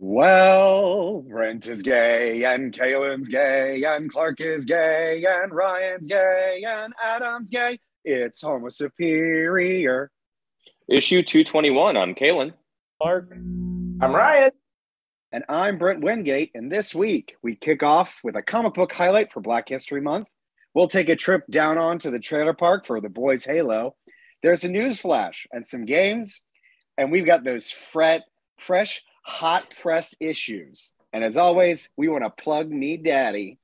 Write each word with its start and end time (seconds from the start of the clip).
Well, 0.00 1.22
Brent 1.22 1.68
is 1.68 1.82
gay, 1.82 2.44
and 2.44 2.72
Kaylin's 2.72 3.28
gay, 3.28 3.84
and 3.86 4.10
Clark 4.10 4.40
is 4.40 4.64
gay, 4.64 5.24
and 5.24 5.54
Ryan's 5.54 6.08
gay, 6.08 6.64
and 6.66 6.92
Adam's 7.02 7.48
gay. 7.48 7.78
It's 8.04 8.42
Homo 8.42 8.70
Superior. 8.70 10.10
Issue 10.88 11.22
221. 11.22 11.96
I'm 11.96 12.16
Kaylin. 12.16 12.54
Clark. 13.00 13.30
I'm 13.34 14.00
Ryan. 14.00 14.50
And 15.30 15.44
I'm 15.48 15.78
Brent 15.78 16.02
Wingate. 16.02 16.50
And 16.54 16.72
this 16.72 16.92
week, 16.92 17.36
we 17.44 17.54
kick 17.54 17.84
off 17.84 18.16
with 18.24 18.34
a 18.34 18.42
comic 18.42 18.74
book 18.74 18.92
highlight 18.92 19.32
for 19.32 19.40
Black 19.40 19.68
History 19.68 20.00
Month. 20.00 20.26
We'll 20.74 20.88
take 20.88 21.08
a 21.08 21.16
trip 21.16 21.44
down 21.48 21.78
onto 21.78 22.10
the 22.10 22.18
trailer 22.18 22.52
park 22.52 22.84
for 22.84 23.00
the 23.00 23.08
boys' 23.08 23.44
Halo. 23.44 23.94
There's 24.42 24.64
a 24.64 24.68
news 24.68 25.00
flash 25.00 25.46
and 25.52 25.64
some 25.64 25.84
games. 25.84 26.42
And 26.98 27.12
we've 27.12 27.26
got 27.26 27.44
those 27.44 27.70
fret, 27.70 28.24
fresh, 28.58 29.00
hot 29.24 29.66
pressed 29.82 30.16
issues. 30.20 30.92
And 31.12 31.24
as 31.24 31.36
always, 31.36 31.88
we 31.96 32.08
want 32.08 32.24
to 32.24 32.30
plug 32.30 32.70
me 32.70 32.96
daddy. 32.96 33.58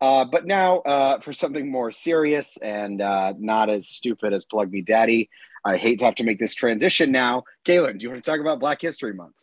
Uh, 0.00 0.24
but 0.24 0.46
now 0.46 0.80
uh, 0.80 1.20
for 1.20 1.32
something 1.32 1.70
more 1.70 1.92
serious 1.92 2.56
and 2.56 3.00
uh, 3.00 3.34
not 3.38 3.70
as 3.70 3.86
stupid 3.86 4.32
as 4.32 4.44
plug 4.44 4.72
me 4.72 4.80
daddy. 4.80 5.30
I 5.64 5.76
hate 5.76 6.00
to 6.00 6.06
have 6.06 6.16
to 6.16 6.24
make 6.24 6.40
this 6.40 6.54
transition 6.54 7.12
now. 7.12 7.44
Kaylin, 7.64 7.98
do 7.98 8.04
you 8.04 8.10
want 8.10 8.24
to 8.24 8.28
talk 8.28 8.40
about 8.40 8.58
Black 8.58 8.80
History 8.80 9.14
Month? 9.14 9.36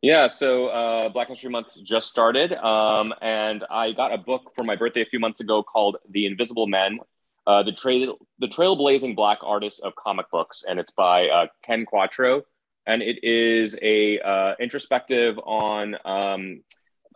Yeah, 0.00 0.28
so 0.28 0.68
uh, 0.68 1.08
Black 1.08 1.28
History 1.28 1.50
Month 1.50 1.68
just 1.82 2.06
started, 2.06 2.52
um, 2.52 3.12
and 3.20 3.64
I 3.68 3.90
got 3.90 4.14
a 4.14 4.18
book 4.18 4.52
for 4.54 4.62
my 4.62 4.76
birthday 4.76 5.02
a 5.02 5.06
few 5.06 5.18
months 5.18 5.40
ago 5.40 5.62
called 5.62 5.96
"The 6.08 6.24
Invisible 6.24 6.68
Men: 6.68 7.00
uh, 7.48 7.64
the 7.64 7.72
trail 7.72 8.16
the 8.38 8.46
trailblazing 8.46 9.16
Black 9.16 9.38
artists 9.42 9.80
of 9.80 9.96
comic 9.96 10.30
books," 10.30 10.64
and 10.66 10.78
it's 10.78 10.92
by 10.92 11.26
uh, 11.28 11.46
Ken 11.64 11.84
Quattro, 11.84 12.44
and 12.88 13.02
it 13.02 13.22
is 13.22 13.76
a 13.82 14.18
uh, 14.18 14.54
introspective 14.58 15.38
on 15.38 15.94
um, 16.06 16.62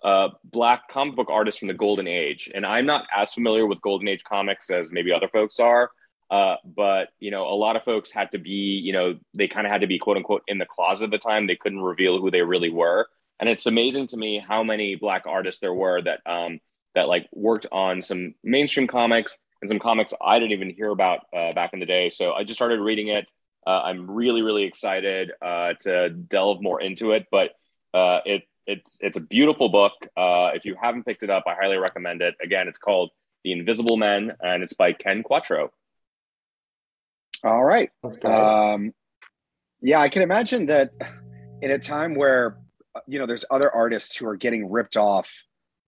uh, 0.04 0.28
Black 0.44 0.88
comic 0.90 1.16
book 1.16 1.28
artists 1.30 1.58
from 1.58 1.68
the 1.68 1.74
Golden 1.74 2.06
Age. 2.06 2.50
And 2.54 2.66
I'm 2.66 2.84
not 2.84 3.06
as 3.16 3.32
familiar 3.32 3.66
with 3.66 3.80
Golden 3.80 4.06
Age 4.06 4.22
comics 4.22 4.68
as 4.68 4.92
maybe 4.92 5.12
other 5.12 5.28
folks 5.28 5.58
are. 5.58 5.90
Uh, 6.30 6.56
but 6.64 7.08
you 7.20 7.30
know, 7.30 7.44
a 7.44 7.56
lot 7.56 7.76
of 7.76 7.84
folks 7.84 8.10
had 8.10 8.30
to 8.32 8.38
be, 8.38 8.50
you 8.84 8.92
know, 8.92 9.18
they 9.34 9.48
kind 9.48 9.66
of 9.66 9.72
had 9.72 9.80
to 9.80 9.86
be 9.86 9.98
quote 9.98 10.18
unquote 10.18 10.42
in 10.46 10.58
the 10.58 10.66
closet 10.66 11.04
at 11.04 11.10
the 11.10 11.18
time. 11.18 11.46
They 11.46 11.56
couldn't 11.56 11.80
reveal 11.80 12.20
who 12.20 12.30
they 12.30 12.42
really 12.42 12.70
were, 12.70 13.06
and 13.40 13.48
it's 13.48 13.66
amazing 13.66 14.06
to 14.08 14.16
me 14.16 14.38
how 14.46 14.62
many 14.62 14.94
black 14.94 15.24
artists 15.26 15.60
there 15.60 15.74
were 15.74 16.00
that 16.02 16.20
um, 16.24 16.58
that 16.94 17.06
like 17.08 17.28
worked 17.32 17.66
on 17.70 18.00
some 18.00 18.34
mainstream 18.42 18.86
comics 18.86 19.36
and 19.60 19.68
some 19.68 19.78
comics 19.78 20.14
I 20.24 20.38
didn't 20.38 20.52
even 20.52 20.70
hear 20.70 20.90
about 20.90 21.26
uh, 21.36 21.52
back 21.52 21.74
in 21.74 21.80
the 21.80 21.86
day. 21.86 22.08
So 22.08 22.32
I 22.32 22.44
just 22.44 22.58
started 22.58 22.80
reading 22.80 23.08
it. 23.08 23.30
Uh, 23.66 23.82
I'm 23.82 24.10
really, 24.10 24.42
really 24.42 24.64
excited 24.64 25.30
uh, 25.40 25.74
to 25.80 26.10
delve 26.10 26.62
more 26.62 26.80
into 26.80 27.12
it. 27.12 27.26
But 27.30 27.50
uh, 27.94 28.20
it 28.24 28.42
it's 28.66 28.98
it's 29.00 29.16
a 29.16 29.20
beautiful 29.20 29.68
book. 29.68 29.92
Uh, 30.16 30.50
if 30.54 30.64
you 30.64 30.76
haven't 30.80 31.04
picked 31.04 31.22
it 31.22 31.30
up, 31.30 31.44
I 31.46 31.54
highly 31.54 31.76
recommend 31.76 32.22
it. 32.22 32.34
Again, 32.42 32.68
it's 32.68 32.78
called 32.78 33.10
The 33.44 33.52
Invisible 33.52 33.96
Men, 33.96 34.32
and 34.40 34.62
it's 34.62 34.72
by 34.72 34.92
Ken 34.92 35.22
Quattro. 35.22 35.72
All 37.44 37.64
right. 37.64 37.90
Um, 38.24 38.94
yeah, 39.80 40.00
I 40.00 40.08
can 40.08 40.22
imagine 40.22 40.66
that 40.66 40.92
in 41.60 41.70
a 41.70 41.78
time 41.78 42.14
where 42.14 42.58
you 43.06 43.18
know 43.18 43.26
there's 43.26 43.44
other 43.50 43.70
artists 43.70 44.16
who 44.16 44.28
are 44.28 44.36
getting 44.36 44.70
ripped 44.70 44.96
off 44.96 45.28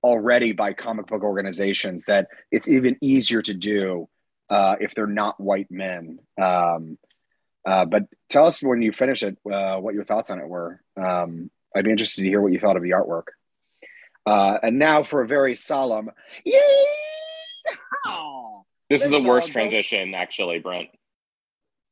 already 0.03 0.53
by 0.53 0.73
comic 0.73 1.07
book 1.07 1.23
organizations 1.23 2.05
that 2.05 2.29
it's 2.51 2.69
even 2.69 2.97
easier 3.01 3.41
to 3.41 3.55
do 3.55 4.09
uh, 4.51 4.77
if 4.81 4.95
they're 4.95 5.07
not 5.07 5.41
white 5.41 5.71
men. 5.71 6.19
Um, 6.41 6.99
uh, 7.65 7.85
but 7.85 8.05
tell 8.29 8.47
us 8.47 8.63
when 8.63 8.83
you 8.83 8.93
finish 8.93 9.23
it 9.23 9.39
uh, 9.51 9.77
what 9.77 9.95
your 9.95 10.05
thoughts 10.05 10.31
on 10.31 10.39
it 10.39 10.49
were. 10.49 10.81
Um, 10.97 11.51
I'd 11.75 11.85
be 11.85 11.91
interested 11.91 12.23
to 12.23 12.29
hear 12.29 12.41
what 12.41 12.53
you 12.53 12.61
thought 12.61 12.77
of 12.77 12.83
the 12.83 12.91
artwork. 12.91 13.29
Uh, 14.27 14.59
and 14.63 14.79
now 14.79 15.03
for 15.03 15.23
a 15.23 15.27
very 15.27 15.55
solemn, 15.55 16.11
yay! 16.45 16.61
This 18.91 19.05
is 19.05 19.13
a 19.13 19.21
worse 19.21 19.49
transition, 19.49 20.15
actually, 20.15 20.59
Brent 20.61 20.89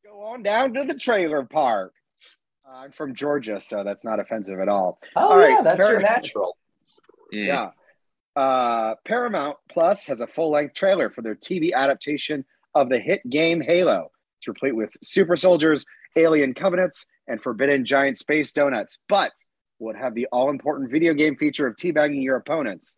Go 0.04 0.22
on 0.26 0.42
down 0.42 0.74
to 0.74 0.84
the 0.84 0.94
trailer 0.94 1.42
park. 1.42 1.94
Uh, 2.64 2.76
I'm 2.76 2.92
from 2.92 3.14
Georgia, 3.14 3.58
so 3.58 3.82
that's 3.82 4.04
not 4.04 4.20
offensive 4.20 4.60
at 4.60 4.68
all. 4.68 5.00
Oh 5.16 5.32
all 5.32 5.40
yeah, 5.40 5.54
right, 5.54 5.64
that's 5.64 5.84
Par- 5.84 5.92
your 5.92 6.00
natural. 6.02 6.56
Mm. 7.34 7.46
Yeah. 7.46 7.70
Uh, 8.40 8.94
Paramount 9.04 9.56
Plus 9.68 10.06
has 10.06 10.20
a 10.20 10.26
full-length 10.26 10.74
trailer 10.74 11.10
for 11.10 11.22
their 11.22 11.34
TV 11.34 11.72
adaptation 11.72 12.44
of 12.74 12.88
the 12.88 13.00
hit 13.00 13.28
game 13.28 13.60
Halo. 13.60 14.11
It's 14.42 14.48
replete 14.48 14.74
with 14.74 14.90
super 15.04 15.36
soldiers, 15.36 15.86
alien 16.16 16.52
covenants, 16.52 17.06
and 17.28 17.40
forbidden 17.40 17.84
giant 17.86 18.18
space 18.18 18.50
donuts, 18.50 18.98
but 19.08 19.30
would 19.78 19.94
have 19.94 20.16
the 20.16 20.26
all-important 20.32 20.90
video 20.90 21.14
game 21.14 21.36
feature 21.36 21.68
of 21.68 21.76
teabagging 21.76 22.24
your 22.24 22.34
opponents. 22.34 22.96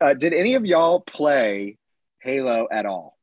Uh, 0.00 0.14
did 0.14 0.32
any 0.32 0.54
of 0.54 0.64
y'all 0.64 1.00
play 1.00 1.76
Halo 2.22 2.66
at 2.72 2.86
all? 2.86 3.18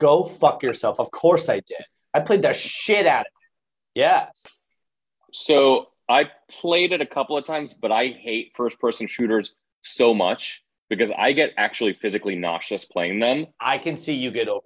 Go 0.00 0.24
fuck 0.24 0.64
yourself. 0.64 0.98
Of 0.98 1.12
course 1.12 1.48
I 1.48 1.60
did. 1.60 1.84
I 2.12 2.18
played 2.18 2.42
the 2.42 2.52
shit 2.52 3.06
out 3.06 3.20
of 3.20 3.26
it. 3.26 4.00
Yes. 4.00 4.58
So 5.32 5.90
I 6.08 6.30
played 6.50 6.90
it 6.90 7.00
a 7.00 7.06
couple 7.06 7.36
of 7.36 7.46
times, 7.46 7.74
but 7.74 7.92
I 7.92 8.08
hate 8.08 8.54
first 8.56 8.80
person 8.80 9.06
shooters 9.06 9.54
so 9.82 10.14
much 10.14 10.64
because 10.90 11.12
I 11.16 11.30
get 11.30 11.52
actually 11.56 11.92
physically 11.92 12.34
nauseous 12.34 12.84
playing 12.84 13.20
them. 13.20 13.46
I 13.60 13.78
can 13.78 13.96
see 13.96 14.14
you 14.14 14.32
get 14.32 14.48
overwhelmed. 14.48 14.64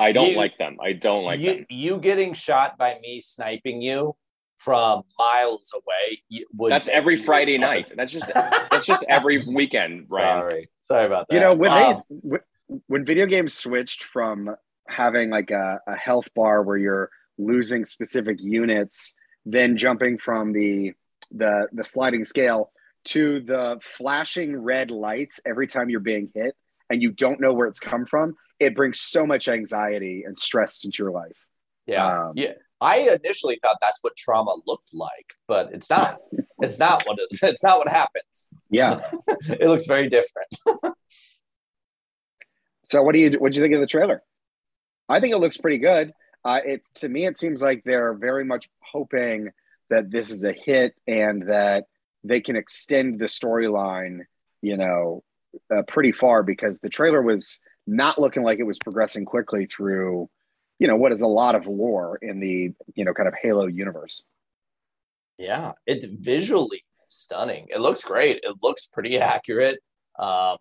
I 0.00 0.12
don't 0.12 0.30
you, 0.30 0.36
like 0.36 0.56
them. 0.58 0.78
I 0.82 0.92
don't 0.92 1.24
like 1.24 1.40
you, 1.40 1.54
them. 1.54 1.66
You 1.68 1.98
getting 1.98 2.32
shot 2.32 2.78
by 2.78 2.98
me 3.00 3.20
sniping 3.20 3.82
you 3.82 4.16
from 4.56 5.02
miles 5.18 5.72
away. 5.74 6.44
That's 6.68 6.88
every 6.88 7.16
Friday 7.16 7.58
night. 7.58 7.92
That's 7.94 8.12
just 8.12 8.26
that's 8.34 8.86
just 8.86 9.04
every 9.08 9.42
weekend. 9.54 10.06
Right? 10.10 10.22
Sorry, 10.22 10.70
sorry 10.82 11.06
about 11.06 11.26
that. 11.28 11.34
You 11.34 11.40
know 11.40 11.54
when 11.54 11.70
um, 11.70 12.02
they 12.24 12.38
when 12.86 13.04
video 13.04 13.26
games 13.26 13.54
switched 13.54 14.04
from 14.04 14.54
having 14.88 15.30
like 15.30 15.50
a, 15.50 15.80
a 15.86 15.96
health 15.96 16.28
bar 16.34 16.62
where 16.62 16.76
you're 16.76 17.10
losing 17.38 17.84
specific 17.84 18.38
units, 18.40 19.14
then 19.44 19.76
jumping 19.76 20.18
from 20.18 20.52
the 20.52 20.92
the 21.30 21.68
the 21.72 21.84
sliding 21.84 22.24
scale 22.24 22.72
to 23.02 23.40
the 23.40 23.78
flashing 23.82 24.56
red 24.56 24.90
lights 24.90 25.40
every 25.46 25.66
time 25.66 25.88
you're 25.88 26.00
being 26.00 26.30
hit 26.34 26.54
and 26.90 27.00
you 27.00 27.10
don't 27.10 27.40
know 27.40 27.52
where 27.52 27.66
it's 27.66 27.80
come 27.80 28.04
from, 28.04 28.34
it 28.60 28.74
brings 28.74 29.00
so 29.00 29.26
much 29.26 29.48
anxiety 29.48 30.24
and 30.24 30.38
stress 30.38 30.84
into 30.84 31.02
your 31.02 31.10
life. 31.10 31.36
Yeah. 31.86 32.26
Um, 32.26 32.32
yeah. 32.36 32.52
I 32.80 33.18
initially 33.22 33.58
thought 33.62 33.78
that's 33.80 34.02
what 34.02 34.16
trauma 34.16 34.56
looked 34.66 34.94
like, 34.94 35.34
but 35.48 35.70
it's 35.72 35.90
not. 35.90 36.18
it's 36.60 36.78
not 36.78 37.04
what 37.06 37.18
it, 37.18 37.38
it's 37.42 37.62
not 37.62 37.78
what 37.78 37.88
happens. 37.88 38.50
Yeah. 38.70 39.00
it 39.48 39.66
looks 39.66 39.86
very 39.86 40.08
different. 40.08 40.48
so 42.84 43.02
what 43.02 43.12
do 43.14 43.18
you 43.18 43.32
what 43.38 43.52
do 43.52 43.58
you 43.58 43.64
think 43.64 43.74
of 43.74 43.80
the 43.80 43.86
trailer? 43.86 44.22
I 45.08 45.20
think 45.20 45.34
it 45.34 45.38
looks 45.38 45.56
pretty 45.56 45.78
good. 45.78 46.12
Uh, 46.44 46.60
it 46.64 46.86
to 46.96 47.08
me, 47.08 47.26
it 47.26 47.36
seems 47.36 47.62
like 47.62 47.82
they're 47.84 48.14
very 48.14 48.44
much 48.44 48.68
hoping 48.80 49.50
that 49.90 50.10
this 50.10 50.30
is 50.30 50.44
a 50.44 50.52
hit 50.52 50.94
and 51.06 51.48
that 51.48 51.84
they 52.22 52.40
can 52.40 52.56
extend 52.56 53.18
the 53.18 53.26
storyline, 53.26 54.20
you 54.62 54.76
know, 54.76 55.22
uh, 55.74 55.82
pretty 55.88 56.12
far 56.12 56.42
because 56.42 56.78
the 56.80 56.88
trailer 56.88 57.20
was 57.20 57.60
not 57.90 58.20
looking 58.20 58.42
like 58.42 58.58
it 58.58 58.66
was 58.66 58.78
progressing 58.78 59.24
quickly 59.24 59.66
through, 59.66 60.28
you 60.78 60.86
know, 60.86 60.96
what 60.96 61.12
is 61.12 61.20
a 61.20 61.26
lot 61.26 61.54
of 61.54 61.66
lore 61.66 62.18
in 62.22 62.40
the 62.40 62.72
you 62.94 63.04
know 63.04 63.14
kind 63.14 63.28
of 63.28 63.34
Halo 63.40 63.66
universe. 63.66 64.22
Yeah, 65.38 65.72
it's 65.86 66.04
visually 66.04 66.84
stunning. 67.08 67.66
It 67.70 67.80
looks 67.80 68.04
great. 68.04 68.40
It 68.42 68.56
looks 68.62 68.86
pretty 68.86 69.18
accurate. 69.18 69.80
Um, 70.18 70.56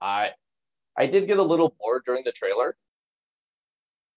I 0.00 0.30
I 0.96 1.06
did 1.06 1.26
get 1.26 1.38
a 1.38 1.42
little 1.42 1.74
bored 1.78 2.02
during 2.04 2.24
the 2.24 2.32
trailer 2.32 2.76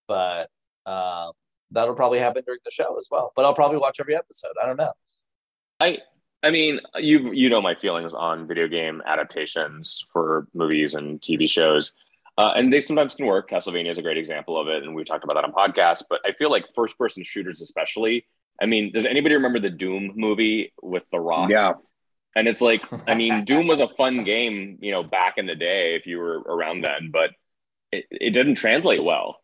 but 0.07 0.49
uh, 0.85 1.31
that'll 1.71 1.95
probably 1.95 2.19
happen 2.19 2.43
during 2.45 2.59
the 2.65 2.71
show 2.71 2.97
as 2.97 3.07
well. 3.09 3.31
But 3.35 3.45
I'll 3.45 3.55
probably 3.55 3.77
watch 3.77 3.99
every 3.99 4.15
episode. 4.15 4.53
I 4.61 4.65
don't 4.65 4.77
know. 4.77 4.93
I 5.79 5.99
I 6.41 6.51
mean, 6.51 6.81
you 6.97 7.31
you 7.31 7.49
know 7.49 7.61
my 7.61 7.75
feelings 7.75 8.13
on 8.13 8.47
video 8.47 8.67
game 8.67 9.01
adaptations 9.05 10.05
for 10.11 10.47
movies 10.53 10.95
and 10.95 11.21
TV 11.21 11.49
shows, 11.49 11.93
uh, 12.37 12.53
and 12.55 12.71
they 12.71 12.79
sometimes 12.79 13.15
can 13.15 13.25
work. 13.25 13.49
Castlevania 13.49 13.89
is 13.89 13.97
a 13.97 14.01
great 14.01 14.17
example 14.17 14.59
of 14.59 14.67
it, 14.67 14.83
and 14.83 14.95
we 14.95 15.03
talked 15.03 15.23
about 15.23 15.35
that 15.35 15.43
on 15.43 15.51
podcasts. 15.51 16.03
But 16.09 16.21
I 16.25 16.33
feel 16.33 16.49
like 16.49 16.65
first 16.75 16.97
person 16.97 17.23
shooters, 17.23 17.61
especially. 17.61 18.25
I 18.61 18.65
mean, 18.65 18.91
does 18.91 19.05
anybody 19.05 19.35
remember 19.35 19.59
the 19.59 19.69
Doom 19.69 20.13
movie 20.15 20.73
with 20.81 21.03
The 21.11 21.19
Rock? 21.19 21.49
Yeah. 21.49 21.73
And 22.35 22.47
it's 22.47 22.61
like, 22.61 22.83
I 23.07 23.13
mean, 23.15 23.45
Doom 23.45 23.67
was 23.67 23.79
a 23.79 23.87
fun 23.87 24.23
game, 24.23 24.77
you 24.81 24.91
know, 24.91 25.03
back 25.03 25.35
in 25.37 25.45
the 25.45 25.55
day 25.55 25.95
if 25.95 26.05
you 26.05 26.19
were 26.19 26.39
around 26.39 26.81
then, 26.81 27.09
but 27.11 27.31
it, 27.91 28.05
it 28.09 28.33
didn't 28.33 28.55
translate 28.55 29.03
well 29.03 29.37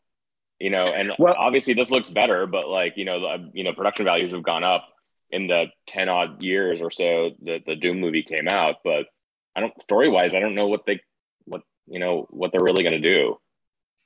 you 0.59 0.69
know, 0.69 0.83
and 0.83 1.13
well, 1.17 1.35
obviously 1.37 1.73
this 1.73 1.89
looks 1.89 2.09
better, 2.09 2.45
but 2.45 2.67
like, 2.67 2.93
you 2.97 3.05
know, 3.05 3.21
the, 3.21 3.51
you 3.53 3.63
know, 3.63 3.73
production 3.73 4.05
values 4.05 4.33
have 4.33 4.43
gone 4.43 4.63
up 4.63 4.87
in 5.31 5.47
the 5.47 5.65
10 5.87 6.09
odd 6.09 6.43
years 6.43 6.81
or 6.81 6.91
so 6.91 7.31
that 7.43 7.65
the 7.65 7.75
Doom 7.75 7.99
movie 7.99 8.23
came 8.23 8.47
out, 8.47 8.75
but 8.83 9.05
I 9.55 9.61
don't 9.61 9.81
story 9.81 10.09
wise, 10.09 10.35
I 10.35 10.39
don't 10.39 10.55
know 10.55 10.67
what 10.67 10.85
they, 10.85 10.93
what, 10.93 10.99
you 11.89 11.99
know, 11.99 12.27
what 12.29 12.51
they're 12.51 12.63
really 12.63 12.83
going 12.83 13.01
to 13.01 13.09
do. 13.09 13.37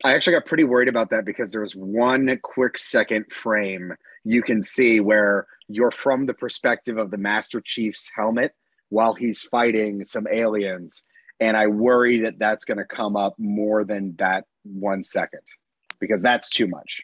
I 0.03 0.13
actually 0.13 0.33
got 0.33 0.45
pretty 0.45 0.63
worried 0.63 0.89
about 0.89 1.09
that 1.11 1.25
because 1.25 1.51
there 1.51 1.61
was 1.61 1.75
one 1.75 2.37
quick 2.41 2.77
second 2.77 3.25
frame 3.31 3.93
you 4.25 4.41
can 4.41 4.63
see 4.63 4.99
where 4.99 5.47
you're 5.67 5.91
from 5.91 6.25
the 6.25 6.33
perspective 6.33 6.97
of 6.97 7.11
the 7.11 7.17
Master 7.17 7.61
Chief's 7.61 8.09
helmet, 8.15 8.53
while 8.89 9.13
he's 9.13 9.41
fighting 9.41 10.03
some 10.03 10.27
aliens. 10.31 11.03
And 11.39 11.57
I 11.57 11.67
worry 11.67 12.21
that 12.21 12.37
that's 12.37 12.63
going 12.63 12.77
to 12.77 12.85
come 12.85 13.15
up 13.15 13.33
more 13.37 13.83
than 13.83 14.15
that 14.17 14.45
one 14.63 15.03
second 15.03 15.41
because 15.99 16.21
that's 16.21 16.49
too 16.49 16.67
much. 16.67 17.01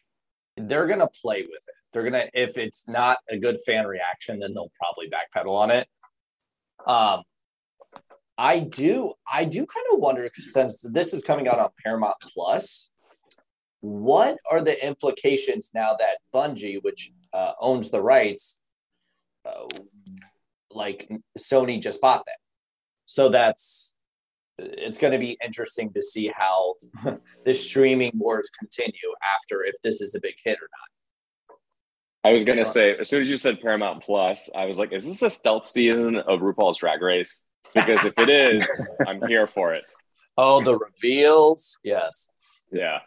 They're 0.56 0.88
going 0.88 1.00
to 1.00 1.08
play 1.08 1.42
with 1.42 1.64
it. 1.68 1.76
They're 1.92 2.10
going 2.10 2.14
to, 2.14 2.30
if 2.34 2.58
it's 2.58 2.88
not 2.88 3.18
a 3.30 3.38
good 3.38 3.58
fan 3.66 3.88
reaction, 3.88 4.40
then 4.40 4.54
they'll 4.54 4.72
probably 4.78 5.10
backpedal 5.10 5.56
on 5.56 5.72
it. 5.72 5.88
Um, 6.86 7.24
I 8.40 8.60
do, 8.60 9.16
I 9.30 9.44
do 9.44 9.66
kind 9.66 9.86
of 9.92 10.00
wonder 10.00 10.30
since 10.38 10.80
this 10.80 11.14
is 11.14 11.26
coming 11.26 11.50
out 11.50 11.60
on 11.60 11.72
Paramount 11.84 12.16
Plus, 12.22 12.90
what 13.82 14.38
are 14.50 14.62
the 14.62 14.82
implications 14.86 15.72
now 15.74 15.98
that 16.00 16.20
Bungie, 16.34 16.82
which 16.82 17.12
uh, 17.34 17.52
owns 17.60 17.92
the 17.92 18.02
rights, 18.02 18.62
uh, 19.46 19.68
like 20.72 21.10
Sony 21.38 21.84
just 21.84 22.00
bought 22.00 22.26
them? 22.26 22.36
So 23.04 23.28
that's 23.28 23.94
it's 24.58 24.98
going 24.98 25.14
to 25.14 25.20
be 25.20 25.38
interesting 25.44 25.92
to 25.92 26.02
see 26.02 26.32
how 26.34 26.76
the 27.46 27.54
streaming 27.54 28.12
wars 28.16 28.50
continue 28.58 28.94
after 29.36 29.66
if 29.66 29.76
this 29.84 30.00
is 30.00 30.16
a 30.16 30.20
big 30.22 30.36
hit 30.46 30.60
or 30.60 30.70
not. 30.72 31.58
I 32.22 32.32
was 32.34 32.44
gonna 32.44 32.66
say, 32.66 32.98
as 32.98 33.08
soon 33.08 33.22
as 33.22 33.30
you 33.30 33.38
said 33.38 33.62
Paramount 33.62 34.04
Plus, 34.04 34.50
I 34.54 34.66
was 34.66 34.78
like, 34.78 34.92
"Is 34.92 35.06
this 35.06 35.22
a 35.22 35.30
stealth 35.30 35.68
season 35.68 36.18
of 36.18 36.42
RuPaul's 36.42 36.78
Drag 36.78 37.02
Race?" 37.02 37.46
Because 37.74 38.04
if 38.06 38.18
it 38.18 38.30
is, 38.30 38.68
I'm 39.08 39.22
here 39.28 39.48
for 39.48 39.74
it. 39.74 39.92
Oh, 40.38 40.64
the 40.64 40.78
reveals, 40.78 41.78
yes, 41.84 42.30
yeah. 42.72 43.00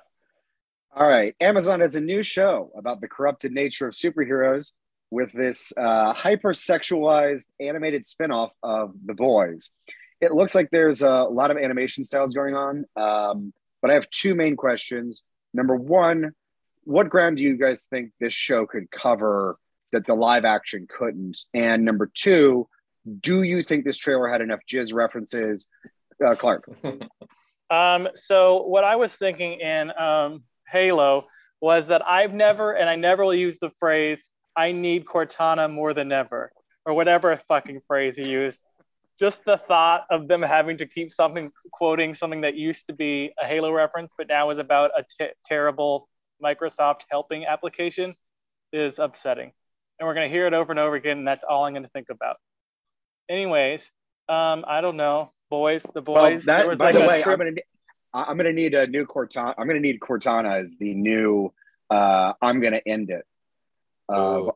All 0.94 1.08
right. 1.08 1.34
Amazon 1.40 1.80
has 1.80 1.96
a 1.96 2.00
new 2.00 2.22
show 2.22 2.70
about 2.76 3.00
the 3.00 3.08
corrupted 3.08 3.50
nature 3.52 3.86
of 3.86 3.94
superheroes 3.94 4.72
with 5.10 5.32
this 5.32 5.72
uh, 5.76 6.12
hypersexualized 6.12 7.46
animated 7.60 8.02
spinoff 8.02 8.50
of 8.62 8.92
The 9.06 9.14
Boys. 9.14 9.72
It 10.20 10.32
looks 10.32 10.54
like 10.54 10.68
there's 10.70 11.00
a 11.00 11.22
lot 11.24 11.50
of 11.50 11.56
animation 11.56 12.04
styles 12.04 12.34
going 12.34 12.54
on, 12.54 12.84
um, 12.96 13.54
but 13.80 13.90
I 13.90 13.94
have 13.94 14.08
two 14.10 14.34
main 14.34 14.54
questions. 14.54 15.24
Number 15.54 15.76
one, 15.76 16.32
what 16.84 17.08
ground 17.08 17.38
do 17.38 17.42
you 17.42 17.56
guys 17.56 17.84
think 17.88 18.12
this 18.20 18.34
show 18.34 18.66
could 18.66 18.90
cover 18.90 19.56
that 19.92 20.06
the 20.06 20.14
live 20.14 20.44
action 20.44 20.86
couldn't? 20.88 21.38
And 21.54 21.86
number 21.86 22.10
two, 22.12 22.68
do 23.20 23.42
you 23.42 23.62
think 23.62 23.84
this 23.84 23.98
trailer 23.98 24.28
had 24.28 24.40
enough 24.40 24.60
jizz 24.70 24.94
references? 24.94 25.68
Uh, 26.24 26.34
Clark. 26.34 26.64
um, 27.70 28.08
so, 28.14 28.62
what 28.62 28.84
I 28.84 28.96
was 28.96 29.14
thinking 29.14 29.60
in 29.60 29.92
um, 29.98 30.44
Halo 30.68 31.26
was 31.60 31.88
that 31.88 32.06
I've 32.06 32.34
never, 32.34 32.72
and 32.72 32.88
I 32.88 32.96
never 32.96 33.24
will 33.24 33.34
use 33.34 33.58
the 33.58 33.70
phrase, 33.78 34.26
I 34.56 34.72
need 34.72 35.04
Cortana 35.04 35.72
more 35.72 35.94
than 35.94 36.12
ever, 36.12 36.52
or 36.84 36.94
whatever 36.94 37.40
fucking 37.48 37.82
phrase 37.86 38.16
he 38.16 38.28
used. 38.28 38.58
Just 39.18 39.44
the 39.44 39.56
thought 39.56 40.06
of 40.10 40.26
them 40.26 40.42
having 40.42 40.78
to 40.78 40.86
keep 40.86 41.12
something, 41.12 41.50
quoting 41.72 42.14
something 42.14 42.40
that 42.40 42.56
used 42.56 42.86
to 42.88 42.92
be 42.92 43.32
a 43.40 43.46
Halo 43.46 43.72
reference, 43.72 44.12
but 44.16 44.28
now 44.28 44.50
is 44.50 44.58
about 44.58 44.90
a 44.96 45.04
t- 45.18 45.32
terrible 45.44 46.08
Microsoft 46.42 47.02
helping 47.10 47.46
application 47.46 48.14
is 48.72 48.98
upsetting. 48.98 49.52
And 49.98 50.06
we're 50.06 50.14
going 50.14 50.28
to 50.28 50.34
hear 50.34 50.46
it 50.46 50.54
over 50.54 50.72
and 50.72 50.80
over 50.80 50.96
again, 50.96 51.18
and 51.18 51.28
that's 51.28 51.44
all 51.44 51.64
I'm 51.64 51.72
going 51.72 51.84
to 51.84 51.90
think 51.90 52.08
about. 52.10 52.36
Anyways, 53.28 53.90
um, 54.28 54.64
I 54.66 54.80
don't 54.80 54.96
know. 54.96 55.32
Boys, 55.50 55.84
the 55.94 56.00
boys. 56.00 56.46
Well, 56.46 56.66
that, 56.66 56.78
by 56.78 56.86
like 56.86 56.94
the 56.94 57.00
way, 57.00 57.22
I'm 57.24 57.38
going 57.38 57.54
to 57.54 57.62
I'm 58.14 58.36
going 58.36 58.46
to 58.46 58.52
need 58.52 58.74
a 58.74 58.86
new 58.86 59.06
Cortana. 59.06 59.54
I'm 59.56 59.66
going 59.66 59.80
to 59.80 59.86
need 59.86 60.00
Cortana 60.00 60.60
as 60.60 60.76
the 60.76 60.94
new. 60.94 61.52
Uh, 61.88 62.32
I'm 62.40 62.60
going 62.60 62.74
to 62.74 62.86
end 62.86 63.10
it. 63.10 63.24
Uh, 64.08 64.50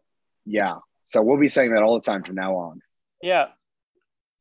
yeah. 0.45 0.77
So 1.03 1.23
we'll 1.23 1.39
be 1.39 1.49
saying 1.49 1.73
that 1.73 1.83
all 1.83 1.95
the 1.95 2.05
time 2.05 2.23
from 2.23 2.35
now 2.35 2.57
on. 2.57 2.81
Yeah. 3.23 3.49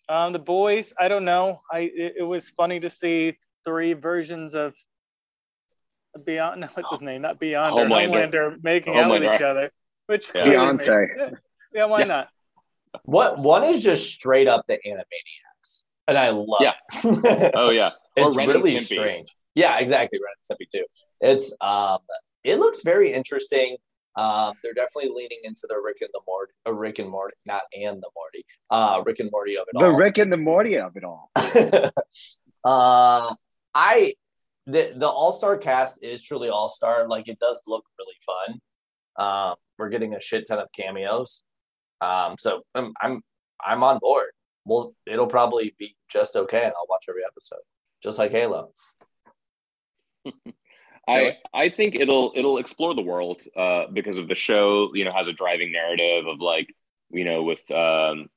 Um, 0.09 0.33
the 0.33 0.39
boys. 0.39 0.93
I 0.99 1.07
don't 1.07 1.25
know. 1.25 1.61
I 1.71 1.79
it, 1.79 2.15
it 2.19 2.23
was 2.23 2.49
funny 2.49 2.79
to 2.81 2.89
see 2.89 3.37
three 3.65 3.93
versions 3.93 4.53
of 4.53 4.73
Beyond. 6.23 6.61
No, 6.61 6.67
what's 6.73 6.89
his 6.91 7.01
name? 7.01 7.21
Not 7.21 7.39
Beyond. 7.39 7.75
Homelander, 7.75 8.31
Homelander 8.31 8.63
making 8.63 8.93
Homelander. 8.93 9.03
out 9.03 9.11
with 9.11 9.23
each 9.23 9.41
other. 9.41 9.71
Which 10.07 10.31
yeah. 10.33 10.45
Beyonce. 10.45 11.17
Makes, 11.17 11.41
yeah. 11.73 11.85
Why 11.85 11.99
yeah. 11.99 12.05
not? 12.05 12.29
What 13.03 13.39
one 13.39 13.63
is 13.63 13.83
just 13.83 14.09
straight 14.09 14.47
up 14.47 14.65
the 14.67 14.79
Animaniacs, 14.85 15.81
and 16.07 16.17
I 16.17 16.29
love. 16.29 16.61
Yeah. 16.61 16.73
It. 17.03 17.51
oh 17.55 17.69
yeah. 17.69 17.91
it's 18.15 18.35
really 18.35 18.79
strange. 18.79 19.35
Yeah, 19.55 19.79
exactly. 19.79 20.19
Ren 20.19 20.33
and 20.37 20.57
Stimpy 20.59 20.69
too. 20.69 20.85
It's 21.21 21.55
um, 21.61 21.99
it 22.43 22.59
looks 22.59 22.81
very 22.83 23.11
interesting. 23.11 23.77
Um, 24.17 24.53
they're 24.63 24.73
definitely 24.73 25.11
leaning 25.13 25.39
into 25.43 25.67
the 25.67 25.77
Rick 25.83 25.97
and 26.01 26.09
the 26.13 26.21
Morty, 26.25 26.53
uh, 26.65 26.73
Rick 26.73 26.99
and 26.99 27.09
Morty, 27.09 27.35
not 27.45 27.63
and 27.73 28.01
the 28.01 28.09
Morty, 28.15 28.45
uh, 28.69 29.03
Rick 29.05 29.19
and 29.19 29.29
Morty 29.29 29.57
of 29.57 29.63
it 29.67 29.77
the 29.77 29.85
all. 29.85 29.91
The 29.91 29.97
Rick 29.97 30.17
and 30.19 30.31
the 30.31 30.37
Morty 30.37 30.77
of 30.77 30.95
it 30.95 31.03
all. 31.03 31.31
uh, 32.63 33.35
I 33.73 34.13
the 34.67 34.93
the 34.95 35.07
All 35.07 35.31
Star 35.31 35.57
cast 35.57 35.99
is 36.01 36.23
truly 36.23 36.49
All 36.49 36.69
Star. 36.69 37.07
Like 37.07 37.27
it 37.27 37.39
does 37.39 37.61
look 37.67 37.85
really 37.99 38.15
fun. 38.25 38.59
Um, 39.17 39.55
we're 39.77 39.89
getting 39.89 40.15
a 40.15 40.21
shit 40.21 40.47
ton 40.47 40.59
of 40.59 40.67
cameos. 40.71 41.43
Um, 42.01 42.35
so 42.39 42.63
I'm 42.73 42.93
I'm 43.01 43.21
I'm 43.63 43.83
on 43.83 43.99
board. 43.99 44.29
Well, 44.65 44.95
it'll 45.05 45.27
probably 45.27 45.75
be 45.77 45.95
just 46.09 46.35
okay, 46.35 46.63
and 46.63 46.73
I'll 46.75 46.87
watch 46.89 47.05
every 47.07 47.21
episode, 47.25 47.59
just 48.03 48.17
like 48.17 48.31
Halo. 48.31 48.71
I 51.07 51.37
I 51.53 51.69
think 51.69 51.95
it'll 51.95 52.31
it'll 52.35 52.57
explore 52.57 52.95
the 52.95 53.01
world 53.01 53.41
uh, 53.55 53.85
because 53.93 54.17
of 54.17 54.27
the 54.27 54.35
show. 54.35 54.89
You 54.93 55.05
know, 55.05 55.11
has 55.11 55.27
a 55.27 55.33
driving 55.33 55.71
narrative 55.71 56.25
of 56.25 56.39
like 56.39 56.73
you 57.11 57.23
know 57.23 57.43
with 57.43 57.69
um, 57.69 58.27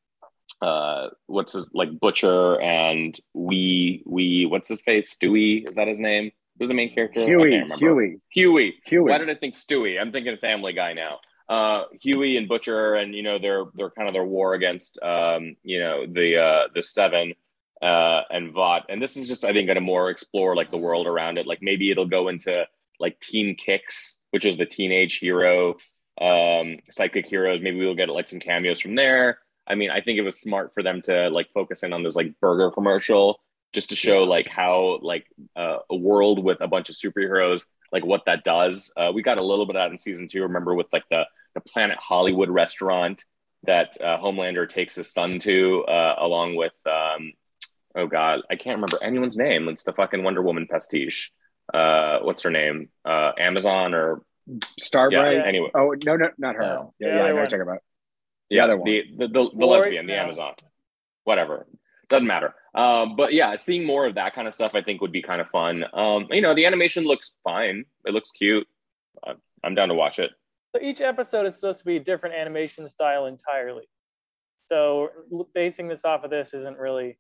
uh, 0.60 1.08
what's 1.26 1.54
his, 1.54 1.66
like 1.72 1.98
Butcher 1.98 2.60
and 2.60 3.18
we 3.32 4.02
we 4.06 4.46
what's 4.46 4.68
his 4.68 4.82
face 4.82 5.16
Stewie 5.16 5.68
is 5.68 5.76
that 5.76 5.88
his 5.88 6.00
name? 6.00 6.30
Who's 6.58 6.68
the 6.68 6.74
main 6.74 6.92
character? 6.92 7.24
Huey. 7.24 7.62
Huey. 7.78 8.20
Huey. 8.30 8.74
Huey. 8.84 9.10
Why 9.10 9.18
did 9.18 9.30
I 9.30 9.36
think 9.36 9.54
Stewie? 9.54 10.00
I'm 10.00 10.10
thinking 10.10 10.36
Family 10.38 10.72
Guy 10.72 10.92
now. 10.92 11.20
Uh, 11.48 11.84
Huey 12.00 12.36
and 12.36 12.48
Butcher, 12.48 12.94
and 12.94 13.14
you 13.14 13.22
know 13.22 13.38
their 13.38 13.64
their 13.74 13.90
kind 13.90 14.08
of 14.08 14.12
their 14.12 14.24
war 14.24 14.54
against 14.54 14.98
um, 15.02 15.56
you 15.62 15.80
know 15.80 16.06
the 16.06 16.36
uh, 16.36 16.68
the 16.74 16.82
Seven 16.82 17.34
uh, 17.82 18.22
and 18.30 18.52
Vought. 18.52 18.86
And 18.88 19.00
this 19.00 19.16
is 19.16 19.28
just, 19.28 19.44
I 19.44 19.52
think, 19.52 19.66
going 19.66 19.76
to 19.76 19.80
more 19.80 20.10
explore 20.10 20.56
like 20.56 20.70
the 20.70 20.76
world 20.76 21.06
around 21.06 21.38
it. 21.38 21.46
Like 21.46 21.60
maybe 21.62 21.90
it'll 21.90 22.06
go 22.06 22.28
into 22.28 22.66
like 23.00 23.18
Team 23.20 23.54
Kicks, 23.54 24.18
which 24.30 24.44
is 24.44 24.56
the 24.56 24.66
teenage 24.66 25.18
hero, 25.18 25.76
um, 26.20 26.78
psychic 26.90 27.26
heroes. 27.26 27.60
Maybe 27.62 27.78
we'll 27.78 27.94
get 27.94 28.08
like 28.08 28.28
some 28.28 28.40
cameos 28.40 28.80
from 28.80 28.94
there. 28.94 29.38
I 29.66 29.74
mean, 29.74 29.90
I 29.90 30.00
think 30.00 30.18
it 30.18 30.22
was 30.22 30.40
smart 30.40 30.72
for 30.74 30.82
them 30.82 31.02
to 31.02 31.28
like 31.28 31.48
focus 31.52 31.82
in 31.82 31.92
on 31.92 32.02
this 32.02 32.16
like 32.16 32.38
burger 32.40 32.70
commercial 32.70 33.40
just 33.72 33.90
to 33.90 33.96
show 33.96 34.24
like 34.24 34.48
how 34.48 34.98
like 35.02 35.26
uh, 35.54 35.78
a 35.90 35.96
world 35.96 36.42
with 36.42 36.58
a 36.60 36.68
bunch 36.68 36.88
of 36.88 36.96
superheroes 36.96 37.62
like 37.92 38.04
what 38.04 38.22
that 38.26 38.44
does. 38.44 38.92
Uh, 38.96 39.10
we 39.14 39.22
got 39.22 39.40
a 39.40 39.44
little 39.44 39.66
bit 39.66 39.76
out 39.76 39.90
in 39.90 39.98
season 39.98 40.26
two. 40.26 40.42
Remember 40.42 40.74
with 40.74 40.86
like 40.92 41.04
the 41.10 41.24
the 41.54 41.60
Planet 41.60 41.98
Hollywood 41.98 42.48
restaurant 42.50 43.24
that 43.64 43.96
uh, 44.00 44.18
Homelander 44.18 44.68
takes 44.68 44.94
his 44.94 45.12
son 45.12 45.38
to, 45.40 45.84
uh, 45.84 46.14
along 46.18 46.54
with 46.54 46.72
um, 46.86 47.32
oh 47.94 48.06
god, 48.06 48.40
I 48.50 48.56
can't 48.56 48.76
remember 48.76 49.02
anyone's 49.02 49.36
name. 49.36 49.68
It's 49.68 49.84
the 49.84 49.92
fucking 49.92 50.22
Wonder 50.22 50.42
Woman 50.42 50.66
pastiche. 50.70 51.32
Uh, 51.72 52.20
what's 52.20 52.42
her 52.42 52.50
name? 52.50 52.88
Uh, 53.04 53.32
Amazon 53.38 53.94
or 53.94 54.22
Starbright? 54.78 55.36
Yeah, 55.36 55.46
anyway. 55.46 55.70
Oh 55.74 55.94
no, 56.04 56.16
no, 56.16 56.30
not 56.38 56.54
her. 56.54 56.62
No. 56.62 56.94
Yeah, 56.98 57.08
yeah, 57.08 57.14
yeah 57.14 57.22
I 57.22 57.28
know 57.28 57.34
what 57.34 57.40
you're 57.40 57.46
talking 57.46 57.60
about. 57.62 57.78
Yeah, 58.48 58.66
the, 58.66 58.76
the, 58.76 59.02
the, 59.18 59.28
the, 59.28 59.50
the 59.58 59.66
lesbian, 59.66 60.06
the 60.06 60.14
Amazon. 60.14 60.54
Whatever. 61.24 61.66
Doesn't 62.08 62.26
matter. 62.26 62.54
Um, 62.74 63.16
but 63.16 63.34
yeah, 63.34 63.56
seeing 63.56 63.84
more 63.84 64.06
of 64.06 64.14
that 64.14 64.34
kind 64.34 64.48
of 64.48 64.54
stuff, 64.54 64.70
I 64.74 64.80
think 64.80 65.02
would 65.02 65.12
be 65.12 65.20
kind 65.20 65.42
of 65.42 65.48
fun. 65.50 65.84
Um, 65.92 66.28
you 66.30 66.40
know, 66.40 66.54
the 66.54 66.64
animation 66.64 67.04
looks 67.04 67.34
fine. 67.44 67.84
It 68.06 68.14
looks 68.14 68.30
cute. 68.30 68.66
I'm 69.62 69.74
down 69.74 69.88
to 69.88 69.94
watch 69.94 70.18
it. 70.18 70.30
So 70.74 70.82
each 70.82 71.00
episode 71.00 71.46
is 71.46 71.54
supposed 71.54 71.78
to 71.80 71.84
be 71.84 71.96
a 71.96 72.00
different 72.00 72.34
animation 72.34 72.86
style 72.88 73.26
entirely. 73.26 73.88
So 74.66 75.08
basing 75.54 75.88
this 75.88 76.04
off 76.04 76.24
of 76.24 76.30
this 76.30 76.52
isn't 76.52 76.78
really 76.78 77.18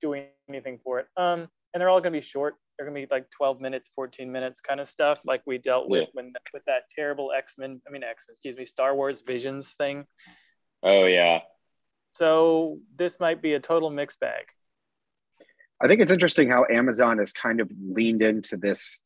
doing 0.00 0.24
anything 0.48 0.78
for 0.82 0.98
it. 0.98 1.06
Um, 1.16 1.48
and 1.72 1.80
they're 1.80 1.90
all 1.90 2.00
going 2.00 2.12
to 2.12 2.18
be 2.18 2.24
short. 2.24 2.54
They're 2.76 2.86
going 2.86 3.00
to 3.00 3.06
be 3.06 3.14
like 3.14 3.30
12 3.30 3.60
minutes, 3.60 3.90
14 3.94 4.30
minutes 4.30 4.60
kind 4.60 4.80
of 4.80 4.88
stuff, 4.88 5.20
like 5.26 5.42
we 5.46 5.58
dealt 5.58 5.88
with 5.88 6.02
yeah. 6.02 6.06
when 6.14 6.32
with 6.54 6.64
that 6.66 6.82
terrible 6.94 7.32
X 7.32 7.54
Men. 7.58 7.80
I 7.86 7.90
mean 7.90 8.02
X 8.02 8.24
Men, 8.26 8.32
excuse 8.32 8.56
me, 8.56 8.64
Star 8.64 8.94
Wars 8.94 9.22
Visions 9.26 9.74
thing. 9.78 10.06
Oh 10.82 11.04
yeah. 11.04 11.40
So 12.12 12.78
this 12.96 13.20
might 13.20 13.42
be 13.42 13.54
a 13.54 13.60
total 13.60 13.90
mixed 13.90 14.20
bag. 14.20 14.44
I 15.82 15.88
think 15.88 16.00
it's 16.00 16.10
interesting 16.12 16.50
how 16.50 16.64
Amazon 16.70 17.18
has 17.18 17.32
kind 17.32 17.60
of 17.60 17.70
leaned 17.80 18.22
into 18.22 18.56
this 18.56 19.02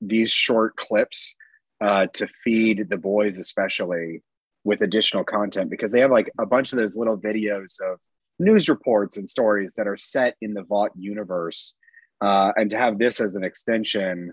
these 0.00 0.30
short 0.30 0.76
clips 0.76 1.34
uh, 1.80 2.06
to 2.14 2.28
feed 2.44 2.88
the 2.88 2.98
boys, 2.98 3.38
especially 3.38 4.22
with 4.64 4.82
additional 4.82 5.24
content, 5.24 5.70
because 5.70 5.92
they 5.92 6.00
have 6.00 6.10
like 6.10 6.30
a 6.38 6.46
bunch 6.46 6.72
of 6.72 6.78
those 6.78 6.96
little 6.96 7.16
videos 7.16 7.80
of 7.80 7.98
news 8.38 8.68
reports 8.68 9.16
and 9.16 9.28
stories 9.28 9.74
that 9.74 9.86
are 9.86 9.96
set 9.96 10.36
in 10.40 10.54
the 10.54 10.62
Vought 10.62 10.92
universe. 10.96 11.74
Uh, 12.20 12.52
and 12.56 12.70
to 12.70 12.78
have 12.78 12.98
this 12.98 13.20
as 13.20 13.36
an 13.36 13.44
extension, 13.44 14.32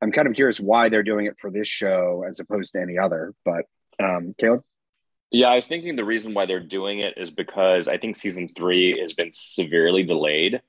I'm 0.00 0.12
kind 0.12 0.26
of 0.26 0.34
curious 0.34 0.58
why 0.58 0.88
they're 0.88 1.02
doing 1.02 1.26
it 1.26 1.36
for 1.40 1.50
this 1.50 1.68
show 1.68 2.24
as 2.28 2.40
opposed 2.40 2.72
to 2.72 2.80
any 2.80 2.98
other. 2.98 3.34
But 3.44 3.66
um, 4.02 4.34
Caleb? 4.38 4.62
Yeah, 5.30 5.48
I 5.48 5.54
was 5.54 5.66
thinking 5.66 5.96
the 5.96 6.04
reason 6.04 6.34
why 6.34 6.46
they're 6.46 6.60
doing 6.60 6.98
it 6.98 7.14
is 7.16 7.30
because 7.30 7.88
I 7.88 7.96
think 7.96 8.16
season 8.16 8.48
three 8.48 8.98
has 9.00 9.12
been 9.12 9.30
severely 9.32 10.02
delayed. 10.02 10.60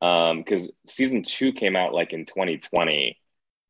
Because 0.00 0.64
um, 0.64 0.70
season 0.86 1.22
two 1.22 1.52
came 1.52 1.76
out 1.76 1.92
like 1.92 2.12
in 2.12 2.24
2020, 2.24 3.18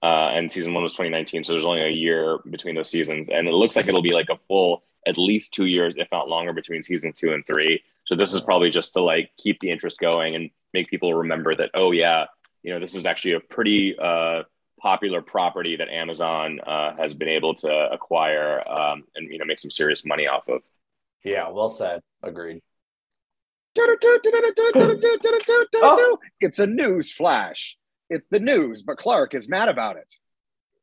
uh, 0.02 0.31
and 0.33 0.50
season 0.50 0.75
one 0.75 0.83
was 0.83 0.93
2019. 0.93 1.45
So 1.45 1.52
there's 1.52 1.64
only 1.64 1.83
a 1.83 1.90
year 1.90 2.38
between 2.50 2.75
those 2.75 2.90
seasons, 2.90 3.28
and 3.28 3.49
it 3.49 3.52
looks 3.52 3.76
like 3.76 3.87
it'll 3.87 4.02
be 4.02 4.14
like 4.14 4.28
a 4.31 4.38
full 4.49 4.85
at 5.07 5.17
least 5.17 5.55
two 5.55 5.67
years, 5.67 5.97
if 5.97 6.09
not 6.12 6.28
longer, 6.28 6.52
between 6.52 6.83
season 6.83 7.12
two 7.12 7.33
and 7.33 7.47
three. 7.47 7.83
So 8.07 8.14
this 8.14 8.33
is 8.33 8.40
probably 8.40 8.71
just 8.71 8.93
to 8.95 9.02
like 9.02 9.31
keep 9.37 9.61
the 9.61 9.71
interest 9.71 9.99
going 9.99 10.35
and 10.35 10.50
make 10.73 10.88
people 10.88 11.12
remember 11.14 11.55
that 11.55 11.71
oh 11.75 11.93
yeah, 11.93 12.26
you 12.62 12.73
know 12.73 12.81
this 12.81 12.95
is 12.95 13.07
actually 13.07 13.35
a 13.35 13.40
pretty 13.40 13.97
uh, 13.99 14.43
popular 14.81 15.23
property 15.23 15.76
that 15.76 15.88
Amazon 15.88 16.61
uh, 16.61 16.97
has 16.97 17.14
been 17.14 17.28
able 17.28 17.55
to 17.57 17.69
acquire 17.93 18.62
um, 18.69 19.05
and 19.17 19.31
you 19.33 19.38
know 19.38 19.45
make 19.45 19.59
some 19.59 19.71
serious 19.71 20.05
money 20.05 20.26
off 20.26 20.49
of. 20.49 20.62
Yeah, 21.25 21.49
well 21.50 21.71
said. 21.71 22.00
Agreed. 22.23 22.62
oh. 25.83 26.19
It's 26.40 26.59
a 26.59 26.67
news 26.67 27.12
flash. 27.12 27.76
It's 28.11 28.29
the 28.29 28.41
news, 28.41 28.83
but 28.83 28.97
Clark 28.97 29.35
is 29.35 29.49
mad 29.49 29.69
about 29.69 29.97
it. 29.97 30.11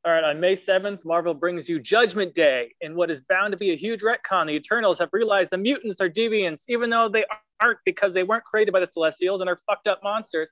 All 0.06 0.12
right, 0.12 0.24
on 0.24 0.40
May 0.40 0.56
7th, 0.56 1.04
Marvel 1.04 1.34
brings 1.34 1.68
you 1.68 1.80
Judgment 1.80 2.36
Day. 2.36 2.76
In 2.82 2.96
what 2.96 3.10
is 3.10 3.22
bound 3.22 3.54
to 3.54 3.58
be 3.58 3.72
a 3.72 3.76
huge 3.76 4.02
retcon, 4.02 4.46
the 4.46 4.54
Eternals 4.54 5.00
have 5.00 5.10
realized 5.12 5.50
the 5.50 5.58
mutants 5.58 6.00
are 6.00 6.10
deviants, 6.10 6.62
even 6.68 6.92
though 6.92 7.10
they 7.10 7.26
aren't 7.64 7.80
because 7.86 8.14
they 8.14 8.22
weren't 8.22 8.44
created 8.44 8.72
by 8.72 8.80
the 8.80 8.92
Celestials 8.92 9.42
and 9.42 9.50
are 9.50 9.58
fucked 9.68 9.88
up 9.88 10.02
monsters. 10.04 10.52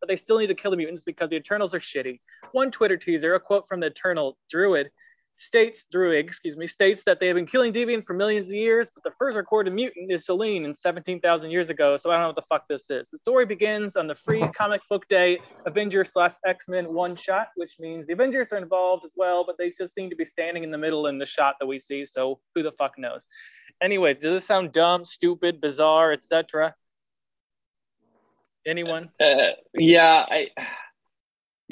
But 0.00 0.10
they 0.10 0.16
still 0.16 0.38
need 0.38 0.48
to 0.48 0.54
kill 0.54 0.70
the 0.70 0.76
mutants 0.76 1.02
because 1.02 1.30
the 1.30 1.36
Eternals 1.36 1.74
are 1.74 1.80
shitty. 1.80 2.20
One 2.52 2.70
Twitter 2.70 2.98
teaser, 2.98 3.34
a 3.34 3.40
quote 3.40 3.66
from 3.66 3.80
the 3.80 3.86
Eternal 3.86 4.36
Druid, 4.50 4.90
states 5.36 5.84
Druid, 5.90 6.24
excuse 6.24 6.56
me, 6.56 6.66
states 6.66 7.02
that 7.04 7.18
they 7.18 7.26
have 7.26 7.34
been 7.34 7.46
killing 7.46 7.72
deviants 7.72 8.04
for 8.04 8.14
millions 8.14 8.46
of 8.46 8.52
years, 8.52 8.90
but 8.94 9.02
the 9.02 9.10
first 9.18 9.36
recorded 9.36 9.72
mutant 9.72 10.12
is 10.12 10.26
Selene 10.26 10.64
in 10.64 10.74
17,000 10.74 11.50
years 11.50 11.70
ago. 11.70 11.96
So 11.96 12.10
I 12.10 12.14
don't 12.14 12.22
know 12.22 12.28
what 12.28 12.36
the 12.36 12.42
fuck 12.42 12.68
this 12.68 12.90
is. 12.90 13.08
The 13.10 13.18
story 13.18 13.46
begins 13.46 13.96
on 13.96 14.06
the 14.06 14.14
free 14.14 14.46
comic 14.54 14.82
book 14.88 15.08
day 15.08 15.38
Avengers 15.66 16.12
slash 16.12 16.32
X 16.44 16.66
Men 16.68 16.92
one 16.92 17.16
shot, 17.16 17.48
which 17.56 17.76
means 17.78 18.06
the 18.06 18.12
Avengers 18.12 18.52
are 18.52 18.58
involved 18.58 19.04
as 19.04 19.12
well, 19.16 19.44
but 19.46 19.56
they 19.58 19.72
just 19.76 19.94
seem 19.94 20.10
to 20.10 20.16
be 20.16 20.24
standing 20.24 20.62
in 20.62 20.70
the 20.70 20.78
middle 20.78 21.06
in 21.06 21.18
the 21.18 21.26
shot 21.26 21.56
that 21.60 21.66
we 21.66 21.78
see. 21.78 22.04
So 22.04 22.40
who 22.54 22.62
the 22.62 22.72
fuck 22.72 22.98
knows? 22.98 23.26
Anyways, 23.82 24.16
does 24.16 24.34
this 24.34 24.44
sound 24.44 24.72
dumb, 24.72 25.04
stupid, 25.06 25.60
bizarre, 25.60 26.12
etc.? 26.12 26.74
Anyone? 28.66 29.10
Uh, 29.18 29.52
yeah, 29.74 30.26
I 30.28 30.48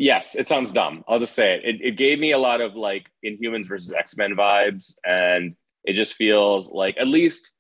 Yes, 0.01 0.37
it 0.37 0.47
sounds 0.47 0.71
dumb. 0.71 1.03
I'll 1.09 1.19
just 1.19 1.35
say 1.35 1.55
it. 1.55 1.65
it. 1.65 1.81
It 1.83 1.97
gave 1.97 2.21
me 2.21 2.31
a 2.31 2.39
lot 2.39 2.61
of 2.61 2.77
like 2.77 3.07
Inhumans 3.25 3.67
versus 3.67 3.93
X 3.93 4.17
Men 4.17 4.37
vibes, 4.37 4.95
and 5.05 5.57
it 5.83 5.95
just 5.95 6.15
feels 6.15 6.71
like 6.71 6.97
at 7.01 7.09
least 7.09 7.53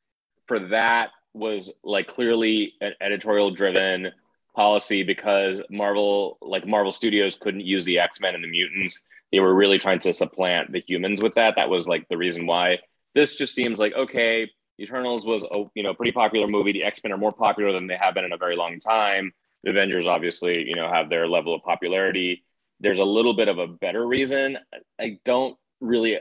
for 0.46 0.60
that 0.68 1.08
was 1.34 1.72
like 1.82 2.06
clearly 2.06 2.74
an 2.80 2.92
editorial 3.00 3.50
driven 3.50 4.12
policy 4.54 5.02
because 5.02 5.60
Marvel, 5.68 6.38
like 6.40 6.64
Marvel 6.64 6.92
Studios, 6.92 7.36
couldn't 7.40 7.66
use 7.66 7.84
the 7.84 7.98
X 7.98 8.20
Men 8.20 8.36
and 8.36 8.44
the 8.44 8.48
mutants. 8.48 9.02
They 9.32 9.40
were 9.40 9.52
really 9.52 9.78
trying 9.78 9.98
to 10.00 10.12
supplant 10.12 10.70
the 10.70 10.82
humans 10.86 11.20
with 11.20 11.34
that. 11.34 11.54
That 11.56 11.68
was 11.68 11.88
like 11.88 12.06
the 12.08 12.16
reason 12.16 12.46
why. 12.46 12.78
This 13.16 13.36
just 13.36 13.52
seems 13.52 13.80
like 13.80 13.94
okay. 13.94 14.48
Eternals 14.80 15.26
was 15.26 15.42
a 15.42 15.64
you 15.74 15.82
know 15.82 15.92
pretty 15.92 16.12
popular 16.12 16.46
movie. 16.46 16.70
The 16.70 16.84
X 16.84 17.00
Men 17.02 17.12
are 17.12 17.18
more 17.18 17.32
popular 17.32 17.72
than 17.72 17.88
they 17.88 17.96
have 18.00 18.14
been 18.14 18.24
in 18.24 18.32
a 18.32 18.38
very 18.38 18.54
long 18.54 18.78
time 18.78 19.32
the 19.64 19.70
Avengers 19.70 20.06
obviously, 20.06 20.64
you 20.66 20.76
know, 20.76 20.88
have 20.90 21.10
their 21.10 21.28
level 21.28 21.54
of 21.54 21.62
popularity. 21.62 22.44
There's 22.80 23.00
a 23.00 23.04
little 23.04 23.34
bit 23.34 23.48
of 23.48 23.58
a 23.58 23.66
better 23.66 24.06
reason. 24.06 24.58
I 25.00 25.18
don't 25.24 25.56
really 25.80 26.18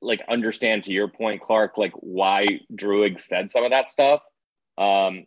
like 0.00 0.22
understand 0.28 0.84
to 0.84 0.92
your 0.92 1.08
point, 1.08 1.42
Clark, 1.42 1.78
like 1.78 1.92
why 1.94 2.60
Druig 2.74 3.20
said 3.20 3.50
some 3.50 3.64
of 3.64 3.70
that 3.70 3.88
stuff. 3.88 4.20
Um, 4.78 5.26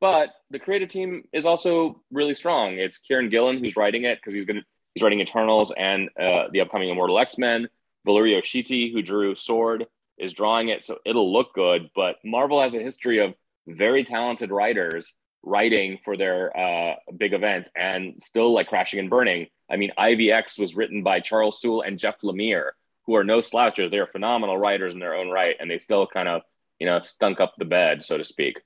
but 0.00 0.30
the 0.50 0.58
creative 0.58 0.88
team 0.88 1.24
is 1.32 1.46
also 1.46 2.02
really 2.10 2.34
strong. 2.34 2.74
It's 2.74 3.00
Kieron 3.00 3.30
Gillen 3.30 3.58
who's 3.58 3.76
writing 3.76 4.04
it 4.04 4.18
because 4.18 4.34
he's 4.34 4.44
gonna 4.44 4.62
he's 4.94 5.02
writing 5.02 5.20
Eternals 5.20 5.72
and 5.76 6.10
uh, 6.20 6.48
the 6.52 6.60
upcoming 6.60 6.90
Immortal 6.90 7.18
X 7.18 7.38
Men. 7.38 7.68
Valerio 8.04 8.40
Schiti, 8.40 8.92
who 8.92 9.02
drew 9.02 9.34
Sword, 9.34 9.86
is 10.18 10.32
drawing 10.32 10.68
it, 10.68 10.84
so 10.84 10.98
it'll 11.04 11.32
look 11.32 11.54
good. 11.54 11.90
But 11.94 12.16
Marvel 12.24 12.62
has 12.62 12.74
a 12.74 12.78
history 12.78 13.18
of 13.18 13.34
very 13.66 14.04
talented 14.04 14.50
writers 14.50 15.14
writing 15.46 15.98
for 16.04 16.16
their 16.16 16.54
uh, 16.54 16.96
big 17.16 17.32
events 17.32 17.70
and 17.76 18.20
still 18.22 18.52
like 18.52 18.66
crashing 18.66 18.98
and 18.98 19.08
burning. 19.08 19.46
I 19.70 19.76
mean, 19.76 19.92
IVX 19.96 20.58
was 20.58 20.76
written 20.76 21.02
by 21.02 21.20
Charles 21.20 21.60
Soule 21.60 21.82
and 21.82 21.98
Jeff 21.98 22.20
Lemire, 22.20 22.70
who 23.06 23.14
are 23.14 23.24
no 23.24 23.38
slouchers. 23.38 23.90
They're 23.90 24.08
phenomenal 24.08 24.58
writers 24.58 24.92
in 24.92 24.98
their 24.98 25.14
own 25.14 25.30
right, 25.30 25.56
and 25.58 25.70
they 25.70 25.78
still 25.78 26.06
kind 26.06 26.28
of, 26.28 26.42
you 26.80 26.86
know, 26.86 27.00
stunk 27.00 27.40
up 27.40 27.54
the 27.56 27.64
bed, 27.64 28.04
so 28.04 28.18
to 28.18 28.24
speak. 28.24 28.60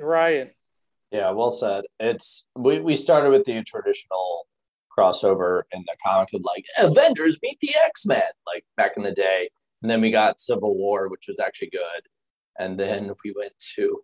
Right. 0.00 0.52
Yeah, 1.12 1.30
well 1.30 1.52
said. 1.52 1.84
It's 2.00 2.46
we, 2.56 2.80
we 2.80 2.96
started 2.96 3.30
with 3.30 3.44
the 3.44 3.62
traditional 3.62 4.46
crossover 4.98 5.62
in 5.72 5.84
the 5.86 5.96
comic 6.04 6.30
of 6.34 6.42
like 6.42 6.64
Avengers 6.78 7.38
meet 7.42 7.58
the 7.60 7.74
X-Men, 7.84 8.22
like 8.46 8.64
back 8.76 8.92
in 8.96 9.04
the 9.04 9.12
day. 9.12 9.48
And 9.82 9.90
then 9.90 10.00
we 10.00 10.10
got 10.10 10.40
Civil 10.40 10.76
War, 10.76 11.08
which 11.08 11.26
was 11.28 11.38
actually 11.38 11.70
good. 11.70 12.02
And 12.58 12.78
then 12.80 13.12
we 13.24 13.32
went 13.36 13.52
to 13.76 14.00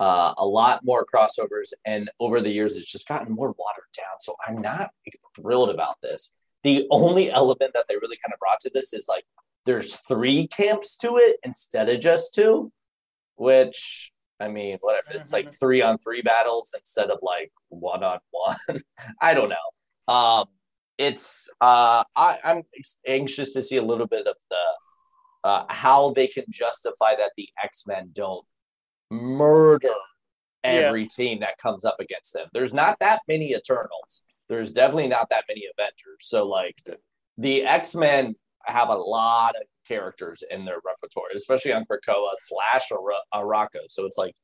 uh, 0.00 0.34
a 0.36 0.46
lot 0.46 0.84
more 0.84 1.04
crossovers. 1.04 1.72
And 1.84 2.10
over 2.20 2.40
the 2.40 2.50
years, 2.50 2.76
it's 2.76 2.90
just 2.90 3.08
gotten 3.08 3.32
more 3.32 3.54
watered 3.58 3.84
down. 3.96 4.20
So 4.20 4.36
I'm 4.46 4.60
not 4.60 4.90
thrilled 5.34 5.70
about 5.70 5.96
this. 6.02 6.32
The 6.64 6.86
only 6.90 7.30
element 7.30 7.72
that 7.74 7.84
they 7.88 7.96
really 7.96 8.18
kind 8.24 8.32
of 8.32 8.38
brought 8.38 8.60
to 8.62 8.70
this 8.72 8.92
is 8.92 9.06
like 9.08 9.24
there's 9.64 9.96
three 9.96 10.46
camps 10.46 10.96
to 10.98 11.16
it 11.16 11.38
instead 11.42 11.88
of 11.88 12.00
just 12.00 12.34
two, 12.34 12.72
which 13.36 14.12
I 14.38 14.48
mean, 14.48 14.78
whatever. 14.80 15.18
It's 15.20 15.32
like 15.32 15.46
mm-hmm. 15.46 15.54
three 15.54 15.82
on 15.82 15.98
three 15.98 16.22
battles 16.22 16.74
instead 16.76 17.10
of 17.10 17.18
like 17.22 17.52
one 17.68 18.04
on 18.04 18.18
one. 18.30 18.82
I 19.20 19.34
don't 19.34 19.48
know. 19.50 20.14
Um, 20.14 20.46
it's 20.98 21.50
uh, 21.60 22.04
I, 22.14 22.38
I'm 22.44 22.62
anxious 23.06 23.52
to 23.54 23.62
see 23.62 23.76
a 23.76 23.82
little 23.82 24.06
bit 24.06 24.26
of 24.26 24.36
the 24.50 25.48
uh, 25.48 25.64
how 25.68 26.12
they 26.12 26.26
can 26.26 26.44
justify 26.50 27.14
that 27.16 27.32
the 27.36 27.48
X 27.62 27.84
Men 27.86 28.10
don't 28.12 28.44
murder 29.10 29.94
every 30.64 31.02
yeah. 31.02 31.08
team 31.14 31.40
that 31.40 31.58
comes 31.58 31.84
up 31.84 31.96
against 32.00 32.32
them. 32.32 32.46
There's 32.52 32.74
not 32.74 32.98
that 33.00 33.20
many 33.28 33.52
Eternals. 33.52 34.22
There's 34.48 34.72
definitely 34.72 35.08
not 35.08 35.30
that 35.30 35.44
many 35.48 35.64
Avengers. 35.78 36.20
So 36.20 36.46
like 36.46 36.76
the 37.38 37.64
X 37.64 37.94
Men 37.94 38.34
have 38.64 38.88
a 38.88 38.96
lot 38.96 39.54
of 39.56 39.62
characters 39.86 40.42
in 40.50 40.64
their 40.64 40.78
repertoire, 40.84 41.28
especially 41.34 41.72
on 41.72 41.84
Krakoa 41.84 42.32
slash 42.38 42.90
Ar- 42.92 43.42
Arakko. 43.44 43.80
So 43.88 44.06
it's 44.06 44.18
like 44.18 44.34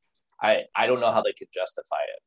I 0.41 0.65
I 0.75 0.87
don't 0.87 1.01
know 1.01 1.13
how 1.13 1.23
they 1.23 1.33
could 1.33 1.49
justify 1.53 2.03
it. 2.17 2.23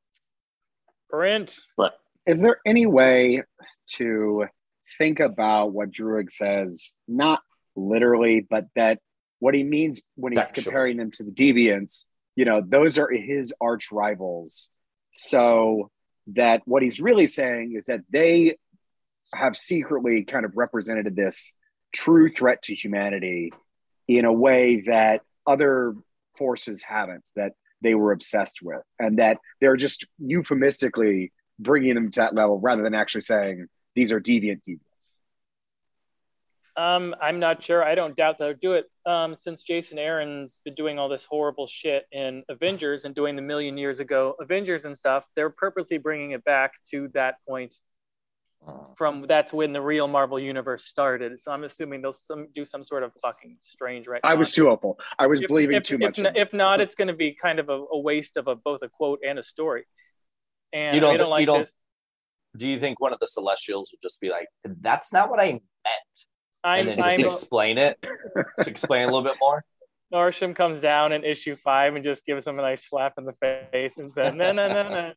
Brent, 1.09 1.57
but 1.77 1.97
is 2.25 2.41
there 2.41 2.57
any 2.65 2.85
way 2.85 3.43
to 3.95 4.45
think 4.97 5.19
about 5.19 5.71
what 5.71 5.91
Druig 5.91 6.31
says, 6.31 6.95
not 7.07 7.41
literally, 7.75 8.45
but 8.49 8.65
that 8.75 8.99
what 9.39 9.53
he 9.53 9.63
means 9.63 10.01
when 10.15 10.33
he's 10.33 10.51
comparing 10.51 10.97
them 10.97 11.11
to 11.11 11.23
the 11.23 11.31
deviants 11.31 12.05
you 12.35 12.45
know, 12.45 12.61
those 12.65 12.97
are 12.97 13.09
his 13.09 13.53
arch 13.61 13.91
rivals. 13.91 14.69
So 15.13 15.89
that 16.27 16.61
what 16.65 16.83
he's 16.83 16.99
really 16.99 17.27
saying 17.27 17.73
is 17.75 17.85
that 17.85 18.01
they 18.09 18.57
have 19.33 19.55
secretly 19.55 20.23
kind 20.23 20.45
of 20.45 20.51
represented 20.55 21.15
this 21.15 21.53
true 21.93 22.31
threat 22.31 22.61
to 22.63 22.75
humanity 22.75 23.51
in 24.07 24.25
a 24.25 24.33
way 24.33 24.83
that 24.87 25.21
other 25.47 25.95
forces 26.37 26.83
haven't, 26.83 27.27
that 27.35 27.53
they 27.81 27.95
were 27.95 28.11
obsessed 28.11 28.59
with, 28.61 28.81
and 28.99 29.19
that 29.19 29.37
they're 29.61 29.77
just 29.77 30.05
euphemistically 30.19 31.31
bringing 31.59 31.95
them 31.95 32.11
to 32.11 32.19
that 32.19 32.35
level 32.35 32.59
rather 32.59 32.83
than 32.83 32.93
actually 32.93 33.21
saying 33.21 33.67
these 33.95 34.11
are 34.11 34.19
deviant 34.19 34.61
deviants. 34.67 34.79
Um, 36.77 37.15
I'm 37.21 37.39
not 37.39 37.63
sure. 37.63 37.83
I 37.83 37.95
don't 37.95 38.15
doubt 38.15 38.37
they'll 38.37 38.53
do 38.53 38.73
it. 38.73 38.85
Um, 39.05 39.35
since 39.35 39.63
Jason 39.63 39.97
Aaron's 39.97 40.59
been 40.65 40.75
doing 40.75 40.99
all 40.99 41.07
this 41.07 41.23
horrible 41.23 41.67
shit 41.67 42.05
in 42.11 42.43
Avengers 42.49 43.05
and 43.05 43.15
doing 43.15 43.35
the 43.35 43.41
million 43.41 43.77
years 43.77 43.99
ago 43.99 44.35
Avengers 44.41 44.83
and 44.83 44.97
stuff, 44.97 45.23
they're 45.35 45.49
purposely 45.49 45.97
bringing 45.97 46.31
it 46.31 46.43
back 46.43 46.73
to 46.91 47.09
that 47.13 47.35
point. 47.47 47.75
From 48.97 49.21
that's 49.21 49.53
when 49.53 49.73
the 49.73 49.81
real 49.81 50.07
Marvel 50.07 50.39
universe 50.39 50.85
started. 50.85 51.39
So 51.39 51.51
I'm 51.51 51.63
assuming 51.65 52.01
they'll 52.01 52.11
some, 52.11 52.47
do 52.55 52.65
some 52.65 52.83
sort 52.83 53.03
of 53.03 53.11
fucking 53.21 53.57
strange 53.61 54.07
right. 54.07 54.21
I 54.23 54.33
was 54.33 54.51
too 54.51 54.65
hopeful. 54.65 54.99
I 55.19 55.27
was 55.27 55.39
if, 55.39 55.47
believing 55.47 55.77
if, 55.77 55.83
too 55.83 55.95
if, 55.95 56.01
much. 56.01 56.17
If, 56.17 56.35
if, 56.35 56.51
not, 56.53 56.81
it's 56.81 56.95
going 56.95 57.09
to 57.09 57.13
be 57.13 57.33
kind 57.33 57.59
of 57.59 57.69
a, 57.69 57.73
a 57.91 57.99
waste 57.99 58.37
of 58.37 58.47
a, 58.47 58.55
both 58.55 58.81
a 58.81 58.89
quote 58.89 59.19
and 59.23 59.37
a 59.37 59.43
story. 59.43 59.85
And 60.73 60.95
you 60.95 60.99
don't, 60.99 61.15
don't 61.17 61.29
like 61.29 61.41
you 61.41 61.45
don't, 61.45 61.59
this. 61.59 61.75
Do 62.57 62.67
you 62.67 62.79
think 62.79 62.99
one 62.99 63.13
of 63.13 63.19
the 63.19 63.27
Celestials 63.27 63.91
would 63.93 64.01
just 64.01 64.19
be 64.19 64.29
like, 64.29 64.47
"That's 64.63 65.13
not 65.13 65.29
what 65.29 65.39
I 65.39 65.51
meant"? 65.51 65.61
I'm, 66.65 66.79
and 66.79 66.89
then 66.89 66.97
just 66.97 67.19
I'm, 67.19 67.25
explain 67.27 67.77
it, 67.77 68.01
to 68.01 68.69
explain 68.69 69.03
a 69.03 69.05
little 69.05 69.21
bit 69.23 69.35
more. 69.39 69.63
Norsham 70.13 70.55
comes 70.55 70.81
down 70.81 71.11
in 71.11 71.23
issue 71.23 71.55
five 71.55 71.95
and 71.95 72.03
just 72.03 72.25
gives 72.25 72.45
him 72.47 72.57
a 72.59 72.61
nice 72.61 72.87
slap 72.87 73.13
in 73.17 73.25
the 73.25 73.33
face 73.71 73.97
and 73.97 74.11
says, 74.13 74.33
"No, 74.33 74.51
no, 74.51 74.67
no, 74.67 74.89
no." 74.89 75.13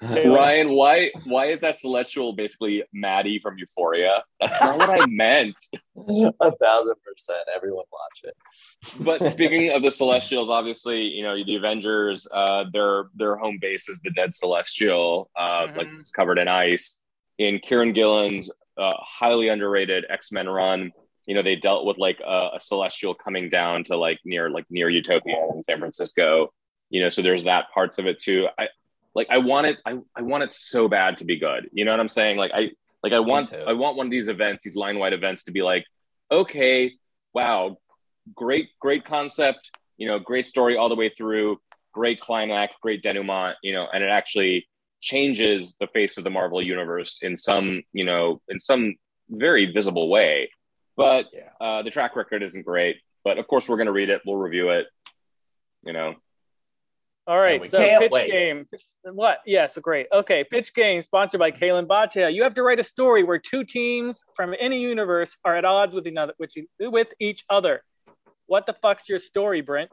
Ryan, 0.00 0.70
why 0.70 1.10
why 1.24 1.46
is 1.46 1.60
that 1.60 1.78
celestial 1.78 2.32
basically 2.34 2.84
Maddy 2.92 3.40
from 3.40 3.58
Euphoria? 3.58 4.22
That's 4.40 4.60
not 4.60 4.78
what 4.78 4.90
I 4.90 5.06
meant. 5.08 5.56
A 5.96 6.52
thousand 6.56 6.94
percent. 7.04 7.48
Everyone 7.54 7.84
watch 7.92 8.20
it. 8.24 8.36
But 9.00 9.28
speaking 9.32 9.72
of 9.72 9.82
the 9.82 9.90
Celestials, 9.90 10.48
obviously, 10.48 11.02
you 11.02 11.22
know 11.24 11.34
the 11.44 11.56
Avengers. 11.56 12.26
Uh, 12.32 12.64
their 12.72 13.04
their 13.16 13.36
home 13.36 13.58
base 13.60 13.88
is 13.88 14.00
the 14.04 14.10
Dead 14.10 14.32
Celestial, 14.32 15.30
uh, 15.36 15.66
like 15.76 15.88
Mhm. 15.88 16.00
it's 16.00 16.10
covered 16.10 16.38
in 16.38 16.46
ice. 16.48 16.98
In 17.38 17.58
Kieron 17.58 17.94
Gillen's 17.94 18.50
uh, 18.78 18.92
highly 18.98 19.48
underrated 19.48 20.04
X 20.08 20.32
Men 20.32 20.48
run, 20.48 20.92
you 21.26 21.34
know 21.34 21.42
they 21.42 21.56
dealt 21.56 21.86
with 21.86 21.98
like 21.98 22.20
a, 22.20 22.50
a 22.54 22.60
Celestial 22.60 23.14
coming 23.14 23.48
down 23.48 23.84
to 23.84 23.96
like 23.96 24.18
near 24.24 24.50
like 24.50 24.66
near 24.70 24.88
Utopia 24.88 25.36
in 25.54 25.62
San 25.62 25.78
Francisco. 25.78 26.52
You 26.90 27.02
know, 27.02 27.08
so 27.08 27.22
there's 27.22 27.44
that 27.44 27.66
parts 27.72 27.98
of 27.98 28.06
it 28.06 28.20
too. 28.20 28.48
I 28.58 28.68
like 29.14 29.28
I 29.30 29.38
want 29.38 29.66
it. 29.66 29.78
I, 29.86 29.98
I 30.16 30.22
want 30.22 30.44
it 30.44 30.52
so 30.52 30.88
bad 30.88 31.18
to 31.18 31.24
be 31.24 31.38
good. 31.38 31.68
You 31.72 31.84
know 31.84 31.90
what 31.90 32.00
I'm 32.00 32.08
saying? 32.08 32.36
Like 32.36 32.52
I 32.54 32.70
like 33.02 33.12
I 33.12 33.20
want. 33.20 33.52
I 33.52 33.72
want 33.72 33.96
one 33.96 34.06
of 34.06 34.10
these 34.10 34.28
events, 34.28 34.64
these 34.64 34.76
line 34.76 34.98
wide 34.98 35.12
events, 35.12 35.44
to 35.44 35.52
be 35.52 35.62
like, 35.62 35.84
okay, 36.30 36.92
wow, 37.34 37.76
great, 38.34 38.68
great 38.80 39.04
concept, 39.04 39.70
you 39.96 40.06
know, 40.06 40.18
great 40.18 40.46
story 40.46 40.76
all 40.76 40.88
the 40.88 40.94
way 40.94 41.10
through, 41.16 41.58
great 41.92 42.20
climax, 42.20 42.74
great 42.80 43.02
denouement, 43.02 43.56
you 43.62 43.72
know, 43.72 43.86
and 43.92 44.02
it 44.02 44.08
actually 44.08 44.66
changes 45.02 45.74
the 45.80 45.86
face 45.88 46.16
of 46.16 46.24
the 46.24 46.30
Marvel 46.30 46.62
universe 46.62 47.18
in 47.22 47.36
some, 47.36 47.82
you 47.92 48.04
know, 48.04 48.40
in 48.48 48.58
some 48.60 48.94
very 49.28 49.66
visible 49.70 50.08
way. 50.08 50.48
But 50.96 51.26
Yeah. 51.32 51.50
uh, 51.60 51.82
the 51.82 51.90
track 51.90 52.16
record 52.16 52.42
isn't 52.42 52.62
great. 52.64 52.96
But 53.24 53.38
of 53.38 53.46
course, 53.46 53.68
we're 53.68 53.76
going 53.76 53.86
to 53.86 53.92
read 53.92 54.08
it. 54.10 54.22
We'll 54.26 54.36
review 54.36 54.70
it. 54.70 54.86
You 55.84 55.92
know, 55.92 56.14
All 57.26 57.38
right, 57.38 57.60
so 57.68 57.78
pitch 57.98 58.12
wait. 58.12 58.30
game. 58.30 58.66
What? 59.04 59.38
Yes, 59.44 59.76
great. 59.78 60.06
Okay, 60.12 60.44
pitch 60.44 60.72
game 60.74 61.02
sponsored 61.02 61.40
by 61.40 61.50
Kalen 61.50 61.88
Bacha. 61.88 62.30
You 62.30 62.44
have 62.44 62.54
to 62.54 62.62
write 62.62 62.78
a 62.78 62.84
story 62.84 63.24
where 63.24 63.38
two 63.38 63.64
teams 63.64 64.22
from 64.36 64.54
any 64.58 64.80
universe 64.80 65.36
are 65.44 65.56
at 65.56 65.64
odds 65.64 65.94
with 65.94 66.06
another, 66.06 66.34
with, 66.38 66.56
e- 66.56 66.68
with 66.80 67.12
each 67.18 67.44
other. 67.50 67.82
What 68.46 68.66
the 68.66 68.74
fuck's 68.74 69.08
your 69.08 69.18
story, 69.18 69.60
Brent? 69.60 69.90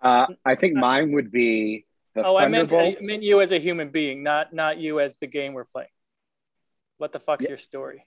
Uh, 0.00 0.26
I 0.44 0.54
think 0.54 0.74
mine 0.74 1.12
would 1.12 1.32
be 1.32 1.84
the 1.94 1.95
oh, 2.16 2.36
I 2.36 2.48
meant, 2.48 2.72
I 2.72 2.96
meant 3.00 3.22
you 3.22 3.40
as 3.40 3.52
a 3.52 3.58
human 3.58 3.90
being, 3.90 4.22
not 4.22 4.52
not 4.52 4.78
you 4.78 5.00
as 5.00 5.16
the 5.18 5.26
game 5.26 5.52
we're 5.52 5.64
playing. 5.64 5.88
What 6.98 7.12
the 7.12 7.20
fuck's 7.20 7.44
Yeah. 7.44 7.50
your 7.50 7.58
story? 7.58 8.06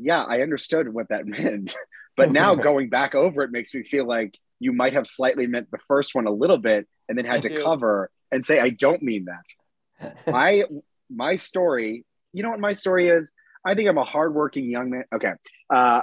yeah, 0.00 0.22
I 0.22 0.42
understood 0.42 0.92
what 0.92 1.08
that 1.08 1.26
meant. 1.36 1.76
But 2.16 2.30
now 2.32 2.54
going 2.68 2.88
back 2.88 3.14
over 3.14 3.42
it 3.42 3.50
makes 3.50 3.74
me 3.74 3.82
feel 3.82 4.06
like 4.06 4.38
you 4.60 4.72
might 4.72 4.92
have 4.94 5.06
slightly 5.06 5.46
meant 5.46 5.70
the 5.70 5.78
first 5.88 6.14
one 6.14 6.26
a 6.26 6.30
little 6.32 6.58
bit 6.58 6.86
and 7.08 7.16
then 7.18 7.26
I 7.26 7.30
had 7.30 7.42
to 7.42 7.48
do. 7.48 7.62
cover 7.62 8.10
and 8.30 8.44
say, 8.44 8.58
I 8.60 8.70
don't 8.70 9.02
mean 9.02 9.26
that. 9.26 10.16
I 10.26 10.64
my 11.10 11.36
story, 11.36 12.04
you 12.32 12.42
know 12.42 12.50
what 12.50 12.60
my 12.60 12.72
story 12.74 13.08
is? 13.08 13.32
I 13.64 13.74
think 13.74 13.88
I'm 13.88 13.98
a 13.98 14.04
hardworking 14.04 14.70
young 14.70 14.90
man. 14.90 15.04
Okay. 15.14 15.32
Uh 15.72 16.02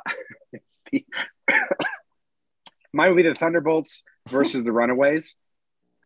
it's 0.53 0.83
the 0.91 1.05
mine 2.93 3.09
would 3.13 3.17
be 3.17 3.23
the 3.27 3.35
Thunderbolts 3.35 4.03
versus 4.29 4.63
the 4.63 4.71
Runaways. 4.71 5.35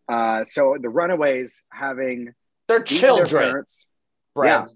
Uh 0.09 0.43
so 0.43 0.75
the 0.81 0.89
Runaways 0.89 1.63
having 1.71 2.33
their 2.67 2.83
children. 2.83 3.43
parents, 3.43 3.87
Brent. 4.35 4.71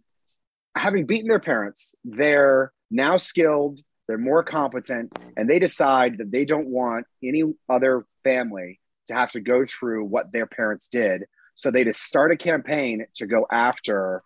having 0.75 1.05
beaten 1.05 1.27
their 1.27 1.39
parents, 1.39 1.95
they're 2.05 2.71
now 2.89 3.17
skilled, 3.17 3.79
they're 4.07 4.17
more 4.17 4.43
competent, 4.43 5.13
and 5.35 5.49
they 5.49 5.59
decide 5.59 6.19
that 6.19 6.31
they 6.31 6.45
don't 6.45 6.67
want 6.67 7.05
any 7.23 7.43
other 7.69 8.05
family 8.23 8.79
to 9.07 9.13
have 9.13 9.31
to 9.31 9.41
go 9.41 9.65
through 9.65 10.05
what 10.05 10.31
their 10.31 10.45
parents 10.45 10.87
did. 10.87 11.25
So 11.55 11.71
they 11.71 11.83
just 11.83 12.01
start 12.01 12.31
a 12.31 12.37
campaign 12.37 13.05
to 13.15 13.25
go 13.25 13.45
after 13.51 14.23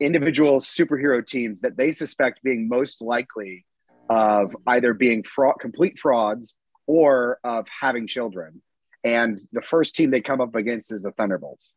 individual 0.00 0.60
superhero 0.60 1.26
teams 1.26 1.62
that 1.62 1.76
they 1.76 1.92
suspect 1.92 2.42
being 2.42 2.68
most 2.68 3.02
likely 3.02 3.64
of 4.08 4.54
either 4.66 4.94
being 4.94 5.22
fraud, 5.22 5.56
complete 5.60 5.98
frauds 5.98 6.54
or 6.86 7.38
of 7.42 7.66
having 7.80 8.06
children. 8.06 8.62
And 9.06 9.40
the 9.52 9.62
first 9.62 9.94
team 9.94 10.10
they 10.10 10.20
come 10.20 10.40
up 10.40 10.56
against 10.56 10.92
is 10.92 11.02
the 11.02 11.12
Thunderbolts. 11.12 11.72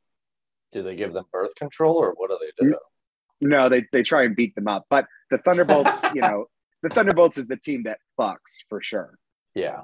Do 0.72 0.82
they 0.82 0.96
give 0.96 1.14
them 1.14 1.26
birth 1.32 1.54
control 1.54 1.96
or 1.96 2.14
what 2.18 2.32
do 2.32 2.40
they 2.42 2.66
do? 2.66 2.76
No, 3.40 3.70
they, 3.70 3.86
they 3.92 4.02
try 4.02 4.24
and 4.24 4.36
beat 4.36 4.56
them 4.56 4.68
up. 4.68 4.86
But 4.90 5.06
the 5.30 5.38
Thunderbolts, 5.38 6.04
you 6.16 6.22
know, 6.22 6.46
the 6.82 6.90
Thunderbolts 6.90 7.38
is 7.38 7.46
the 7.46 7.56
team 7.56 7.84
that 7.84 8.00
fucks 8.20 8.58
for 8.68 8.82
sure. 8.82 9.20
Yeah. 9.54 9.82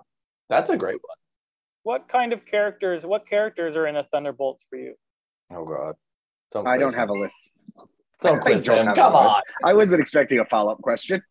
That's 0.50 0.72
a 0.72 0.78
great 0.78 0.96
one. 0.96 1.18
What 1.84 2.08
kind 2.08 2.34
of 2.34 2.46
characters? 2.46 3.06
What 3.06 3.30
characters 3.30 3.76
are 3.76 3.86
in 3.86 3.96
a 3.96 4.04
Thunderbolts 4.06 4.64
for 4.68 4.78
you? 4.78 4.96
Oh 5.52 5.66
God. 5.66 5.96
Don't 6.52 6.68
I 6.68 6.78
don't 6.80 6.96
have 6.96 7.10
a 7.10 7.14
list. 7.14 7.52
Don't 8.22 8.40
I 8.40 8.42
quiz 8.42 8.66
don't 8.66 8.88
him. 8.88 8.96
Come 8.96 9.14
on. 9.14 9.28
list. 9.28 9.42
I 9.64 9.74
wasn't 9.74 10.02
expecting 10.02 10.40
a 10.40 10.46
follow 10.46 10.72
up 10.72 10.82
question. 10.82 11.22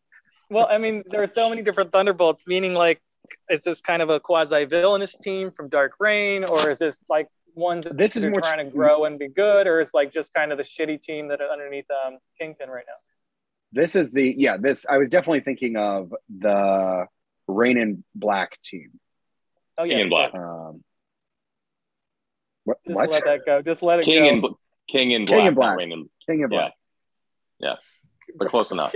Well, 0.49 0.67
I 0.69 0.77
mean, 0.77 1.03
there 1.09 1.21
are 1.23 1.27
so 1.27 1.49
many 1.49 1.61
different 1.61 1.91
Thunderbolts, 1.91 2.43
meaning 2.47 2.73
like, 2.73 3.01
is 3.49 3.61
this 3.63 3.81
kind 3.81 4.01
of 4.01 4.09
a 4.09 4.19
quasi 4.19 4.65
villainous 4.65 5.17
team 5.17 5.51
from 5.51 5.69
Dark 5.69 5.93
Reign, 5.99 6.43
or 6.45 6.69
is 6.69 6.79
this 6.79 6.97
like 7.09 7.27
one 7.53 7.81
that 7.81 7.97
This 7.97 8.15
is 8.15 8.23
they're 8.23 8.31
more- 8.31 8.41
trying 8.41 8.65
to 8.65 8.71
grow 8.71 9.05
and 9.05 9.17
be 9.19 9.27
good, 9.27 9.67
or 9.67 9.79
is 9.81 9.89
like 9.93 10.11
just 10.11 10.33
kind 10.33 10.51
of 10.51 10.57
the 10.57 10.63
shitty 10.63 11.01
team 11.01 11.27
that 11.29 11.41
are 11.41 11.49
underneath 11.49 11.85
um, 12.05 12.17
Kingpin 12.39 12.69
right 12.69 12.83
now? 12.87 12.93
This 13.71 13.95
is 13.95 14.11
the 14.13 14.33
yeah. 14.37 14.57
This 14.57 14.85
I 14.89 14.97
was 14.97 15.09
definitely 15.09 15.41
thinking 15.41 15.75
of 15.77 16.13
the 16.39 17.05
Rain 17.47 17.77
and 17.77 18.03
Black 18.13 18.57
team. 18.63 18.91
Oh 19.77 19.83
yeah, 19.83 19.93
King 19.93 20.01
and 20.01 20.09
Black. 20.09 20.33
Um, 20.35 20.83
what? 22.63 22.77
Just 22.85 22.95
what? 22.95 23.11
let 23.11 23.23
that 23.25 23.45
go. 23.45 23.61
Just 23.61 23.81
let 23.83 23.99
it 23.99 24.05
King 24.05 24.23
go. 24.23 24.29
in 24.29 24.41
Bl- 24.41 24.47
King 24.89 25.11
in 25.11 25.25
King 25.25 25.35
Black, 25.37 25.47
in 25.47 25.53
Black. 25.55 25.69
not 25.71 25.77
Rain 25.77 25.91
in- 25.91 26.09
King 26.25 26.43
of 26.43 26.49
Black. 26.49 26.73
Yeah. 27.59 27.75
But 28.37 28.49
close 28.49 28.71
enough. 28.71 28.93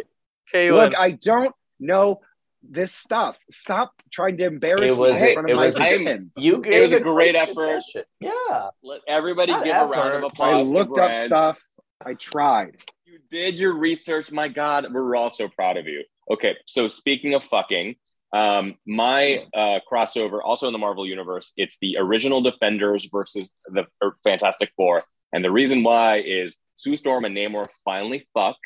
Caleb, 0.52 0.92
Look, 0.92 1.00
I 1.00 1.12
don't 1.12 1.54
know 1.80 2.22
this 2.62 2.94
stuff. 2.94 3.38
Stop 3.50 3.94
trying 4.12 4.38
to 4.38 4.46
embarrass 4.46 4.92
It 4.92 4.98
was- 4.98 5.22
me 5.22 5.30
in 5.30 5.34
front 5.34 5.50
it 5.50 5.52
of 5.54 5.58
my 5.58 5.66
was- 5.68 5.78
fans. 5.78 6.34
You 6.38 6.62
gave 6.62 6.82
was 6.82 6.94
a 6.94 7.00
great 7.00 7.36
effort. 7.36 7.54
suggestion. 7.84 8.04
Yeah. 8.20 8.70
Let 8.84 9.02
everybody 9.08 9.52
Not 9.52 9.64
give 9.64 9.76
a 9.76 9.86
round 9.86 9.94
effort. 9.94 10.16
of 10.18 10.24
I 10.24 10.28
applause. 10.28 10.68
to 10.68 10.74
looked 10.74 10.98
up 11.00 11.16
stuff. 11.16 11.60
I 12.06 12.14
tried. 12.16 12.78
You 13.06 13.20
did 13.32 13.60
your 13.60 13.74
research. 13.74 14.32
My 14.32 14.48
God, 14.48 14.88
we're 14.94 15.16
all 15.16 15.30
so 15.30 15.48
proud 15.50 15.78
of 15.78 15.88
you. 15.88 16.04
Okay, 16.32 16.56
so 16.66 16.88
speaking 16.88 17.34
of 17.34 17.44
fucking, 17.44 17.96
um, 18.34 18.78
my 18.86 19.46
uh, 19.54 19.80
crossover, 19.92 20.40
also 20.44 20.68
in 20.68 20.74
the 20.74 20.80
Marvel 20.80 21.06
universe, 21.08 21.52
it's 21.58 21.78
the 21.82 21.98
original 21.98 22.42
Defenders 22.42 23.06
versus 23.12 23.50
the 23.66 23.86
Fantastic 24.24 24.72
Four, 24.76 25.04
and 25.34 25.44
the 25.44 25.50
reason 25.52 25.82
why 25.84 26.18
is 26.20 26.56
Sue 26.76 26.96
Storm 26.96 27.26
and 27.26 27.36
Namor 27.36 27.68
finally 27.84 28.28
fuck, 28.34 28.58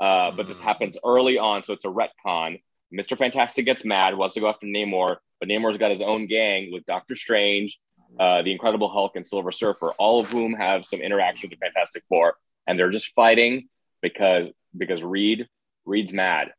uh, 0.00 0.32
but 0.32 0.46
this 0.48 0.60
Mm. 0.60 0.64
happens 0.64 0.98
early 1.04 1.38
on, 1.38 1.62
so 1.62 1.72
it's 1.72 1.84
a 1.84 1.88
retcon. 1.88 2.60
Mister 2.92 3.16
Fantastic 3.16 3.64
gets 3.64 3.84
mad, 3.84 4.16
wants 4.16 4.34
to 4.34 4.40
go 4.40 4.48
after 4.48 4.66
Namor, 4.66 5.16
but 5.40 5.48
Namor's 5.48 5.78
got 5.78 5.90
his 5.90 6.02
own 6.02 6.26
gang 6.26 6.70
with 6.72 6.84
Doctor 6.86 7.16
Strange, 7.16 7.78
uh, 8.20 8.42
the 8.42 8.52
Incredible 8.52 8.88
Hulk, 8.88 9.16
and 9.16 9.26
Silver 9.26 9.50
Surfer, 9.52 9.90
all 9.92 10.20
of 10.20 10.30
whom 10.30 10.52
have 10.52 10.84
some 10.84 11.00
interaction 11.00 11.48
with 11.48 11.58
the 11.58 11.64
Fantastic 11.64 12.04
Four, 12.08 12.36
and 12.66 12.78
they're 12.78 12.90
just 12.90 13.12
fighting 13.14 13.68
because 14.02 14.48
because 14.76 15.02
Reed 15.02 15.48
Reed's 15.84 16.12
mad, 16.12 16.52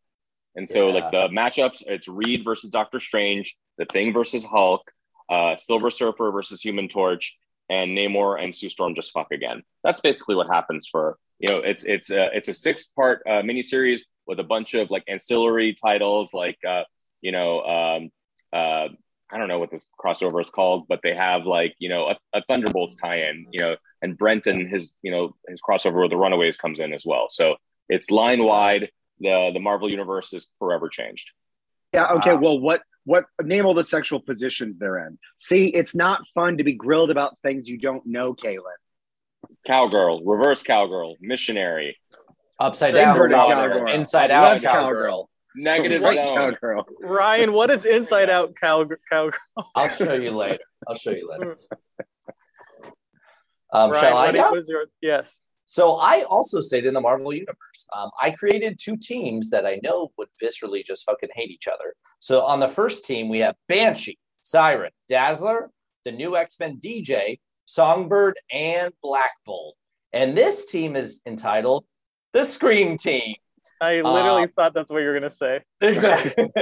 and 0.55 0.67
so 0.67 0.87
Yeah. 0.87 0.93
like 0.95 1.11
the 1.11 1.27
matchups, 1.29 1.83
it's 1.87 2.07
Reed 2.07 2.43
versus 2.43 2.69
Doctor 2.69 2.99
Strange, 2.99 3.55
the 3.77 3.85
Thing 3.85 4.11
versus 4.11 4.43
Hulk, 4.43 4.91
uh, 5.29 5.55
Silver 5.57 5.89
Surfer 5.89 6.31
versus 6.31 6.61
Human 6.61 6.89
Torch, 6.89 7.37
and 7.69 7.97
Namor 7.97 8.43
and 8.43 8.53
Sue 8.53 8.69
Storm 8.69 8.95
just 8.95 9.11
fuck 9.13 9.31
again. 9.31 9.63
That's 9.83 10.01
basically 10.01 10.35
what 10.35 10.47
happens 10.47 10.87
for 10.87 11.17
you 11.39 11.49
know 11.49 11.57
it's 11.59 11.83
it's 11.83 12.09
a, 12.09 12.35
it's 12.35 12.47
a 12.47 12.53
six 12.53 12.85
part 12.87 13.21
uh, 13.27 13.41
miniseries 13.41 14.01
with 14.27 14.39
a 14.39 14.43
bunch 14.43 14.73
of 14.73 14.89
like 14.89 15.03
ancillary 15.07 15.73
titles 15.73 16.33
like 16.33 16.57
uh, 16.67 16.83
you 17.21 17.31
know 17.31 17.61
um, 17.63 18.09
uh, 18.53 18.89
I 19.33 19.37
don't 19.37 19.47
know 19.47 19.57
what 19.57 19.71
this 19.71 19.89
crossover 19.99 20.41
is 20.41 20.49
called, 20.51 20.87
but 20.87 20.99
they 21.01 21.15
have 21.15 21.45
like 21.45 21.73
you 21.79 21.89
know 21.89 22.09
a, 22.09 22.17
a 22.37 22.43
Thunderbolts 22.43 22.95
tie-in, 22.95 23.47
you 23.51 23.59
know, 23.59 23.75
and 24.01 24.17
Brent 24.17 24.45
and 24.45 24.69
his 24.69 24.93
you 25.01 25.11
know 25.11 25.35
his 25.47 25.59
crossover 25.67 26.01
with 26.01 26.11
the 26.11 26.17
Runaways 26.17 26.55
comes 26.55 26.79
in 26.79 26.93
as 26.93 27.03
well. 27.05 27.27
So 27.29 27.55
it's 27.89 28.11
line 28.11 28.43
wide. 28.43 28.89
The 29.19 29.51
the 29.53 29.59
Marvel 29.59 29.89
universe 29.89 30.33
is 30.33 30.49
forever 30.59 30.87
changed. 30.87 31.31
Yeah. 31.93 32.07
Okay. 32.13 32.33
Wow. 32.33 32.41
Well, 32.41 32.59
what 32.59 32.81
what 33.05 33.25
name 33.41 33.65
all 33.65 33.73
the 33.73 33.83
sexual 33.83 34.19
positions 34.19 34.77
they're 34.77 35.07
in? 35.07 35.17
See, 35.37 35.67
it's 35.67 35.95
not 35.95 36.21
fun 36.35 36.57
to 36.57 36.63
be 36.63 36.73
grilled 36.73 37.09
about 37.09 37.37
things 37.41 37.67
you 37.67 37.77
don't 37.77 38.05
know, 38.05 38.33
Kaylin. 38.33 38.59
Cowgirl, 39.65 40.23
reverse 40.23 40.63
cowgirl, 40.63 41.15
missionary, 41.19 41.97
Upside 42.59 42.93
down 42.93 43.15
Inverted 43.15 43.35
cowgirl. 43.35 43.69
cowgirl. 43.79 43.93
Inside 43.93 44.31
out 44.31 44.53
Left 44.53 44.63
cowgirl. 44.63 45.29
negative 45.55 46.01
Right 46.01 46.27
zone. 46.27 46.37
cowgirl. 46.37 46.85
Ryan, 47.01 47.53
what 47.53 47.69
is 47.71 47.85
inside 47.85 48.29
out 48.29 48.53
cow 48.59 48.85
cowgirl? 49.11 49.39
I'll 49.75 49.89
show 49.89 50.13
you 50.13 50.31
later. 50.31 50.63
I'll 50.87 50.95
show 50.95 51.11
you 51.11 51.29
later. 51.29 51.57
Um, 53.75 53.89
Ryan, 53.89 54.03
shall 54.03 54.17
I 54.17 54.25
what, 54.27 54.35
go? 54.35 54.49
what 54.51 54.59
is 54.59 54.69
your 54.69 54.85
yes? 55.01 55.39
So 55.65 55.95
I 55.95 56.21
also 56.29 56.61
stayed 56.61 56.85
in 56.85 56.93
the 56.93 57.01
Marvel 57.01 57.33
universe. 57.33 57.87
Um, 57.95 58.11
I 58.21 58.29
created 58.29 58.77
two 58.79 58.97
teams 58.97 59.49
that 59.49 59.65
I 59.65 59.79
know 59.81 60.11
would 60.15 60.27
viscerally 60.41 60.85
just 60.85 61.03
fucking 61.05 61.29
hate 61.33 61.49
each 61.49 61.67
other. 61.67 61.95
So 62.19 62.41
on 62.43 62.59
the 62.59 62.67
first 62.67 63.05
team, 63.05 63.29
we 63.29 63.39
have 63.39 63.55
Banshee, 63.67 64.19
Siren, 64.43 64.91
Dazzler, 65.09 65.71
the 66.05 66.11
new 66.11 66.37
X 66.37 66.59
Men 66.59 66.79
DJ, 66.79 67.39
Songbird, 67.65 68.39
and 68.51 68.93
Black 69.01 69.31
Bolt. 69.43 69.75
And 70.11 70.37
this 70.37 70.67
team 70.67 70.95
is 70.95 71.21
entitled 71.25 71.85
the 72.33 72.43
Scream 72.43 72.97
Team. 72.97 73.35
I 73.81 74.01
literally 74.01 74.43
Uh, 74.43 74.47
thought 74.55 74.73
that's 74.73 74.89
what 74.91 74.99
you 74.99 75.07
were 75.07 75.13
gonna 75.13 75.31
say. 75.31 75.61
Exactly. 75.81 76.49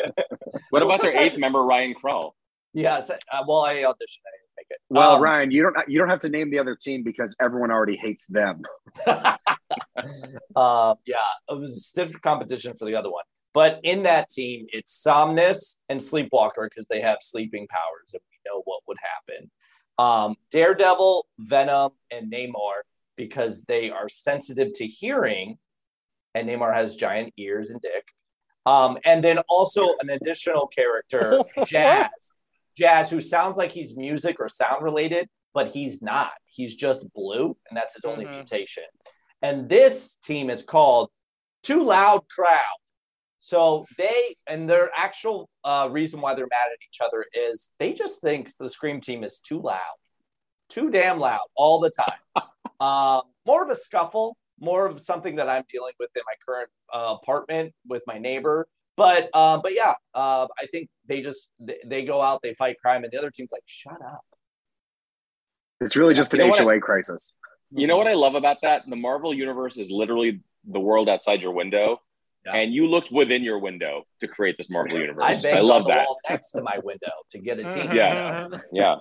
What 0.69 0.81
Well, 0.83 0.83
about 0.91 1.01
their 1.01 1.17
eighth 1.17 1.37
member, 1.37 1.63
Ryan 1.63 1.93
Krull? 1.93 2.31
yeah. 2.73 3.01
so- 3.01 3.17
uh, 3.31 3.43
well, 3.47 3.61
I 3.61 3.75
auditioned. 3.75 3.85
I 4.25 4.31
didn't 4.35 4.55
make 4.57 4.67
it. 4.69 4.79
Well, 4.89 5.15
Um, 5.15 5.21
Ryan, 5.21 5.51
you 5.51 5.63
don't 5.63 5.75
you 5.89 5.97
don't 5.99 6.09
have 6.09 6.19
to 6.21 6.29
name 6.29 6.49
the 6.51 6.59
other 6.59 6.75
team 6.75 7.03
because 7.03 7.35
everyone 7.39 7.71
already 7.71 7.95
hates 7.95 8.25
them. 8.27 8.61
uh, 9.07 10.95
yeah, 11.05 11.15
it 11.49 11.57
was 11.59 11.71
a 11.77 11.79
stiff 11.79 12.19
competition 12.21 12.73
for 12.75 12.85
the 12.85 12.95
other 12.95 13.11
one. 13.11 13.23
But 13.53 13.79
in 13.83 14.03
that 14.03 14.29
team, 14.29 14.67
it's 14.71 14.93
Somnus 14.93 15.77
and 15.89 15.99
Sleepwalker 16.01 16.69
because 16.69 16.87
they 16.89 17.01
have 17.01 17.17
sleeping 17.21 17.67
powers, 17.67 18.13
and 18.13 18.21
we 18.29 18.37
know 18.49 18.61
what 18.65 18.81
would 18.87 18.97
happen. 19.01 19.51
Um, 19.97 20.35
Daredevil, 20.51 21.27
Venom, 21.37 21.91
and 22.09 22.31
Namor 22.31 22.81
because 23.25 23.61
they 23.67 23.91
are 23.91 24.09
sensitive 24.09 24.73
to 24.73 24.87
hearing, 24.87 25.59
and 26.33 26.49
Namor 26.49 26.73
has 26.73 26.95
giant 26.95 27.31
ears 27.37 27.69
and 27.69 27.79
dick. 27.79 28.03
Um, 28.65 28.97
and 29.05 29.23
then 29.23 29.37
also 29.47 29.95
an 29.99 30.09
additional 30.09 30.65
character, 30.65 31.39
Jazz. 31.67 32.09
Jazz, 32.75 33.11
who 33.11 33.21
sounds 33.21 33.57
like 33.57 33.71
he's 33.71 33.95
music 33.95 34.37
or 34.39 34.49
sound 34.49 34.81
related, 34.83 35.29
but 35.53 35.67
he's 35.69 36.01
not. 36.01 36.31
He's 36.45 36.75
just 36.75 37.05
blue, 37.13 37.55
and 37.69 37.77
that's 37.77 37.93
his 37.93 38.05
only 38.05 38.25
Mhm. 38.25 38.31
mutation. 38.37 38.85
And 39.43 39.69
this 39.69 40.15
team 40.15 40.49
is 40.49 40.63
called 40.63 41.11
Too 41.61 41.83
Loud 41.83 42.21
Crowd. 42.27 42.77
So 43.39 43.85
they 43.99 44.35
and 44.47 44.67
their 44.67 44.89
actual 44.95 45.47
uh, 45.63 45.89
reason 45.91 46.21
why 46.21 46.33
they're 46.33 46.47
mad 46.47 46.69
at 46.73 46.79
each 46.87 46.99
other 47.05 47.25
is 47.33 47.69
they 47.77 47.93
just 47.93 48.19
think 48.21 48.51
the 48.59 48.67
Scream 48.69 48.99
team 48.99 49.23
is 49.23 49.39
too 49.39 49.59
loud, 49.61 49.95
too 50.69 50.89
damn 50.89 51.19
loud 51.19 51.45
all 51.55 51.79
the 51.79 51.91
time. 51.91 52.21
um, 52.81 53.21
more 53.45 53.63
of 53.63 53.69
a 53.69 53.75
scuffle, 53.75 54.35
more 54.59 54.85
of 54.87 54.99
something 55.01 55.35
that 55.37 55.47
I'm 55.47 55.63
dealing 55.71 55.93
with 55.99 56.09
in 56.15 56.21
my 56.25 56.33
current 56.45 56.69
uh, 56.93 57.15
apartment 57.21 57.73
with 57.87 58.03
my 58.07 58.17
neighbor. 58.17 58.67
But 58.97 59.29
uh, 59.33 59.59
but 59.61 59.73
yeah, 59.73 59.93
uh, 60.13 60.47
I 60.59 60.65
think 60.67 60.89
they 61.07 61.21
just 61.21 61.49
they, 61.59 61.77
they 61.85 62.03
go 62.05 62.21
out, 62.21 62.41
they 62.43 62.53
fight 62.55 62.77
crime, 62.81 63.03
and 63.03 63.11
the 63.11 63.17
other 63.17 63.31
team's 63.31 63.51
like, 63.51 63.63
shut 63.65 63.99
up. 64.05 64.21
It's 65.79 65.95
really 65.95 66.13
just 66.13 66.33
an 66.33 66.41
You 66.41 66.45
know 66.47 66.51
what 66.51 66.59
I- 66.61 66.63
HOA 66.63 66.79
crisis. 66.81 67.33
You 67.73 67.87
know 67.87 67.95
what 67.95 68.07
I 68.07 68.13
love 68.15 68.35
about 68.35 68.57
that? 68.63 68.83
The 68.89 68.97
Marvel 68.97 69.33
universe 69.33 69.77
is 69.77 69.89
literally 69.89 70.41
the 70.65 70.79
world 70.79 71.07
outside 71.07 71.41
your 71.41 71.53
window, 71.53 72.01
Yeah. 72.45 72.55
and 72.57 72.73
you 72.73 72.85
looked 72.87 73.11
within 73.13 73.43
your 73.43 73.59
window 73.59 74.03
to 74.19 74.27
create 74.27 74.57
this 74.57 74.69
Marvel 74.69 74.99
universe. 75.05 75.41
banged 75.41 75.55
I, 75.55 75.59
on 75.61 75.65
love 75.65 75.83
the 75.85 75.93
that. 75.93 76.05
wall 76.07 76.17
next 76.29 76.51
to 76.51 76.61
my 76.61 76.79
window 76.83 77.13
to 77.31 77.39
get 77.39 77.59
a 77.59 77.63
team. 77.73 77.91
Yeah. 77.95 78.49
Yeah. 78.73 78.95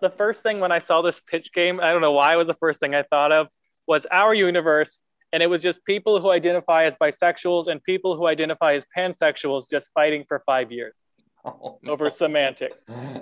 The 0.00 0.10
first 0.10 0.42
thing 0.42 0.60
when 0.60 0.72
I 0.72 0.78
saw 0.78 1.02
this 1.02 1.20
pitch 1.20 1.52
game, 1.52 1.80
I 1.80 1.92
don't 1.92 2.00
know 2.00 2.12
why 2.12 2.34
it 2.34 2.36
was 2.36 2.46
the 2.46 2.54
first 2.54 2.80
thing 2.80 2.94
I 2.94 3.02
thought 3.04 3.32
of, 3.32 3.48
was 3.86 4.06
our 4.10 4.34
universe. 4.34 5.00
And 5.32 5.42
it 5.42 5.46
was 5.46 5.62
just 5.62 5.84
people 5.84 6.20
who 6.20 6.30
identify 6.30 6.84
as 6.84 6.96
bisexuals 6.96 7.68
and 7.68 7.82
people 7.84 8.16
who 8.16 8.26
identify 8.26 8.74
as 8.74 8.84
pansexuals 8.96 9.70
just 9.70 9.90
fighting 9.94 10.24
for 10.26 10.42
five 10.44 10.72
years 10.72 10.98
over 11.86 12.10
semantics. 12.10 12.82
Uh, 12.88 13.20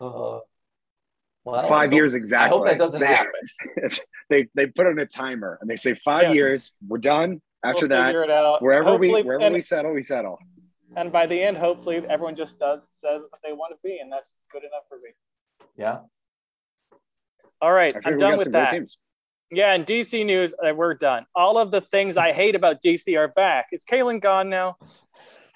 well, 0.00 1.68
Five 1.68 1.92
years 1.92 2.14
I 2.14 2.18
exactly. 2.18 2.58
hope 2.58 2.66
that 2.66 2.78
doesn't 2.78 3.00
they, 3.00 3.06
happen. 3.06 3.30
they 4.30 4.48
they 4.54 4.66
put 4.66 4.86
on 4.86 4.98
a 4.98 5.06
timer 5.06 5.58
and 5.60 5.70
they 5.70 5.76
say 5.76 5.94
five 5.94 6.24
Yeah. 6.24 6.32
years. 6.32 6.72
We're 6.86 6.98
done. 6.98 7.40
After 7.64 7.86
We'll 7.88 7.98
that, 7.98 8.06
figure 8.06 8.24
it 8.24 8.62
wherever 8.62 8.96
we 8.96 9.10
wherever 9.22 9.38
and, 9.44 9.54
we 9.54 9.60
settle, 9.60 9.92
we 9.92 10.02
settle. 10.02 10.38
and 10.96 11.10
by 11.10 11.26
the 11.26 11.40
end, 11.40 11.56
hopefully, 11.56 11.96
everyone 12.08 12.36
just 12.36 12.58
does 12.58 12.80
says 13.00 13.22
what 13.30 13.40
they 13.44 13.52
want 13.52 13.72
to 13.72 13.78
be, 13.82 13.98
and 13.98 14.12
that's 14.12 14.26
good 14.56 14.64
enough 14.66 14.84
for 14.88 14.96
me. 14.96 15.10
Yeah. 15.76 15.98
All 17.60 17.72
right, 17.72 17.94
I 17.94 18.00
feel 18.00 18.12
I'm 18.12 18.18
done 18.18 18.38
with 18.38 18.52
that. 18.52 18.70
teams. 18.70 18.98
Yeah, 19.50 19.72
and 19.74 19.86
DC 19.86 20.24
news, 20.24 20.54
uh, 20.54 20.74
we're 20.74 20.94
done. 20.94 21.26
All 21.34 21.58
of 21.58 21.70
the 21.70 21.80
things 21.80 22.16
I 22.16 22.32
hate 22.32 22.54
about 22.54 22.82
DC 22.82 23.16
are 23.18 23.28
back. 23.28 23.66
Is 23.72 23.82
Kalen 23.84 24.20
gone 24.20 24.48
now? 24.48 24.76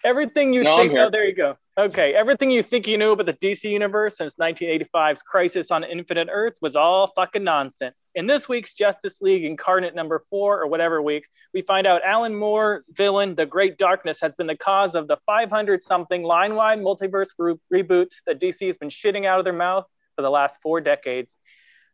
Everything 0.05 0.53
you 0.53 0.63
No, 0.63 0.77
think, 0.77 0.93
oh, 0.95 1.11
there 1.11 1.25
you 1.27 1.35
go. 1.35 1.57
Okay, 1.81 2.13
everything 2.13 2.51
you 2.51 2.63
think 2.63 2.87
you 2.87 2.99
knew 2.99 3.13
about 3.13 3.25
the 3.25 3.33
DC 3.33 3.65
universe 3.65 4.19
since 4.19 4.35
1985's 4.35 5.23
Crisis 5.23 5.71
on 5.71 5.83
Infinite 5.83 6.29
Earths 6.31 6.61
was 6.61 6.77
all 6.77 7.07
fucking 7.17 7.43
nonsense. 7.43 8.11
In 8.15 8.27
this 8.27 8.51
week's 8.51 8.75
Justice 8.75 9.23
League 9.23 9.47
Incarnate 9.47 9.95
number 9.95 10.23
four 10.29 10.61
or 10.61 10.67
whatever 10.67 11.01
week, 11.01 11.27
we 11.55 11.63
find 11.63 11.87
out 11.87 12.03
Alan 12.05 12.35
Moore, 12.35 12.85
villain, 12.91 13.35
the 13.35 13.47
Great 13.47 13.79
Darkness, 13.79 14.21
has 14.21 14.35
been 14.35 14.47
the 14.47 14.59
cause 14.59 14.95
of 14.95 15.09
the 15.09 15.17
500 15.25 15.83
something 15.83 16.23
line 16.23 16.55
wide 16.55 16.81
multiverse 16.81 17.35
group 17.35 17.63
reboots 17.73 18.17
that 18.27 18.39
DC 18.39 18.67
has 18.67 18.77
been 18.77 18.91
shitting 18.91 19.25
out 19.25 19.39
of 19.39 19.47
their 19.47 19.55
mouth 19.55 19.87
for 20.17 20.23
the 20.23 20.31
last 20.31 20.59
four 20.63 20.83
decades. 20.83 21.35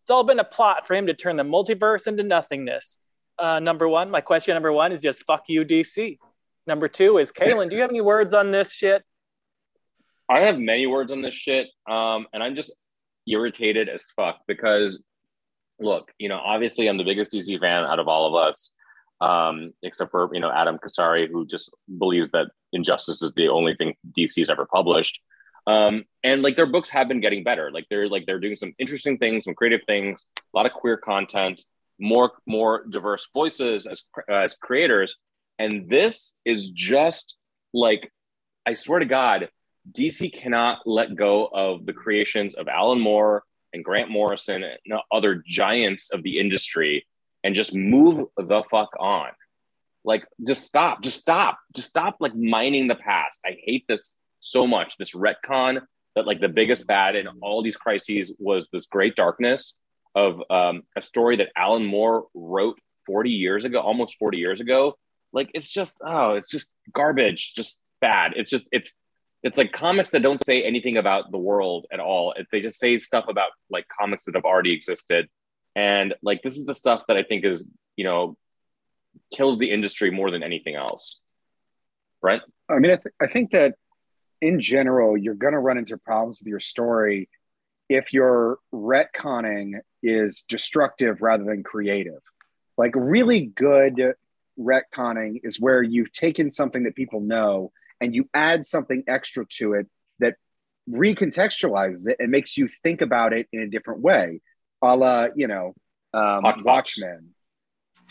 It's 0.02 0.10
all 0.10 0.24
been 0.24 0.40
a 0.40 0.44
plot 0.44 0.88
for 0.88 0.94
him 0.94 1.06
to 1.06 1.14
turn 1.14 1.36
the 1.36 1.44
multiverse 1.44 2.08
into 2.08 2.24
nothingness. 2.24 2.98
Uh, 3.38 3.60
number 3.60 3.88
one, 3.88 4.10
my 4.10 4.20
question 4.20 4.54
number 4.54 4.72
one 4.72 4.90
is 4.90 5.00
just 5.00 5.22
fuck 5.22 5.44
you, 5.46 5.64
DC. 5.64 6.18
Number 6.66 6.88
two 6.88 7.18
is 7.18 7.30
Kaylin, 7.30 7.70
do 7.70 7.76
you 7.76 7.82
have 7.82 7.90
any 7.90 8.00
words 8.00 8.34
on 8.34 8.50
this 8.50 8.72
shit? 8.72 9.04
I 10.28 10.40
have 10.40 10.58
many 10.58 10.86
words 10.86 11.12
on 11.12 11.22
this 11.22 11.34
shit, 11.34 11.68
um, 11.88 12.26
and 12.32 12.42
I'm 12.42 12.54
just 12.54 12.72
irritated 13.26 13.88
as 13.88 14.06
fuck 14.16 14.40
because, 14.46 15.02
look, 15.78 16.12
you 16.18 16.28
know, 16.28 16.38
obviously 16.38 16.88
I'm 16.88 16.98
the 16.98 17.04
biggest 17.04 17.32
DC 17.32 17.60
fan 17.60 17.84
out 17.84 17.98
of 17.98 18.08
all 18.08 18.26
of 18.26 18.48
us, 18.48 18.70
um, 19.20 19.72
except 19.82 20.10
for 20.10 20.30
you 20.32 20.40
know 20.40 20.50
Adam 20.50 20.78
Kasari, 20.78 21.28
who 21.30 21.46
just 21.46 21.70
believes 21.98 22.30
that 22.32 22.50
Injustice 22.72 23.22
is 23.22 23.32
the 23.32 23.48
only 23.48 23.74
thing 23.76 23.94
DC's 24.18 24.50
ever 24.50 24.66
published. 24.66 25.20
Um, 25.66 26.04
and 26.22 26.42
like 26.42 26.56
their 26.56 26.66
books 26.66 26.88
have 26.90 27.08
been 27.08 27.20
getting 27.20 27.42
better. 27.42 27.70
Like 27.72 27.86
they're 27.90 28.08
like 28.08 28.26
they're 28.26 28.40
doing 28.40 28.56
some 28.56 28.74
interesting 28.78 29.18
things, 29.18 29.44
some 29.44 29.54
creative 29.54 29.82
things, 29.86 30.24
a 30.38 30.56
lot 30.56 30.66
of 30.66 30.72
queer 30.72 30.96
content, 30.96 31.64
more 31.98 32.32
more 32.46 32.84
diverse 32.88 33.28
voices 33.32 33.86
as 33.86 34.04
as 34.28 34.54
creators. 34.54 35.16
And 35.58 35.88
this 35.88 36.34
is 36.44 36.70
just 36.70 37.36
like, 37.72 38.12
I 38.66 38.74
swear 38.74 38.98
to 39.00 39.06
God, 39.06 39.48
DC 39.92 40.32
cannot 40.32 40.80
let 40.86 41.14
go 41.14 41.46
of 41.46 41.86
the 41.86 41.92
creations 41.92 42.54
of 42.54 42.68
Alan 42.68 43.00
Moore 43.00 43.44
and 43.72 43.84
Grant 43.84 44.10
Morrison 44.10 44.62
and 44.62 45.00
other 45.12 45.42
giants 45.46 46.10
of 46.10 46.22
the 46.22 46.38
industry 46.38 47.06
and 47.44 47.54
just 47.54 47.74
move 47.74 48.26
the 48.36 48.62
fuck 48.70 48.90
on. 48.98 49.30
Like, 50.04 50.24
just 50.46 50.64
stop, 50.64 51.02
just 51.02 51.20
stop, 51.20 51.58
just 51.74 51.88
stop 51.88 52.16
like 52.20 52.34
mining 52.34 52.86
the 52.86 52.94
past. 52.94 53.40
I 53.44 53.56
hate 53.64 53.84
this 53.88 54.14
so 54.40 54.66
much. 54.66 54.96
This 54.96 55.12
retcon 55.12 55.80
that 56.14 56.26
like 56.26 56.40
the 56.40 56.48
biggest 56.48 56.86
bad 56.86 57.16
in 57.16 57.26
all 57.42 57.62
these 57.62 57.76
crises 57.76 58.34
was 58.38 58.68
this 58.72 58.86
great 58.86 59.16
darkness 59.16 59.74
of 60.14 60.40
um, 60.50 60.82
a 60.96 61.02
story 61.02 61.36
that 61.36 61.48
Alan 61.56 61.84
Moore 61.84 62.26
wrote 62.34 62.78
40 63.06 63.30
years 63.30 63.64
ago, 63.64 63.80
almost 63.80 64.16
40 64.18 64.38
years 64.38 64.60
ago. 64.60 64.96
Like, 65.32 65.50
it's 65.52 65.70
just, 65.70 66.00
oh, 66.04 66.32
it's 66.34 66.50
just 66.50 66.70
garbage, 66.94 67.52
just 67.54 67.80
bad. 68.00 68.32
It's 68.36 68.50
just, 68.50 68.66
it's, 68.72 68.94
it's 69.46 69.58
like 69.58 69.70
comics 69.70 70.10
that 70.10 70.22
don't 70.22 70.44
say 70.44 70.64
anything 70.64 70.96
about 70.96 71.30
the 71.30 71.38
world 71.38 71.86
at 71.92 72.00
all. 72.00 72.34
They 72.50 72.60
just 72.60 72.80
say 72.80 72.98
stuff 72.98 73.26
about 73.28 73.50
like 73.70 73.86
comics 73.88 74.24
that 74.24 74.34
have 74.34 74.44
already 74.44 74.72
existed. 74.72 75.28
And 75.76 76.14
like 76.20 76.42
this 76.42 76.56
is 76.56 76.66
the 76.66 76.74
stuff 76.74 77.02
that 77.06 77.16
I 77.16 77.22
think 77.22 77.44
is, 77.44 77.64
you 77.94 78.04
know, 78.04 78.36
kills 79.32 79.58
the 79.58 79.70
industry 79.70 80.10
more 80.10 80.32
than 80.32 80.42
anything 80.42 80.74
else. 80.74 81.20
Brent? 82.20 82.42
I 82.68 82.80
mean, 82.80 82.90
I, 82.90 82.96
th- 82.96 83.14
I 83.22 83.28
think 83.28 83.52
that 83.52 83.74
in 84.40 84.58
general, 84.58 85.16
you're 85.16 85.34
going 85.34 85.54
to 85.54 85.60
run 85.60 85.78
into 85.78 85.96
problems 85.96 86.40
with 86.40 86.48
your 86.48 86.60
story 86.60 87.28
if 87.88 88.12
your 88.12 88.58
retconning 88.74 89.78
is 90.02 90.44
destructive 90.48 91.22
rather 91.22 91.44
than 91.44 91.62
creative. 91.62 92.20
Like, 92.76 92.92
really 92.96 93.46
good 93.46 94.14
retconning 94.58 95.40
is 95.44 95.60
where 95.60 95.82
you've 95.82 96.12
taken 96.12 96.50
something 96.50 96.82
that 96.82 96.96
people 96.96 97.20
know 97.20 97.70
and 98.00 98.14
you 98.14 98.28
add 98.34 98.64
something 98.64 99.04
extra 99.06 99.46
to 99.58 99.74
it 99.74 99.86
that 100.18 100.36
recontextualizes 100.88 102.08
it 102.08 102.16
and 102.18 102.30
makes 102.30 102.56
you 102.56 102.68
think 102.82 103.00
about 103.00 103.32
it 103.32 103.46
in 103.52 103.60
a 103.60 103.68
different 103.68 104.00
way, 104.00 104.40
a 104.82 104.96
la, 104.96 105.28
you 105.34 105.46
know, 105.46 105.74
um, 106.14 106.42
Hawks. 106.42 106.62
Watchmen, 106.64 107.30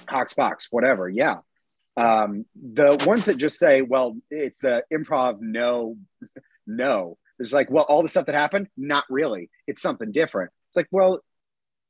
Hawks 0.07 0.33
Box, 0.33 0.67
whatever. 0.71 1.09
Yeah. 1.09 1.37
Um, 1.97 2.45
the 2.55 3.01
ones 3.07 3.25
that 3.25 3.37
just 3.37 3.57
say, 3.57 3.81
well, 3.81 4.17
it's 4.29 4.59
the 4.59 4.83
improv, 4.91 5.39
no, 5.39 5.95
no. 6.67 7.17
It's 7.39 7.53
like, 7.53 7.69
well, 7.69 7.85
all 7.87 8.01
the 8.01 8.09
stuff 8.09 8.25
that 8.25 8.35
happened, 8.35 8.67
not 8.75 9.05
really. 9.09 9.49
It's 9.67 9.81
something 9.81 10.11
different. 10.11 10.51
It's 10.69 10.77
like, 10.77 10.87
well, 10.91 11.21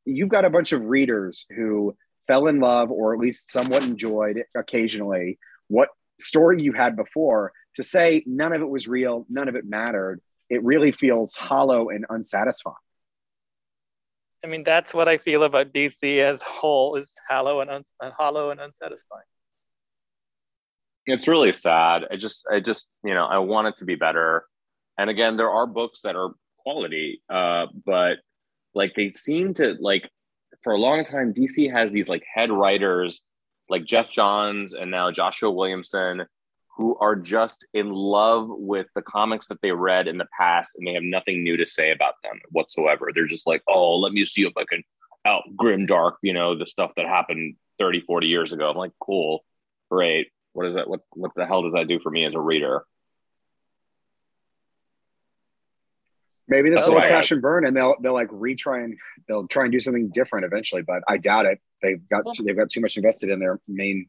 you've 0.06 0.30
got 0.30 0.46
a 0.46 0.50
bunch 0.50 0.72
of 0.72 0.84
readers 0.84 1.46
who 1.56 1.96
fell 2.28 2.48
in 2.48 2.60
love 2.60 2.92
or 2.92 3.14
at 3.14 3.20
least 3.20 3.50
somewhat 3.50 3.84
enjoyed 3.84 4.44
occasionally 4.56 5.40
what 5.68 5.90
story 6.20 6.62
you 6.62 6.74
had 6.74 6.96
before 6.96 7.52
to 7.76 7.84
say 7.84 8.24
none 8.26 8.54
of 8.54 8.62
it 8.62 8.70
was 8.70 8.88
real, 8.88 9.26
none 9.30 9.48
of 9.48 9.56
it 9.56 9.66
mattered. 9.66 10.22
It 10.50 10.64
really 10.64 10.92
feels 10.92 11.36
hollow 11.36 11.90
and 11.90 12.06
unsatisfying. 12.10 12.76
I 14.44 14.48
mean, 14.48 14.64
that's 14.64 14.94
what 14.94 15.08
I 15.08 15.18
feel 15.18 15.44
about 15.44 15.74
DC 15.74 16.20
as 16.20 16.42
a 16.42 16.46
whole 16.46 16.96
is 16.96 17.14
hollow 17.28 17.62
and, 17.62 17.70
uns- 17.70 17.92
and 18.00 18.14
hollow 18.14 18.52
and 18.52 18.60
unsatisfying. 18.60 19.24
It's 21.08 21.28
really 21.28 21.52
sad. 21.52 22.04
I 22.12 22.16
just, 22.16 22.46
I 22.52 22.60
just, 22.60 22.88
you 23.04 23.14
know, 23.14 23.26
I 23.26 23.40
want 23.40 23.68
it 23.68 23.78
to 23.78 23.86
be 23.86 23.96
better. 23.96 24.46
And 24.98 25.10
again, 25.10 25.38
there 25.38 25.50
are 25.50 25.66
books 25.66 26.02
that 26.04 26.16
are 26.16 26.32
quality, 26.60 27.22
uh, 27.30 27.68
but 27.86 28.18
like 28.74 28.94
they 28.96 29.12
seem 29.12 29.54
to 29.56 29.76
like 29.80 30.10
for 30.64 30.74
a 30.74 30.78
long 30.80 31.04
time, 31.04 31.34
DC 31.34 31.72
has 31.72 31.92
these 31.92 32.10
like 32.10 32.24
head 32.32 32.52
writers 32.52 33.22
like 33.70 33.86
Geoff 33.86 34.12
Johns 34.12 34.74
and 34.74 34.92
now 34.92 35.12
Joshua 35.12 35.52
Williamson 35.52 36.26
who 36.78 36.98
are 37.00 37.16
just 37.16 37.66
in 37.74 37.92
love 37.92 38.48
with 38.50 38.88
the 38.96 39.02
comics 39.02 39.48
that 39.48 39.62
they 39.62 39.72
read 39.72 40.08
in 40.08 40.18
the 40.18 40.28
past 40.38 40.76
and 40.76 40.86
they 40.86 40.94
have 40.94 41.04
nothing 41.04 41.44
new 41.44 41.56
to 41.58 41.66
say 41.66 41.92
about 41.92 42.16
them 42.22 42.40
whatsoever. 42.52 43.12
They're 43.14 43.28
just 43.28 43.48
like, 43.48 43.64
oh, 43.68 43.98
let 43.98 44.12
me 44.12 44.26
see 44.26 44.44
if 44.44 44.54
I 44.58 44.66
can 44.70 44.84
out 45.26 45.44
grim 45.56 45.86
dark, 45.86 46.18
you 46.22 46.34
know, 46.34 46.58
the 46.58 46.66
stuff 46.66 46.92
that 46.98 47.06
happened 47.08 47.56
30, 47.80 48.02
40 48.02 48.28
years 48.28 48.54
ago. 48.54 48.70
I'm 48.70 48.78
like, 48.78 48.92
cool, 49.00 49.44
great. 49.90 50.28
What 50.54 50.68
is 50.68 50.76
that? 50.76 50.90
What 50.90 51.02
what 51.12 51.32
the 51.36 51.46
hell 51.46 51.64
does 51.64 51.74
that 51.74 51.88
do 51.88 52.00
for 52.00 52.10
me 52.10 52.26
as 52.26 52.34
a 52.34 52.40
reader? 52.40 52.86
Maybe 56.48 56.70
this 56.70 56.88
will 56.88 56.96
why 56.96 57.08
crash 57.08 57.32
and 57.32 57.42
burn, 57.42 57.66
and 57.66 57.76
they'll 57.76 57.96
they'll 58.02 58.14
like 58.14 58.30
retry 58.30 58.86
and 58.86 58.98
they'll 59.28 59.48
try 59.48 59.64
and 59.64 59.72
do 59.72 59.80
something 59.82 60.10
different 60.14 60.46
eventually. 60.46 60.82
But 60.82 61.02
I 61.10 61.18
doubt 61.18 61.46
it. 61.46 61.60
They've 61.82 62.08
got 62.08 62.24
they've 62.42 62.56
got 62.56 62.70
too 62.70 62.80
much 62.80 62.96
invested 62.96 63.32
in 63.32 63.40
their 63.40 63.60
main 63.68 64.08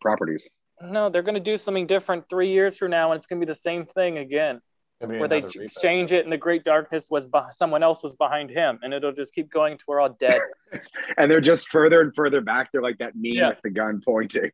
properties. 0.00 0.48
No, 0.82 1.08
they're 1.08 1.22
going 1.22 1.34
to 1.34 1.40
do 1.40 1.56
something 1.56 1.86
different 1.86 2.28
three 2.30 2.50
years 2.50 2.78
from 2.78 2.90
now, 2.90 3.12
and 3.12 3.18
it's 3.18 3.26
going 3.26 3.40
to 3.40 3.46
be 3.46 3.50
the 3.50 3.54
same 3.58 3.84
thing 3.86 4.18
again, 4.18 4.60
where 4.98 5.28
they 5.28 5.38
another 5.38 5.62
exchange 5.62 6.12
it, 6.12 6.24
and 6.24 6.32
the 6.32 6.38
Great 6.38 6.64
Darkness 6.64 7.08
was 7.10 7.28
beh- 7.28 7.52
someone 7.54 7.82
else 7.82 8.02
was 8.02 8.14
behind 8.14 8.50
him, 8.50 8.78
and 8.82 8.94
it'll 8.94 9.12
just 9.12 9.34
keep 9.34 9.50
going 9.50 9.76
to 9.78 9.84
we're 9.88 10.00
all 10.00 10.16
dead. 10.18 10.40
And 11.18 11.30
they're 11.30 11.40
just 11.40 11.68
further 11.68 12.00
and 12.00 12.14
further 12.14 12.40
back. 12.40 12.70
They're 12.72 12.82
like 12.82 12.98
that 12.98 13.14
meme 13.14 13.32
Yeah. 13.32 13.48
with 13.48 13.60
the 13.62 13.70
gun 13.70 14.00
pointing. 14.04 14.52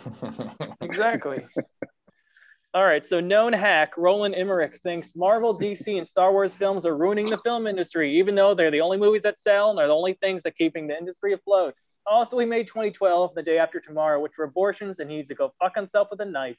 exactly. 0.80 1.46
All 2.72 2.84
right, 2.84 3.04
so 3.04 3.18
known 3.18 3.52
hack 3.52 3.96
Roland 3.96 4.34
Emmerich 4.36 4.78
thinks 4.82 5.16
Marvel, 5.16 5.58
DC, 5.58 5.96
and 5.98 6.06
Star 6.06 6.30
Wars 6.32 6.54
films 6.54 6.86
are 6.86 6.96
ruining 6.96 7.28
the 7.28 7.38
film 7.38 7.66
industry, 7.66 8.18
even 8.18 8.34
though 8.36 8.54
they're 8.54 8.70
the 8.70 8.80
only 8.80 8.96
movies 8.98 9.22
that 9.22 9.40
sell 9.40 9.70
and 9.70 9.78
they're 9.78 9.88
the 9.88 9.94
only 9.94 10.12
things 10.14 10.42
that 10.44 10.56
keeping 10.56 10.86
the 10.86 10.96
industry 10.96 11.32
afloat. 11.32 11.74
Also, 12.06 12.38
he 12.38 12.46
made 12.46 12.66
2012, 12.66 13.34
the 13.34 13.42
day 13.42 13.58
after 13.58 13.78
tomorrow, 13.80 14.20
which 14.20 14.32
were 14.38 14.44
abortions, 14.44 14.98
and 14.98 15.10
he 15.10 15.16
needs 15.18 15.28
to 15.28 15.34
go 15.34 15.52
fuck 15.60 15.74
himself 15.76 16.08
with 16.10 16.20
a 16.20 16.24
knife. 16.24 16.56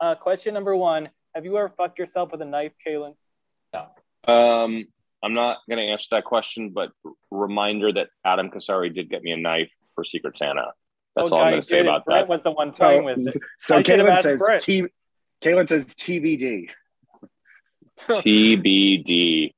Uh, 0.00 0.14
question 0.14 0.54
number 0.54 0.74
one: 0.76 1.10
Have 1.34 1.44
you 1.44 1.56
ever 1.58 1.68
fucked 1.76 1.98
yourself 1.98 2.32
with 2.32 2.40
a 2.40 2.44
knife, 2.46 2.72
Kalen? 2.86 3.14
No. 3.74 3.86
Um, 4.32 4.86
I'm 5.22 5.34
not 5.34 5.58
going 5.68 5.78
to 5.78 5.92
answer 5.92 6.08
that 6.12 6.24
question, 6.24 6.70
but 6.70 6.90
reminder 7.30 7.92
that 7.92 8.08
Adam 8.24 8.50
Kasari 8.50 8.94
did 8.94 9.10
get 9.10 9.22
me 9.22 9.32
a 9.32 9.36
knife 9.36 9.70
for 9.94 10.04
Secret 10.04 10.38
Santa. 10.38 10.72
That's 11.16 11.32
Oh, 11.32 11.36
all 11.36 11.42
I'm 11.42 11.50
going 11.52 11.60
to 11.60 11.66
say 11.66 11.80
about 11.80 12.04
Brent 12.06 12.28
that. 12.28 12.32
was 12.32 12.40
the 12.42 12.52
one 12.52 12.72
playing 12.72 13.04
with 13.04 13.20
So, 13.22 13.28
it. 13.38 13.42
so 13.58 13.76
I 13.78 13.82
should've 13.82 14.06
Caitlin 14.06 14.20
says 14.22 14.64
T. 14.64 14.84
Caitlin 15.42 15.68
says 15.68 15.86
TBD. 15.94 16.70
TBD. 18.08 19.52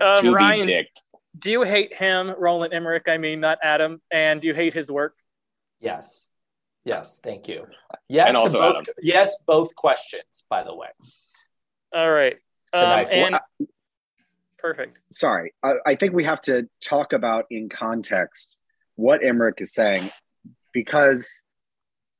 Um, 0.00 0.22
to 0.22 0.32
Ryan, 0.32 0.66
be 0.66 0.72
dicked. 0.72 1.02
Do 1.38 1.50
you 1.50 1.62
hate 1.62 1.94
him, 1.94 2.32
Roland 2.38 2.72
Emmerich? 2.72 3.08
I 3.08 3.18
mean, 3.18 3.40
not 3.40 3.58
Adam. 3.62 4.00
And 4.10 4.40
do 4.40 4.48
you 4.48 4.54
hate 4.54 4.72
his 4.74 4.90
work? 4.90 5.14
yes. 5.80 6.26
Yes, 6.84 7.18
thank 7.20 7.48
you. 7.48 7.66
Yes, 8.08 8.26
And 8.28 8.34
to 8.34 8.38
also 8.38 8.60
both, 8.60 8.76
Adam. 8.82 8.94
yes, 9.02 9.38
both 9.44 9.74
questions, 9.74 10.44
by 10.48 10.62
the 10.62 10.72
way. 10.72 10.86
All 11.92 12.08
right. 12.12 12.36
Um, 12.72 13.06
and 13.10 13.32
Well, 13.58 13.68
perfect. 14.56 14.96
Sorry, 15.10 15.52
I, 15.64 15.72
I 15.84 15.94
think 15.96 16.12
we 16.14 16.22
have 16.22 16.40
to 16.42 16.68
talk 16.80 17.12
about 17.12 17.46
in 17.50 17.68
context 17.68 18.56
what 18.94 19.24
Emmerich 19.24 19.56
is 19.60 19.74
saying 19.74 20.08
because 20.72 21.42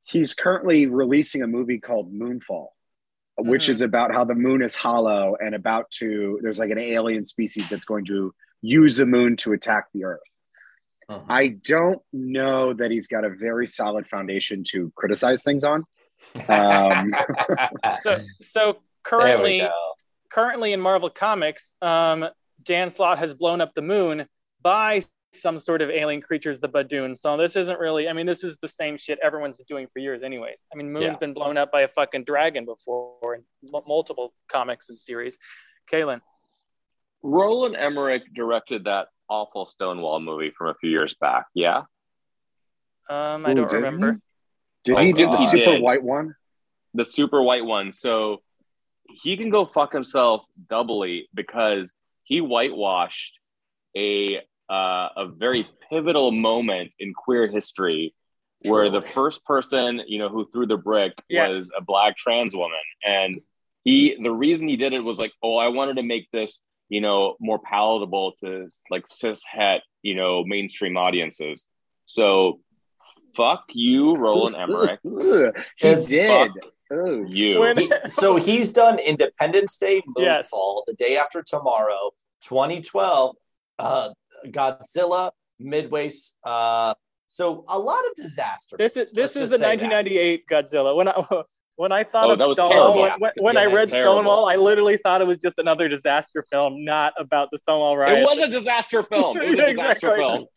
he's 0.03 0.35
currently 0.35 0.87
releasing 0.87 1.43
a 1.43 1.47
movie 1.47 1.79
called 1.79 2.13
Moonfall, 2.13 2.67
which 3.39 3.67
Mhm. 3.67 3.71
is 3.71 3.81
about 3.83 4.13
how 4.13 4.25
the 4.25 4.35
moon 4.35 4.63
is 4.63 4.75
hollow 4.75 5.37
and 5.41 5.55
about 5.55 5.89
to 6.01 6.41
there's 6.43 6.59
like 6.59 6.71
an 6.71 6.79
alien 6.79 7.25
species 7.25 7.69
that's 7.69 7.85
going 7.85 8.05
to 8.07 8.35
use 8.63 8.97
the 8.97 9.07
moon 9.07 9.37
to 9.37 9.53
attack 9.53 9.87
the 9.95 10.05
Earth. 10.05 10.21
Mhm. 11.11 11.25
I 11.29 11.49
don't 11.49 12.03
know 12.13 12.73
that 12.73 12.91
he's 12.91 13.07
got 13.07 13.25
a 13.25 13.31
very 13.31 13.67
solid 13.67 14.09
foundation 14.09 14.65
to 14.73 14.93
criticize 14.97 15.43
things 15.43 15.63
on. 15.65 15.85
Um, 16.49 17.15
So, 18.01 18.19
so 18.43 18.79
currently, 19.05 19.69
currently 20.31 20.73
in 20.73 20.81
Marvel 20.81 21.11
Comics, 21.11 21.73
um, 21.83 22.29
Dan 22.63 22.91
Slott 22.91 23.19
has 23.19 23.35
blown 23.35 23.61
up 23.61 23.75
the 23.75 23.83
moon 23.83 24.27
by 24.63 25.03
some 25.33 25.61
sort 25.61 25.83
of 25.83 25.91
alien 25.91 26.23
creatures, 26.23 26.59
the 26.61 26.69
Badoon. 26.69 27.17
So 27.17 27.37
this 27.37 27.55
isn't 27.57 27.79
really. 27.79 28.09
I 28.09 28.13
mean, 28.15 28.27
this 28.27 28.43
is 28.43 28.59
the 28.59 28.69
same 28.69 28.97
shit 28.97 29.19
everyone's 29.23 29.57
been 29.57 29.67
doing 29.69 29.87
for 29.93 29.99
years, 30.01 30.23
anyways. 30.23 30.59
I 30.73 30.77
mean, 30.77 30.91
Moon's 30.91 31.05
Yeah. 31.05 31.17
been 31.19 31.35
blown 31.35 31.57
up 31.59 31.71
by 31.71 31.83
a 31.83 31.89
fucking 31.89 32.25
dragon 32.25 32.65
before 32.65 33.35
in 33.37 33.43
m- 33.73 33.83
multiple 33.87 34.33
comics 34.49 34.89
and 34.89 34.99
series. 34.99 35.37
Kaylin, 35.93 36.21
Roland 37.23 37.77
Emmerich 37.77 38.23
directed 38.35 38.85
that 38.85 39.09
awful 39.29 39.67
Stonewall 39.67 40.21
movie 40.21 40.53
from 40.57 40.69
a 40.69 40.75
few 40.75 40.91
years 40.91 41.15
back. 41.21 41.47
Yeah. 41.55 41.83
um, 43.09 43.45
I 43.47 43.53
Ooh, 43.53 43.55
don't 43.55 43.69
did 43.69 43.71
he? 43.71 43.77
remember. 43.77 44.21
did 44.85 44.97
Oh, 44.97 45.01
he 45.01 45.13
do 45.13 45.27
the 45.27 45.37
super 45.37 45.73
Did. 45.73 45.83
white 45.83 46.03
one? 46.03 46.35
the 46.95 47.05
super 47.05 47.43
white 47.43 47.65
one. 47.65 47.93
So 47.93 48.43
he 49.23 49.37
can 49.37 49.51
go 49.51 49.67
fuck 49.67 49.93
himself 49.93 50.43
doubly 50.71 51.29
because 51.35 51.93
he 52.25 52.41
whitewashed 52.41 53.39
a 53.97 54.39
uh, 54.69 55.09
a 55.17 55.29
very 55.37 55.67
pivotal 55.91 56.33
moment 56.33 56.95
in 56.99 57.15
queer 57.15 57.47
history 57.49 58.15
where 58.63 58.91
the 58.91 59.01
first 59.03 59.45
person 59.45 60.01
you 60.09 60.19
know 60.19 60.29
who 60.29 60.49
threw 60.51 60.67
the 60.67 60.77
brick 60.77 61.13
Yes. 61.29 61.49
was 61.51 61.71
a 61.79 61.81
black 61.83 62.17
trans 62.17 62.57
woman 62.57 62.81
and 63.05 63.41
he 63.85 64.17
the 64.21 64.33
reason 64.33 64.67
he 64.67 64.77
did 64.77 64.93
it 64.93 64.99
was 65.01 65.19
like 65.19 65.31
oh 65.43 65.57
i 65.57 65.69
wanted 65.69 65.97
to 65.97 66.03
make 66.03 66.29
this 66.33 66.61
you 66.89 67.01
know 67.01 67.37
more 67.41 67.59
palatable 67.59 68.33
to 68.41 68.69
like 68.91 69.05
cis 69.09 69.43
het 69.45 69.83
you 70.03 70.15
know 70.15 70.45
mainstream 70.45 70.97
audiences 70.97 71.67
so 72.05 72.61
fuck 73.35 73.63
you 73.73 74.17
roland 74.17 74.55
emmerich 74.63 75.01
Ugh, 75.05 75.53
he 75.79 75.89
It's 75.89 76.07
did. 76.07 76.51
Ugh. 76.93 77.25
you 77.29 77.61
When- 77.61 77.89
so 78.09 78.37
he's 78.37 78.73
done 78.73 78.99
Independence 79.01 79.77
Day, 79.77 80.03
Yes. 80.17 80.51
Moonfall, 80.53 80.85
The 80.87 80.95
Day 80.95 81.17
After 81.17 81.43
Tomorrow, 81.43 82.13
2012, 82.43 83.37
uh, 83.81 84.11
Godzilla, 84.47 85.33
Midway. 85.59 86.11
Uh, 86.45 86.95
so 87.29 87.65
a 87.69 87.79
lot 87.79 88.05
of 88.09 88.15
disaster. 88.15 88.77
This 88.79 88.97
is 88.97 89.13
this 89.13 89.35
Let's 89.35 89.37
is 89.37 89.41
just 89.43 89.51
the 89.51 89.59
say 89.59 89.77
that. 89.77 89.91
1998 89.91 90.47
Godzilla. 90.47 90.95
When 90.97 91.09
I 91.09 91.15
when 91.77 91.93
I 91.93 92.05
thought 92.05 92.29
Oh, 92.29 92.33
of 92.33 92.39
that 92.39 92.49
was 92.49 92.57
Stonewall, 92.59 92.95
terrible. 92.95 93.01
when, 93.03 93.13
when, 93.19 93.33
when 93.39 93.57
I 93.57 93.65
read 93.67 93.91
terrible. 93.91 94.17
Stonewall, 94.19 94.47
I 94.47 94.57
literally 94.57 94.99
thought 95.03 95.21
it 95.21 95.27
was 95.27 95.39
just 95.39 95.59
another 95.59 95.89
disaster 95.89 96.45
film, 96.51 96.85
not 96.85 97.15
about 97.19 97.49
the 97.53 97.59
Stonewall 97.59 97.97
riot. 97.97 98.19
It 98.19 98.23
was 98.27 98.39
a 98.39 98.51
disaster 98.51 99.03
film. 99.03 99.39
It 99.41 99.47
was 99.49 99.59
a 99.59 99.67
disaster 99.71 100.09
Exactly. 100.09 100.17
film. 100.25 100.47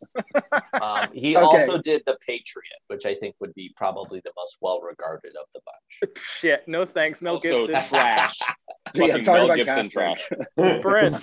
Um, 0.80 1.10
he 1.12 1.36
Okay. 1.36 1.44
also 1.46 1.76
did 1.78 2.02
The 2.06 2.16
Patriot, 2.26 2.78
which 2.86 3.04
I 3.04 3.14
think 3.16 3.34
would 3.40 3.52
be 3.54 3.70
probably 3.76 4.20
the 4.24 4.32
most 4.34 4.56
well 4.62 4.80
regarded 4.80 5.32
of 5.38 5.44
the 5.54 5.60
bunch. 5.66 6.16
Shit, 6.16 6.66
no 6.66 6.86
thanks, 6.86 7.20
Mel 7.20 7.34
Also 7.34 7.66
Gibson. 7.66 7.88
trash. 7.88 8.38
So, 8.94 9.04
yeah, 9.04 9.12
Fucking 9.12 9.24
talking 9.24 9.38
Mel 9.38 9.44
about 9.44 9.56
Gibson 9.56 9.74
casting. 9.90 10.16
trash. 10.56 10.82
Brent. 10.82 11.16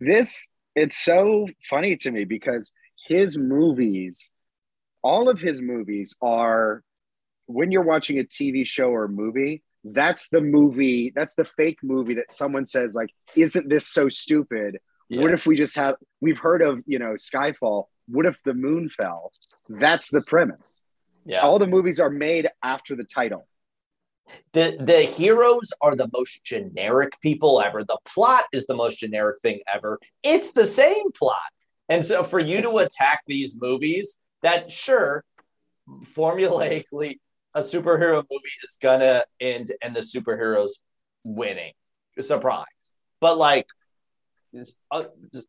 this 0.00 0.46
it's 0.76 0.96
so 0.96 1.46
funny 1.68 1.96
to 1.96 2.10
me 2.10 2.24
because 2.24 2.72
his 3.06 3.36
movies 3.36 4.30
all 5.02 5.28
of 5.28 5.38
his 5.40 5.60
movies 5.60 6.16
are 6.22 6.82
when 7.46 7.70
you're 7.70 7.82
watching 7.82 8.18
a 8.18 8.24
tv 8.24 8.66
show 8.66 8.88
or 8.90 9.08
movie 9.08 9.62
that's 9.84 10.28
the 10.28 10.40
movie 10.40 11.12
that's 11.14 11.34
the 11.34 11.44
fake 11.44 11.78
movie 11.82 12.14
that 12.14 12.30
someone 12.30 12.64
says 12.64 12.94
like 12.94 13.10
isn't 13.36 13.68
this 13.68 13.86
so 13.88 14.08
stupid 14.08 14.78
what 15.08 15.32
if 15.32 15.46
we 15.46 15.56
just 15.56 15.76
have 15.76 15.94
we've 16.20 16.38
heard 16.38 16.60
of 16.62 16.80
you 16.86 16.98
know 16.98 17.14
skyfall 17.14 17.84
what 18.08 18.26
if 18.26 18.36
the 18.44 18.54
moon 18.54 18.88
fell 18.88 19.30
that's 19.68 20.10
the 20.10 20.22
premise 20.22 20.82
Yeah. 21.24 21.40
all 21.40 21.58
the 21.58 21.66
movies 21.66 22.00
are 22.00 22.10
made 22.10 22.48
after 22.62 22.96
the 22.96 23.04
title 23.04 23.46
the 24.52 24.76
the 24.80 25.02
heroes 25.02 25.70
are 25.80 25.94
the 25.94 26.08
most 26.12 26.42
generic 26.42 27.12
people 27.20 27.62
ever. 27.62 27.84
The 27.84 27.98
plot 28.04 28.42
is 28.52 28.66
the 28.66 28.74
most 28.74 28.98
generic 28.98 29.40
thing 29.40 29.60
ever. 29.72 30.00
It's 30.24 30.50
the 30.52 30.66
same 30.66 31.12
plot. 31.12 31.36
And 31.88 32.04
so 32.04 32.24
for 32.24 32.40
you 32.40 32.60
to 32.62 32.78
attack 32.78 33.20
these 33.28 33.54
movies, 33.60 34.18
that 34.42 34.72
sure, 34.72 35.22
formulaically, 36.02 37.18
a 37.56 37.60
superhero 37.60 38.22
movie 38.30 38.56
is 38.64 38.76
gonna 38.80 39.24
end 39.40 39.72
and 39.82 39.96
the 39.96 40.00
superheroes 40.00 40.72
winning. 41.24 41.72
Surprise. 42.20 42.64
But 43.18 43.38
like 43.38 43.66
uh, 44.90 45.04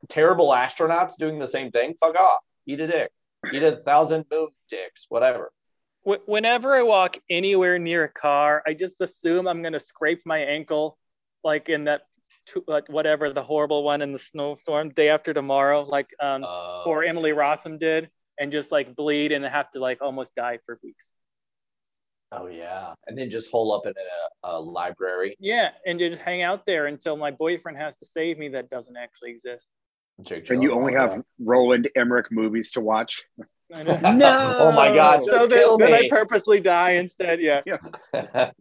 terrible 0.08 0.50
astronauts 0.50 1.18
doing 1.18 1.38
the 1.38 1.48
same 1.48 1.70
thing, 1.72 1.96
fuck 2.00 2.18
off. 2.18 2.40
Eat 2.66 2.80
a 2.80 2.88
dick. 2.88 3.12
Eat 3.54 3.62
a 3.62 3.74
thousand 3.74 4.26
moon 4.32 4.48
dicks, 4.70 5.06
whatever. 5.10 5.52
Whenever 6.26 6.74
I 6.74 6.84
walk 6.84 7.18
anywhere 7.30 7.78
near 7.78 8.06
a 8.06 8.10
car, 8.10 8.64
I 8.66 8.74
just 8.74 9.02
assume 9.02 9.46
I'm 9.46 9.62
gonna 9.62 9.80
scrape 9.80 10.22
my 10.26 10.40
ankle, 10.40 10.98
like 11.44 11.68
in 11.68 11.84
that, 11.84 12.04
whatever 12.88 13.34
the 13.34 13.44
horrible 13.44 13.84
one 13.84 14.02
in 14.02 14.14
the 14.14 14.20
snowstorm, 14.20 14.90
day 14.90 15.10
after 15.10 15.34
tomorrow, 15.34 15.84
like 15.84 16.10
um, 16.22 16.46
Uh, 16.46 16.84
poor 16.86 17.04
Emily 17.04 17.32
Rossum 17.32 17.78
did, 17.78 18.10
and 18.40 18.54
just 18.54 18.72
like 18.72 18.96
bleed 18.96 19.34
and 19.34 19.44
have 19.44 19.70
to 19.74 19.80
like 19.80 20.02
almost 20.02 20.34
die 20.36 20.60
for 20.66 20.80
weeks. 20.82 21.12
Oh 22.32 22.48
yeah, 22.48 22.94
and 23.08 23.18
then 23.18 23.30
just 23.30 23.50
hole 23.50 23.74
up 23.74 23.86
in 23.86 23.94
a, 23.94 24.50
a 24.50 24.60
library. 24.60 25.38
Yeah, 25.40 25.70
and 25.86 25.98
just 25.98 26.18
hang 26.18 26.42
out 26.42 26.66
there 26.66 26.88
until 26.88 27.16
my 27.16 27.32
boyfriend 27.32 27.78
has 27.78 27.96
to 27.98 28.06
save 28.06 28.38
me. 28.38 28.50
That 28.50 28.70
doesn't 28.70 28.98
actually 28.98 29.32
exist. 29.32 29.70
Jake 30.26 30.50
And 30.50 30.64
you 30.64 30.74
only 30.74 30.94
yeah. 30.94 31.10
have 31.10 31.24
Roland 31.40 31.90
Emmerich 31.96 32.28
movies 32.32 32.72
to 32.72 32.82
watch. 32.82 33.24
I 33.74 33.84
know. 33.84 34.00
No! 34.12 34.56
oh 34.60 34.72
my 34.72 34.94
god, 34.94 35.24
so 35.24 35.32
just 35.32 35.50
then, 35.50 35.60
kill 35.60 35.78
then 35.78 35.94
I 35.94 36.10
purposely 36.10 36.60
die 36.60 36.92
instead. 36.92 37.40
Yeah. 37.40 37.62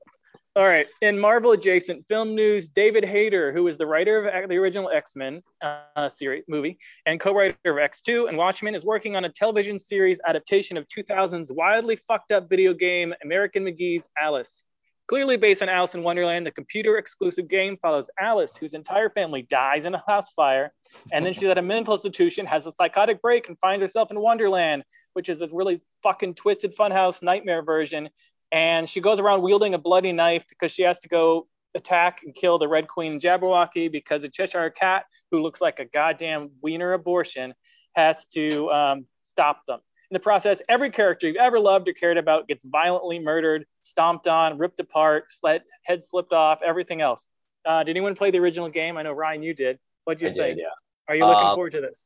All 0.56 0.64
right. 0.64 0.86
In 1.02 1.18
Marvel 1.18 1.52
adjacent 1.52 2.06
film 2.08 2.34
news, 2.34 2.70
David 2.70 3.04
Hayter, 3.04 3.52
who 3.52 3.66
is 3.66 3.76
the 3.76 3.86
writer 3.86 4.26
of 4.26 4.48
the 4.48 4.56
original 4.56 4.88
X 4.88 5.14
Men 5.14 5.42
uh, 5.60 6.08
series 6.08 6.44
movie 6.48 6.78
and 7.04 7.20
co-writer 7.20 7.58
of 7.66 7.76
X2 7.76 8.30
and 8.30 8.38
Watchmen, 8.38 8.74
is 8.74 8.82
working 8.82 9.16
on 9.16 9.26
a 9.26 9.28
television 9.28 9.78
series 9.78 10.16
adaptation 10.26 10.78
of 10.78 10.88
2000's 10.88 11.52
wildly 11.52 11.96
fucked 11.96 12.32
up 12.32 12.48
video 12.48 12.72
game 12.72 13.12
American 13.22 13.66
McGee's 13.66 14.08
Alice. 14.18 14.62
Clearly 15.08 15.36
based 15.36 15.60
on 15.60 15.68
Alice 15.68 15.94
in 15.94 16.02
Wonderland, 16.02 16.46
the 16.46 16.50
computer 16.50 16.96
exclusive 16.96 17.48
game 17.48 17.76
follows 17.82 18.08
Alice, 18.18 18.56
whose 18.56 18.72
entire 18.72 19.10
family 19.10 19.42
dies 19.42 19.84
in 19.84 19.94
a 19.94 20.02
house 20.08 20.30
fire, 20.30 20.72
and 21.12 21.24
then 21.26 21.34
she's 21.34 21.50
at 21.50 21.58
a 21.58 21.62
mental 21.62 21.92
institution, 21.92 22.46
has 22.46 22.66
a 22.66 22.72
psychotic 22.72 23.20
break, 23.20 23.48
and 23.48 23.58
finds 23.58 23.82
herself 23.82 24.10
in 24.10 24.18
Wonderland, 24.18 24.84
which 25.12 25.28
is 25.28 25.42
a 25.42 25.48
really 25.52 25.82
fucking 26.02 26.34
twisted 26.34 26.74
funhouse 26.74 27.22
nightmare 27.22 27.62
version 27.62 28.08
and 28.52 28.88
she 28.88 29.00
goes 29.00 29.18
around 29.20 29.42
wielding 29.42 29.74
a 29.74 29.78
bloody 29.78 30.12
knife 30.12 30.44
because 30.48 30.72
she 30.72 30.82
has 30.82 30.98
to 31.00 31.08
go 31.08 31.46
attack 31.74 32.20
and 32.24 32.34
kill 32.34 32.58
the 32.58 32.68
Red 32.68 32.88
Queen 32.88 33.20
Jabberwocky 33.20 33.90
because 33.90 34.24
a 34.24 34.28
Cheshire 34.28 34.70
cat 34.70 35.04
who 35.30 35.40
looks 35.42 35.60
like 35.60 35.78
a 35.78 35.84
goddamn 35.84 36.50
wiener 36.62 36.92
abortion 36.92 37.54
has 37.94 38.26
to 38.26 38.70
um, 38.70 39.06
stop 39.20 39.60
them. 39.66 39.80
In 40.10 40.14
the 40.14 40.20
process, 40.20 40.62
every 40.68 40.90
character 40.90 41.26
you've 41.26 41.36
ever 41.36 41.58
loved 41.58 41.88
or 41.88 41.92
cared 41.92 42.16
about 42.16 42.46
gets 42.46 42.64
violently 42.64 43.18
murdered, 43.18 43.66
stomped 43.82 44.28
on, 44.28 44.56
ripped 44.56 44.78
apart, 44.78 45.24
slit, 45.30 45.62
head 45.82 46.02
slipped 46.04 46.32
off, 46.32 46.60
everything 46.64 47.00
else. 47.00 47.26
Uh, 47.64 47.82
did 47.82 47.90
anyone 47.90 48.14
play 48.14 48.30
the 48.30 48.38
original 48.38 48.68
game? 48.68 48.96
I 48.96 49.02
know 49.02 49.12
Ryan, 49.12 49.42
you 49.42 49.52
did. 49.52 49.78
What'd 50.04 50.22
you 50.22 50.28
I 50.28 50.32
think? 50.32 50.56
did, 50.56 50.62
yeah. 50.62 50.68
Are 51.08 51.16
you 51.16 51.26
looking 51.26 51.46
Uh, 51.48 51.54
forward 51.54 51.72
to 51.72 51.80
this? 51.80 52.04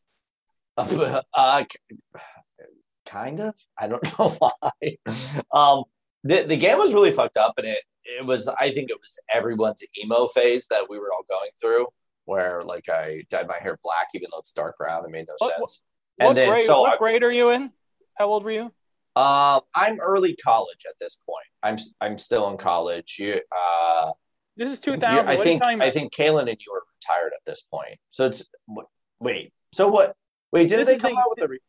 uh, 1.34 1.64
kind 3.06 3.40
of. 3.40 3.54
I 3.78 3.86
don't 3.88 4.02
know 4.18 4.30
why. 4.38 4.96
Um, 5.52 5.84
the 6.24 6.42
the 6.42 6.56
game 6.56 6.78
was 6.78 6.92
really 6.94 7.12
fucked 7.12 7.36
up, 7.36 7.54
and 7.58 7.66
it 7.66 7.82
it 8.04 8.24
was. 8.24 8.48
I 8.48 8.70
think 8.72 8.90
it 8.90 8.98
was 9.00 9.18
everyone's 9.32 9.82
emo 10.02 10.28
phase 10.28 10.66
that 10.70 10.88
we 10.88 10.98
were 10.98 11.12
all 11.12 11.24
going 11.28 11.50
through, 11.60 11.86
where 12.24 12.62
like 12.62 12.88
I 12.88 13.24
dyed 13.30 13.46
my 13.48 13.58
hair 13.58 13.78
black 13.82 14.08
even 14.14 14.28
though 14.32 14.38
it's 14.40 14.52
dark 14.52 14.76
brown. 14.78 15.04
It 15.04 15.10
made 15.10 15.26
no 15.28 15.34
What- 15.38 15.50
sense. 15.58 15.82
What, 16.16 16.28
and 16.28 16.36
then 16.36 16.48
grade, 16.50 16.66
so 16.66 16.82
what 16.82 16.94
I- 16.94 16.96
grade 16.98 17.22
are 17.22 17.32
you 17.32 17.50
in? 17.50 17.72
How 18.18 18.26
old 18.26 18.44
were 18.44 18.52
you? 18.52 18.72
Uh, 19.16 19.60
I'm 19.74 19.98
early 20.00 20.36
college 20.36 20.84
at 20.88 20.94
this 21.00 21.20
point. 21.26 21.46
I'm 21.62 21.78
I'm 22.00 22.18
still 22.18 22.48
in 22.50 22.56
college. 22.58 23.16
You, 23.18 23.40
uh, 23.54 24.12
This 24.56 24.72
is 24.72 24.78
you- 24.86 24.92
2000. 24.94 25.28
I 25.28 25.36
think? 25.36 25.62
I 25.64 25.90
think 25.90 26.14
Kaylin 26.14 26.48
and 26.48 26.58
you 26.64 26.72
are 26.74 26.82
retired 26.98 27.32
at 27.34 27.40
this 27.46 27.62
point. 27.62 27.98
So 28.10 28.26
it's 28.26 28.48
wait. 29.20 29.52
So 29.74 29.88
what? 29.88 30.14
Wait, 30.52 30.68
didn't 30.68 30.80
This 30.86 30.88
they 30.88 30.98
come 30.98 31.16
out 31.16 31.30
with 31.30 31.44
a? 31.44 31.48
Re- 31.48 31.60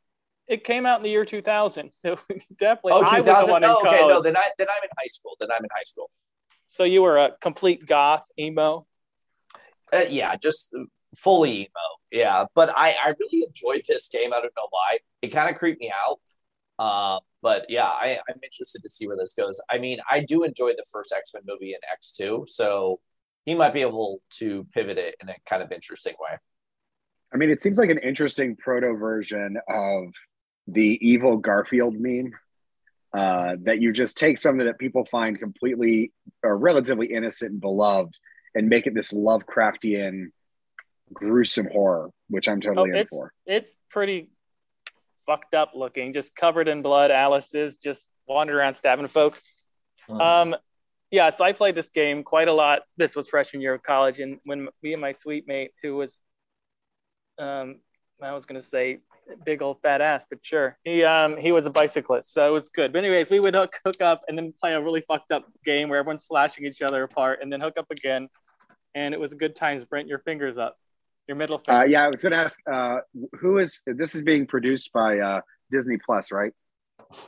It 0.51 0.63
came 0.65 0.85
out 0.85 0.99
in 0.99 1.03
the 1.03 1.09
year 1.09 1.23
2000, 1.25 1.91
so 1.93 2.17
definitely. 2.59 2.91
oh, 2.91 3.01
I 3.03 3.21
was 3.21 3.25
the 3.25 3.47
2000. 3.47 3.51
one 3.51 3.63
in 3.63 3.69
Oh, 3.69 3.77
okay, 3.79 3.99
college. 3.99 4.13
no, 4.15 4.21
then 4.21 4.35
I 4.37 4.49
then 4.57 4.67
I'm 4.69 4.83
in 4.83 4.89
high 4.99 5.07
school. 5.07 5.37
Then 5.39 5.49
I'm 5.49 5.63
in 5.63 5.69
high 5.73 5.85
school. 5.85 6.09
So 6.69 6.83
you 6.83 7.01
were 7.01 7.17
a 7.17 7.31
complete 7.41 7.85
goth 7.87 8.25
emo. 8.37 8.85
Uh, 9.93 10.03
yeah, 10.09 10.35
just 10.35 10.73
fully 11.17 11.61
emo. 11.61 11.67
Yeah, 12.11 12.45
but 12.53 12.69
I 12.75 12.91
I 13.01 13.13
really 13.19 13.45
enjoyed 13.47 13.83
this 13.87 14.09
game. 14.09 14.33
I 14.33 14.41
don't 14.41 14.53
know 14.57 14.67
why. 14.69 14.99
It 15.21 15.29
kind 15.29 15.49
of 15.49 15.55
creeped 15.57 15.79
me 15.79 15.91
out. 16.05 16.19
Uh, 16.77 17.19
but 17.41 17.67
yeah, 17.69 17.85
I, 17.85 18.19
I'm 18.29 18.39
interested 18.43 18.83
to 18.83 18.89
see 18.89 19.07
where 19.07 19.17
this 19.17 19.33
goes. 19.33 19.59
I 19.69 19.77
mean, 19.77 19.99
I 20.09 20.19
do 20.19 20.43
enjoy 20.43 20.71
the 20.71 20.85
first 20.91 21.13
X 21.15 21.31
Men 21.33 21.43
movie 21.47 21.71
in 21.73 21.79
X 21.91 22.11
two, 22.11 22.43
so 22.47 22.99
he 23.45 23.55
might 23.55 23.73
be 23.73 23.81
able 23.81 24.21
to 24.39 24.65
pivot 24.73 24.99
it 24.99 25.15
in 25.21 25.29
a 25.29 25.35
kind 25.49 25.63
of 25.63 25.71
interesting 25.71 26.13
way. 26.19 26.37
I 27.33 27.37
mean, 27.37 27.49
it 27.49 27.61
seems 27.61 27.77
like 27.77 27.89
an 27.89 27.97
interesting 27.99 28.57
proto 28.57 28.93
version 28.97 29.57
of 29.69 30.05
the 30.67 30.97
evil 31.01 31.37
Garfield 31.37 31.95
meme. 31.99 32.33
Uh, 33.13 33.57
that 33.63 33.81
you 33.81 33.91
just 33.91 34.17
take 34.17 34.37
something 34.37 34.67
that 34.67 34.79
people 34.79 35.03
find 35.11 35.37
completely 35.37 36.13
or 36.43 36.57
relatively 36.57 37.07
innocent 37.07 37.51
and 37.51 37.59
beloved 37.59 38.15
and 38.55 38.69
make 38.69 38.87
it 38.87 38.93
this 38.93 39.11
Lovecraftian 39.11 40.27
gruesome 41.11 41.67
horror, 41.69 42.09
which 42.29 42.47
I'm 42.47 42.61
totally 42.61 42.91
Oh, 42.91 42.93
in 42.93 42.99
it's- 43.01 43.09
for. 43.09 43.33
It's 43.45 43.75
pretty 43.89 44.29
fucked 45.25 45.53
up 45.53 45.71
looking, 45.75 46.13
just 46.13 46.33
covered 46.37 46.69
in 46.69 46.81
blood. 46.81 47.11
Alice 47.11 47.53
is 47.53 47.75
just 47.75 48.07
wandering 48.27 48.57
around 48.57 48.75
stabbing 48.75 49.07
folks. 49.09 49.41
Hmm. 50.07 50.21
Um, 50.21 50.55
yeah, 51.09 51.31
so 51.31 51.43
I 51.43 51.51
played 51.51 51.75
this 51.75 51.89
game 51.89 52.23
quite 52.23 52.47
a 52.47 52.53
lot. 52.53 52.83
This 52.95 53.13
was 53.13 53.27
freshman 53.27 53.61
year 53.61 53.73
of 53.73 53.83
college, 53.83 54.21
and 54.21 54.39
when 54.45 54.69
me 54.81 54.93
and 54.93 55.01
my 55.01 55.11
sweet 55.11 55.49
mate, 55.49 55.71
who 55.83 55.97
was, 55.97 56.17
um, 57.37 57.81
I 58.21 58.33
was 58.33 58.45
gonna 58.45 58.61
say 58.61 58.99
big 59.45 59.61
old 59.61 59.81
fat 59.81 60.01
ass, 60.01 60.25
but 60.29 60.39
sure, 60.41 60.77
he 60.83 61.03
um 61.03 61.37
he 61.37 61.51
was 61.51 61.65
a 61.65 61.69
bicyclist, 61.69 62.33
so 62.33 62.47
it 62.47 62.51
was 62.51 62.69
good. 62.69 62.93
But 62.93 62.99
anyways, 62.99 63.29
we 63.29 63.39
would 63.39 63.55
hook 63.55 63.79
hook 63.85 64.01
up 64.01 64.23
and 64.27 64.37
then 64.37 64.53
play 64.59 64.73
a 64.73 64.81
really 64.81 65.01
fucked 65.01 65.31
up 65.31 65.45
game 65.63 65.89
where 65.89 65.99
everyone's 65.99 66.25
slashing 66.25 66.65
each 66.65 66.81
other 66.81 67.03
apart, 67.03 67.39
and 67.41 67.51
then 67.51 67.61
hook 67.61 67.77
up 67.77 67.89
again, 67.91 68.29
and 68.95 69.13
it 69.13 69.19
was 69.19 69.31
a 69.31 69.35
good 69.35 69.55
times. 69.55 69.85
Brent, 69.85 70.07
your 70.07 70.19
fingers 70.19 70.57
up, 70.57 70.77
your 71.27 71.37
middle 71.37 71.57
finger. 71.57 71.81
Uh, 71.81 71.85
yeah, 71.85 72.03
I 72.03 72.07
was 72.07 72.21
going 72.21 72.31
to 72.31 72.37
ask 72.37 72.59
uh, 72.71 72.97
who 73.39 73.59
is 73.59 73.81
this 73.85 74.15
is 74.15 74.23
being 74.23 74.45
produced 74.45 74.91
by 74.93 75.19
uh, 75.19 75.41
Disney 75.71 75.97
Plus, 75.97 76.31
right? 76.31 76.53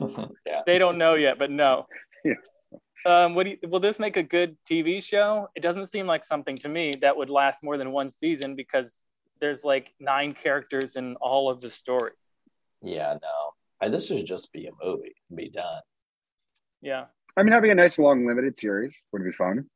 yeah. 0.46 0.62
They 0.66 0.78
don't 0.78 0.98
know 0.98 1.14
yet, 1.14 1.38
but 1.38 1.50
no. 1.50 1.86
Yeah. 2.26 2.36
Um, 3.06 3.34
what 3.34 3.44
do 3.44 3.50
you, 3.50 3.68
will 3.68 3.80
this 3.80 3.98
make 3.98 4.16
a 4.16 4.22
good 4.22 4.56
TV 4.66 5.02
show? 5.02 5.50
It 5.54 5.60
doesn't 5.60 5.86
seem 5.86 6.06
like 6.06 6.24
something 6.24 6.56
to 6.56 6.70
me 6.70 6.94
that 7.02 7.14
would 7.14 7.28
last 7.28 7.62
more 7.62 7.76
than 7.76 7.92
one 7.92 8.08
season 8.08 8.56
because 8.56 8.98
there's 9.40 9.64
like 9.64 9.92
nine 10.00 10.32
characters 10.34 10.96
in 10.96 11.16
all 11.16 11.50
of 11.50 11.60
the 11.60 11.70
story. 11.70 12.12
Yeah, 12.82 13.14
no. 13.22 13.28
I, 13.80 13.88
this 13.88 14.06
should 14.06 14.24
just 14.26 14.52
be 14.52 14.66
a 14.66 14.70
movie 14.82 15.14
and 15.28 15.36
be 15.36 15.48
done. 15.50 15.82
Yeah. 16.80 17.06
I 17.36 17.42
mean, 17.42 17.52
having 17.52 17.70
a 17.70 17.74
nice 17.74 17.98
long 17.98 18.26
limited 18.26 18.56
series 18.56 19.04
would 19.12 19.24
be 19.24 19.32
fun. 19.32 19.68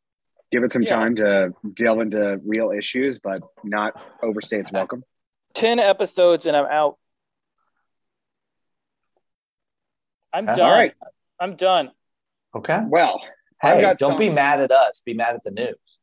Give 0.53 0.63
it 0.63 0.73
some 0.73 0.83
Yeah. 0.83 0.89
time 0.91 1.15
to 1.17 1.53
delve 1.75 2.01
into 2.01 2.41
real 2.45 2.71
issues, 2.71 3.19
but 3.19 3.41
not 3.65 4.01
overstay 4.23 4.61
its 4.61 4.73
welcome. 4.73 5.03
10 5.55 5.79
episodes 5.79 6.47
and 6.47 6.57
I'm 6.57 6.67
out. 6.67 6.99
I'm 10.33 10.49
All 10.49 10.55
done. 10.55 10.71
right. 10.71 10.95
I'm 11.41 11.57
done. 11.57 11.91
Okay. 12.55 12.81
Well, 12.87 13.21
I've 13.63 13.77
Hey, 13.77 13.81
got 13.83 13.99
don't 13.99 14.13
some- 14.13 14.19
be 14.19 14.31
mad 14.31 14.61
at 14.61 14.71
us. 14.71 15.01
Be 15.05 15.15
mad 15.15 15.35
at 15.35 15.45
the 15.45 15.51
news. 15.51 15.99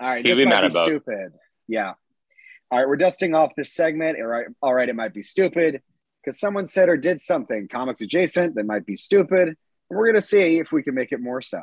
All 0.00 0.08
right, 0.08 0.24
He'd 0.24 0.30
this 0.32 0.38
be 0.38 0.44
might 0.44 0.50
mad 0.50 0.60
be 0.62 0.66
about. 0.68 0.84
stupid. 0.86 1.32
Yeah. 1.66 1.94
All 2.74 2.80
right, 2.80 2.88
we're 2.88 2.96
dusting 2.96 3.36
off 3.36 3.54
this 3.56 3.72
segment. 3.72 4.18
All 4.18 4.26
right, 4.26 4.46
all 4.60 4.74
right, 4.74 4.88
it 4.88 4.96
might 4.96 5.14
be 5.14 5.22
stupid 5.22 5.80
because 6.20 6.40
someone 6.40 6.66
said 6.66 6.88
or 6.88 6.96
did 6.96 7.20
something 7.20 7.68
comics 7.68 8.00
adjacent 8.00 8.56
that 8.56 8.66
might 8.66 8.84
be 8.84 8.96
stupid. 8.96 9.46
And 9.46 9.56
we're 9.90 10.06
going 10.06 10.16
to 10.16 10.20
see 10.20 10.58
if 10.58 10.72
we 10.72 10.82
can 10.82 10.92
make 10.92 11.12
it 11.12 11.20
more 11.20 11.40
so. 11.40 11.62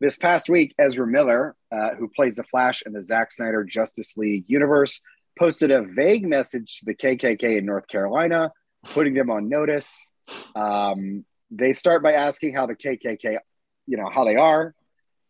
This 0.00 0.18
past 0.18 0.50
week, 0.50 0.74
Ezra 0.78 1.06
Miller, 1.06 1.56
uh, 1.72 1.94
who 1.94 2.08
plays 2.14 2.36
the 2.36 2.44
Flash 2.44 2.82
in 2.84 2.92
the 2.92 3.02
Zack 3.02 3.32
Snyder 3.32 3.64
Justice 3.64 4.18
League 4.18 4.44
universe, 4.46 5.00
posted 5.38 5.70
a 5.70 5.80
vague 5.80 6.28
message 6.28 6.80
to 6.80 6.84
the 6.84 6.94
KKK 6.94 7.56
in 7.56 7.64
North 7.64 7.88
Carolina, 7.88 8.52
putting 8.92 9.14
them 9.14 9.30
on 9.30 9.48
notice. 9.48 10.06
Um, 10.54 11.24
they 11.50 11.72
start 11.72 12.02
by 12.02 12.12
asking 12.12 12.52
how 12.52 12.66
the 12.66 12.74
KKK, 12.74 13.38
you 13.86 13.96
know, 13.96 14.10
how 14.12 14.26
they 14.26 14.36
are. 14.36 14.74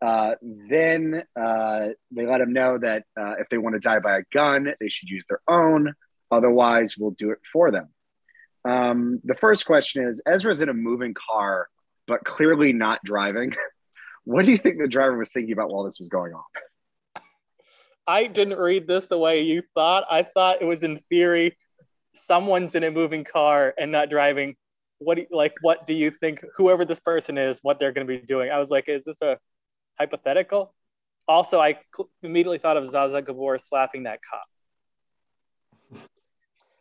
Uh, 0.04 0.34
then 0.68 1.22
uh, 1.34 1.88
they 2.10 2.26
let 2.26 2.40
him 2.40 2.52
know 2.52 2.76
that 2.76 3.04
uh, 3.18 3.36
if 3.38 3.48
they 3.48 3.56
want 3.56 3.74
to 3.74 3.80
die 3.80 4.00
by 4.00 4.18
a 4.18 4.22
gun, 4.32 4.74
they 4.78 4.88
should 4.88 5.08
use 5.08 5.24
their 5.28 5.40
own. 5.48 5.94
Otherwise, 6.30 6.96
we'll 6.98 7.12
do 7.12 7.30
it 7.30 7.38
for 7.50 7.70
them. 7.70 7.88
Um, 8.66 9.20
the 9.24 9.34
first 9.34 9.64
question 9.64 10.06
is 10.06 10.20
Ezra's 10.26 10.60
in 10.60 10.68
a 10.68 10.74
moving 10.74 11.14
car, 11.14 11.68
but 12.06 12.22
clearly 12.24 12.72
not 12.74 13.00
driving. 13.02 13.54
what 14.24 14.44
do 14.44 14.50
you 14.50 14.58
think 14.58 14.78
the 14.78 14.88
driver 14.88 15.16
was 15.16 15.32
thinking 15.32 15.52
about 15.52 15.70
while 15.70 15.84
this 15.84 15.98
was 15.98 16.10
going 16.10 16.34
on? 16.34 17.22
I 18.06 18.26
didn't 18.26 18.58
read 18.58 18.86
this 18.86 19.08
the 19.08 19.18
way 19.18 19.40
you 19.40 19.62
thought. 19.74 20.04
I 20.10 20.22
thought 20.22 20.60
it 20.60 20.66
was 20.66 20.82
in 20.82 21.00
theory 21.08 21.56
someone's 22.26 22.74
in 22.74 22.84
a 22.84 22.90
moving 22.90 23.24
car 23.24 23.74
and 23.78 23.90
not 23.90 24.08
driving. 24.10 24.56
What 24.98 25.16
do 25.16 25.22
you, 25.22 25.26
like 25.30 25.54
what 25.62 25.86
do 25.86 25.94
you 25.94 26.10
think 26.10 26.44
whoever 26.56 26.84
this 26.84 27.00
person 27.00 27.38
is 27.38 27.58
what 27.62 27.78
they're 27.78 27.92
going 27.92 28.06
to 28.06 28.20
be 28.20 28.24
doing? 28.24 28.50
I 28.50 28.58
was 28.58 28.70
like 28.70 28.88
is 28.88 29.02
this 29.04 29.16
a 29.20 29.38
hypothetical? 29.98 30.74
Also, 31.26 31.60
I 31.60 31.78
cl- 31.94 32.10
immediately 32.22 32.58
thought 32.58 32.76
of 32.76 32.84
Zsa 32.84 33.10
Zsa 33.10 33.24
Gabor 33.24 33.58
slapping 33.58 34.04
that 34.04 34.20
cop. 34.22 34.44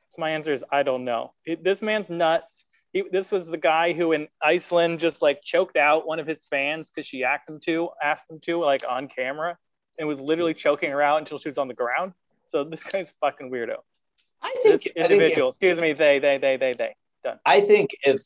So 0.09 0.21
my 0.21 0.29
answer 0.29 0.53
is 0.53 0.63
I 0.71 0.83
don't 0.83 1.05
know. 1.05 1.33
It, 1.43 1.63
this 1.63 1.81
man's 1.81 2.07
nuts. 2.07 2.65
He, 2.91 3.03
this 3.11 3.31
was 3.31 3.47
the 3.47 3.57
guy 3.57 3.93
who 3.93 4.11
in 4.11 4.27
Iceland 4.43 4.99
just 4.99 5.23
like 5.23 5.41
choked 5.41 5.75
out 5.75 6.05
one 6.05 6.19
of 6.19 6.27
his 6.27 6.45
fans 6.45 6.91
because 6.93 7.07
she 7.07 7.23
asked 7.23 7.49
him 7.49 7.59
to, 7.61 7.89
asked 8.03 8.29
him 8.29 8.39
to, 8.41 8.59
like 8.59 8.83
on 8.87 9.07
camera, 9.07 9.57
and 9.97 10.07
was 10.07 10.19
literally 10.19 10.53
choking 10.53 10.91
her 10.91 11.01
out 11.01 11.17
until 11.17 11.39
she 11.39 11.49
was 11.49 11.57
on 11.57 11.67
the 11.67 11.73
ground. 11.73 12.13
So 12.51 12.63
this 12.63 12.83
guy's 12.83 13.09
a 13.09 13.13
fucking 13.21 13.49
weirdo. 13.49 13.77
I 14.43 14.53
This 14.63 14.83
think, 14.83 14.97
I 14.97 15.07
think, 15.07 15.11
individual, 15.11 15.49
if, 15.49 15.53
excuse 15.53 15.81
me, 15.81 15.93
they, 15.93 16.19
they, 16.19 16.37
they, 16.37 16.57
they, 16.57 16.73
they. 16.73 16.95
Done. 17.23 17.39
I 17.45 17.61
think 17.61 17.91
if 18.03 18.21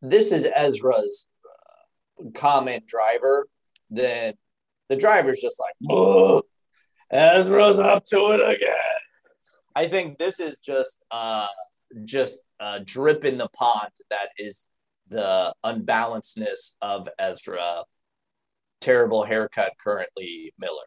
this 0.00 0.32
is 0.32 0.48
Ezra's 0.54 1.28
uh, 1.44 2.30
comment 2.34 2.86
driver, 2.86 3.46
then 3.90 4.34
the 4.88 4.96
driver's 4.96 5.40
just 5.40 5.58
like, 5.60 5.74
"Ugh, 5.90 6.42
Ezra's 7.10 7.78
up 7.78 8.04
to 8.06 8.32
it 8.32 8.40
again. 8.56 8.74
I 9.76 9.88
think 9.88 10.18
this 10.18 10.40
is 10.40 10.58
just 10.58 10.98
uh 11.10 11.46
just 12.04 12.42
a 12.60 12.80
drip 12.80 13.24
in 13.24 13.38
the 13.38 13.48
pot 13.48 13.92
that 14.10 14.28
is 14.38 14.66
the 15.08 15.52
unbalancedness 15.64 16.76
of 16.82 17.08
Ezra. 17.18 17.84
Terrible 18.80 19.24
haircut 19.24 19.72
currently 19.82 20.52
Miller. 20.58 20.82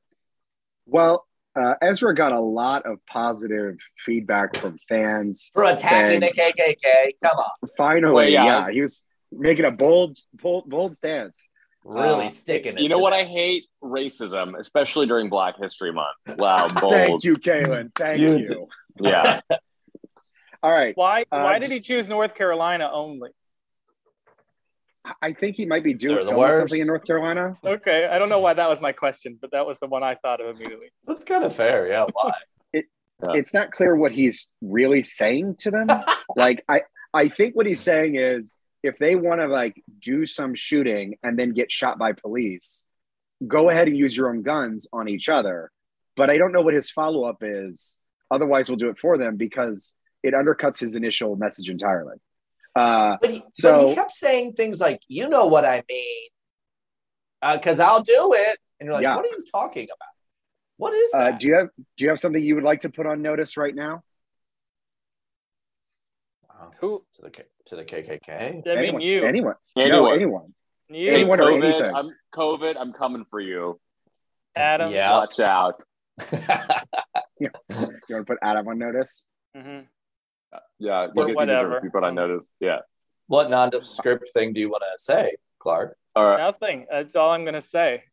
Well, 0.86 1.26
uh, 1.60 1.74
Ezra 1.82 2.14
got 2.14 2.32
a 2.32 2.40
lot 2.40 2.86
of 2.86 3.00
positive 3.08 3.78
feedback 4.06 4.56
from 4.56 4.78
fans 4.88 5.50
For 5.54 5.64
attacking 5.64 6.20
saying, 6.20 6.20
the 6.20 6.28
KKK. 6.28 7.14
Come 7.24 7.38
on. 7.38 7.70
finally, 7.78 8.14
Well, 8.14 8.28
yeah. 8.28 8.46
yeah. 8.46 8.72
he 8.72 8.82
was 8.82 9.04
making 9.32 9.66
a 9.66 9.72
bold, 9.72 10.20
bold, 10.34 10.70
bold 10.70 10.96
stance. 10.96 11.48
Really 11.88 12.26
Uh, 12.26 12.30
sticking 12.30 12.76
it. 12.76 12.82
You 12.82 12.90
know 12.90 12.98
to 12.98 13.02
what? 13.04 13.14
I 13.14 13.24
hate 13.24 13.66
racism, 13.82 14.60
especially 14.60 15.06
during 15.08 15.30
Black 15.30 15.56
History 15.58 15.94
Month. 15.94 16.18
Wow, 16.38 16.68
bold. 16.68 16.92
Thank 16.92 17.24
you, 17.24 17.38
Kaylin. 17.38 17.96
Thank 17.96 18.20
You 18.20 18.38
you. 18.38 18.68
Yeah. 19.00 19.40
All 20.64 20.72
right, 20.72 20.96
Why? 20.98 21.22
Uh, 21.32 21.42
why 21.44 21.60
did 21.60 21.72
he 21.72 21.80
choose 21.80 22.08
North 22.08 22.36
Carolina 22.36 22.90
only? 22.92 23.30
I 25.22 25.32
think 25.32 25.56
he 25.56 25.66
might 25.66 25.84
be 25.84 25.94
doing 25.94 26.26
the 26.26 26.52
something 26.52 26.82
in 26.82 26.88
North 26.88 27.06
Carolina. 27.06 27.56
Okay, 27.64 28.06
I 28.06 28.20
don't 28.20 28.28
know 28.28 28.40
why 28.40 28.54
that 28.54 28.68
was 28.68 28.82
my 28.82 28.92
question, 28.92 29.38
but 29.40 29.52
that 29.52 29.66
was 29.66 29.80
the 29.80 29.88
one 29.88 30.04
I 30.04 30.16
thought 30.16 30.42
of 30.42 30.54
immediately. 30.54 30.92
That's 31.06 31.24
kind 31.24 31.46
of 31.46 31.56
fair. 31.56 31.88
Yeah. 31.88 32.06
Why? 32.12 32.34
Yeah. 33.24 33.34
It's 33.34 33.52
not 33.52 33.72
clear 33.72 33.96
what 33.96 34.12
he's 34.12 34.48
really 34.62 35.02
saying 35.02 35.56
to 35.62 35.72
them. 35.72 35.88
like, 36.36 36.64
I, 36.70 36.82
I 37.16 37.30
think 37.30 37.56
what 37.56 37.66
he's 37.66 37.80
saying 37.82 38.14
is 38.14 38.60
if 38.88 38.98
they 38.98 39.16
want 39.16 39.42
to 39.42 39.48
like 39.48 39.84
do 40.00 40.26
some 40.26 40.56
shooting 40.56 41.18
and 41.24 41.38
then 41.38 41.52
get 41.54 41.72
shot 41.72 41.98
by 42.00 42.14
police, 42.14 42.86
go 43.46 43.70
ahead 43.70 43.88
and 43.88 43.96
use 43.98 44.16
your 44.18 44.30
own 44.30 44.42
guns 44.42 44.88
on 44.92 45.08
each 45.08 45.30
other. 45.30 45.72
But 46.16 46.30
I 46.32 46.38
don't 46.38 46.52
know 46.52 46.62
what 46.62 46.74
his 46.74 46.90
follow 46.90 47.24
up 47.26 47.38
is. 47.42 48.00
Otherwise, 48.32 48.70
we'll 48.70 48.78
do 48.78 48.90
it 48.90 48.98
for 48.98 49.18
them 49.18 49.38
because 49.38 49.94
it 50.24 50.34
undercuts 50.34 50.80
his 50.80 50.96
initial 50.96 51.36
message 51.36 51.70
entirely. 51.70 52.18
Uh, 52.76 53.18
But 53.22 53.30
he, 53.32 53.40
but 53.40 53.56
So- 53.56 53.90
he 53.90 53.96
kept 53.96 54.12
saying 54.12 54.54
things 54.54 54.80
like, 54.80 55.02
"You 55.08 55.30
know 55.30 55.46
what 55.48 55.66
I 55.66 55.84
mean," 55.90 56.30
because 57.54 57.80
I'll 57.80 58.02
do 58.04 58.34
it. 58.34 58.58
And 58.80 58.88
you're 58.88 58.94
like, 58.94 59.04
Yeah. 59.04 59.16
"What 59.16 59.26
are 59.26 59.30
you 59.30 59.44
talking 59.52 59.86
about? 59.86 60.14
What 60.78 60.94
is 60.94 61.12
uh, 61.14 61.18
that?" 61.20 61.40
do 61.40 61.48
you 61.48 61.56
have 61.56 61.70
do 61.96 62.04
you 62.06 62.10
have 62.10 62.20
something 62.20 62.44
you 62.44 62.56
would 62.56 62.64
like 62.64 62.82
to 62.82 62.90
put 62.90 63.06
on 63.06 63.22
notice 63.22 63.58
right 63.58 63.74
now? 63.76 64.04
Wow. 66.50 66.72
Who? 66.80 67.06
to 67.14 67.22
the 67.22 67.30
K- 67.30 67.46
to 67.68 67.76
the 67.76 67.84
KKK? 67.86 68.30
I 68.30 68.52
mean, 68.52 68.64
anyone, 68.68 69.02
you. 69.02 69.24
anyone, 69.24 69.56
Anyone. 69.78 69.92
no, 70.04 70.12
anyone. 70.14 70.54
you, 70.90 71.10
Hey, 71.10 71.16
anyone 71.16 71.40
or 71.42 71.52
anything. 71.52 71.94
I'm 71.96 72.10
COVID. 72.34 72.76
I'm 72.80 72.94
coming 72.94 73.26
for 73.30 73.40
you. 73.40 73.80
Adam. 74.56 74.92
Yeah. 74.92 75.12
Watch 75.14 75.40
out. 75.40 75.82
You 77.40 77.52
want 77.70 77.92
to 78.10 78.24
put 78.24 78.40
Adam 78.42 78.68
on 78.68 78.80
notice? 78.80 79.24
hmm 79.56 79.82
Yeah, 80.80 81.06
Or 81.06 81.12
you 81.16 81.28
get- 81.28 81.36
whatever. 81.36 81.80
to 81.82 81.90
put 81.92 82.04
on 82.04 82.16
notice. 82.16 82.56
Yeah. 82.60 82.80
what 83.28 83.52
nondescript 83.52 84.30
thing 84.34 84.54
do 84.54 84.60
you 84.60 84.70
want 84.72 84.82
to 84.82 85.04
say, 85.04 85.36
Clark? 85.60 85.96
All 86.16 86.26
right. 86.26 86.40
Nothing. 86.40 86.88
That's 86.90 87.16
all 87.16 87.30
I'm 87.30 87.46
gonna 87.46 87.62
say. 87.62 88.06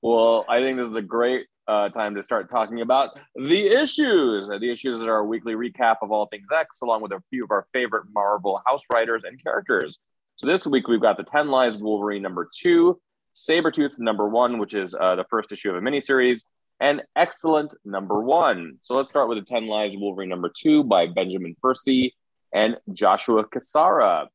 Well, 0.00 0.46
I 0.48 0.60
think 0.60 0.78
this 0.78 0.88
is 0.88 0.96
a 0.96 1.02
great 1.02 1.46
uh, 1.72 1.88
time 1.88 2.14
to 2.14 2.22
start 2.22 2.50
talking 2.50 2.82
about 2.82 3.18
the 3.34 3.66
issues. 3.66 4.46
The 4.46 4.70
issues 4.70 5.02
are 5.02 5.12
our 5.12 5.24
weekly 5.24 5.54
recap 5.54 5.96
of 6.02 6.12
all 6.12 6.26
things 6.26 6.48
X, 6.52 6.82
along 6.82 7.02
with 7.02 7.12
a 7.12 7.22
few 7.30 7.44
of 7.44 7.50
our 7.50 7.66
favorite 7.72 8.04
Marvel 8.12 8.60
house 8.66 8.82
writers 8.92 9.24
and 9.24 9.42
characters. 9.42 9.98
So 10.36 10.46
this 10.46 10.66
week 10.66 10.86
we've 10.86 11.00
got 11.00 11.16
the 11.16 11.24
10 11.24 11.48
Lives 11.48 11.78
Wolverine 11.78 12.20
number 12.20 12.48
two, 12.54 13.00
Sabretooth 13.34 13.98
number 13.98 14.28
one, 14.28 14.58
which 14.58 14.74
is 14.74 14.94
uh, 14.94 15.16
the 15.16 15.24
first 15.30 15.50
issue 15.50 15.70
of 15.70 15.76
a 15.76 15.80
miniseries, 15.80 16.40
and 16.78 17.02
X-Cellent 17.16 17.74
number 17.84 18.20
one. 18.20 18.74
So 18.82 18.94
let's 18.94 19.08
start 19.08 19.28
with 19.28 19.38
the 19.38 19.44
10 19.44 19.66
Lives 19.66 19.94
Wolverine 19.96 20.28
number 20.28 20.52
two 20.54 20.84
by 20.84 21.06
Benjamin 21.06 21.56
Percy 21.62 22.14
and 22.52 22.76
Joshua 22.92 23.44
Cassara. 23.46 24.26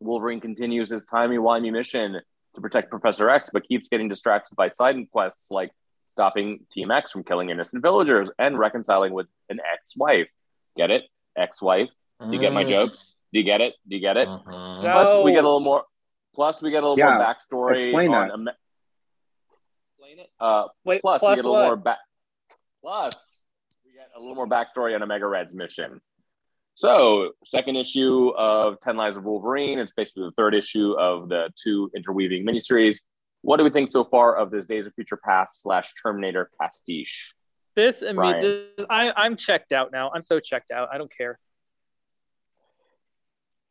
Wolverine 0.00 0.40
continues 0.40 0.90
his 0.90 1.04
timey-wimey 1.04 1.70
mission 1.70 2.20
to 2.54 2.60
protect 2.60 2.90
Professor 2.90 3.30
X, 3.30 3.50
but 3.52 3.62
keeps 3.68 3.88
getting 3.88 4.08
distracted 4.08 4.56
by 4.56 4.66
side 4.66 4.96
quests 5.12 5.52
like 5.52 5.70
stopping 6.18 6.60
Team 6.70 6.90
X 6.92 7.10
from 7.10 7.24
killing 7.24 7.50
innocent 7.50 7.82
villagers 7.82 8.30
and 8.38 8.56
reconciling 8.58 9.12
with 9.12 9.26
an 9.48 9.58
ex-wife. 9.72 10.28
Get 10.76 10.90
it? 10.92 11.02
Ex-wife. 11.36 11.88
Do 12.20 12.30
you 12.32 12.38
get 12.38 12.52
my 12.52 12.62
joke? 12.62 12.92
Do 13.32 13.40
you 13.40 13.44
get 13.44 13.60
it? 13.60 13.74
Do 13.88 13.96
you 13.96 14.00
get 14.00 14.16
it? 14.16 14.26
Mhm. 14.26 14.46
No. 14.46 14.92
Plus, 14.92 15.24
we 15.24 15.32
get 15.32 15.42
a 15.42 15.48
little 15.48 15.58
more. 15.60 15.84
Plus, 16.34 16.62
we 16.62 16.70
get 16.70 16.84
a 16.84 16.88
little 16.88 16.98
Yeah, 16.98 17.16
more 17.16 17.24
backstory. 17.26 17.74
explain 17.74 18.14
on 18.14 18.28
that. 18.28 18.52
Ame- 18.52 18.56
explain 19.90 20.18
it. 20.20 20.30
Uh, 20.38 20.68
Wait, 20.84 21.00
plus, 21.02 21.18
plus 21.18 21.30
we 21.32 21.36
get 21.36 21.44
a 21.44 21.48
little 21.50 21.62
what? 21.64 21.66
more 21.68 21.76
back. 21.76 21.98
Plus, 22.80 23.42
we 23.84 23.92
get 23.92 24.08
a 24.14 24.20
little 24.20 24.36
more 24.36 24.46
backstory 24.46 24.94
on 24.94 25.02
Omega 25.02 25.26
Red's 25.26 25.52
mission. 25.54 26.00
So, 26.76 27.32
second 27.44 27.74
issue 27.76 28.30
of 28.36 28.78
Ten 28.80 28.96
Lives 28.96 29.16
of 29.16 29.24
Wolverine. 29.24 29.78
It's 29.80 29.92
basically 29.92 30.24
the 30.24 30.32
third 30.32 30.54
issue 30.54 30.92
of 30.98 31.28
the 31.28 31.52
two 31.60 31.90
interweaving 31.94 32.44
miniseries. 32.46 33.00
What 33.44 33.58
do 33.58 33.64
we 33.64 33.68
think 33.68 33.90
so 33.90 34.04
far 34.04 34.34
of 34.36 34.50
this 34.50 34.64
Days 34.64 34.86
of 34.86 34.94
Future 34.94 35.18
Past 35.22 35.60
slash 35.60 35.92
Terminator 36.02 36.50
pastiche? 36.58 37.34
This, 37.76 38.02
I 38.02 38.12
mean, 38.12 38.40
this, 38.40 38.86
I, 38.88 39.12
I'm 39.14 39.36
checked 39.36 39.72
out 39.72 39.92
now. 39.92 40.10
I'm 40.14 40.22
so 40.22 40.40
checked 40.40 40.70
out. 40.70 40.88
I 40.90 40.96
don't 40.96 41.14
care. 41.14 41.38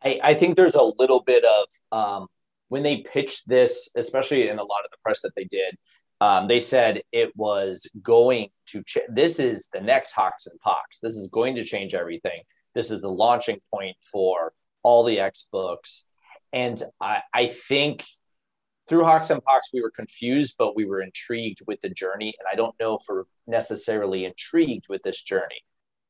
I, 0.04 0.20
I 0.22 0.34
think 0.36 0.58
there's 0.58 0.76
a 0.76 0.84
little 0.84 1.24
bit 1.24 1.44
of 1.44 1.66
um, 1.92 2.28
when 2.68 2.84
they 2.84 2.98
pitched 2.98 3.48
this, 3.48 3.90
especially 3.96 4.48
in 4.48 4.60
a 4.60 4.64
lot 4.64 4.86
of 4.86 4.92
the 4.92 4.98
press 5.02 5.22
that 5.22 5.34
they 5.36 5.46
did, 5.46 5.76
um, 6.22 6.48
they 6.48 6.60
said 6.60 7.02
it 7.12 7.36
was 7.36 7.90
going 8.02 8.50
to. 8.68 8.84
Ch- 8.84 9.10
this 9.10 9.40
is 9.40 9.70
the 9.74 9.82
next 9.82 10.12
HoX 10.12 10.46
and 10.46 10.60
PoX. 10.64 11.00
This 11.02 11.14
is 11.14 11.30
going 11.30 11.56
to 11.56 11.64
change 11.64 11.96
everything. 11.96 12.44
This 12.76 12.92
is 12.92 13.02
the 13.02 13.10
launching 13.10 13.60
point 13.74 13.98
for 14.00 14.54
all 14.84 15.04
the 15.04 15.20
X 15.20 15.48
books, 15.52 16.06
and 16.52 16.84
I, 17.02 17.22
I 17.34 17.48
think 17.48 18.04
through 18.88 19.04
HoX 19.04 19.30
and 19.30 19.44
PoX 19.44 19.62
we 19.74 19.82
were 19.82 19.92
confused, 19.92 20.56
but 20.58 20.76
we 20.76 20.86
were 20.86 21.02
intrigued 21.02 21.60
with 21.68 21.82
the 21.82 21.90
journey, 21.90 22.34
and 22.40 22.48
I 22.52 22.56
don't 22.56 22.76
know 22.80 22.96
if 22.96 23.02
we're 23.08 23.24
necessarily 23.48 24.26
intrigued 24.26 24.86
with 24.90 25.04
this 25.04 25.22
journey. 25.22 25.64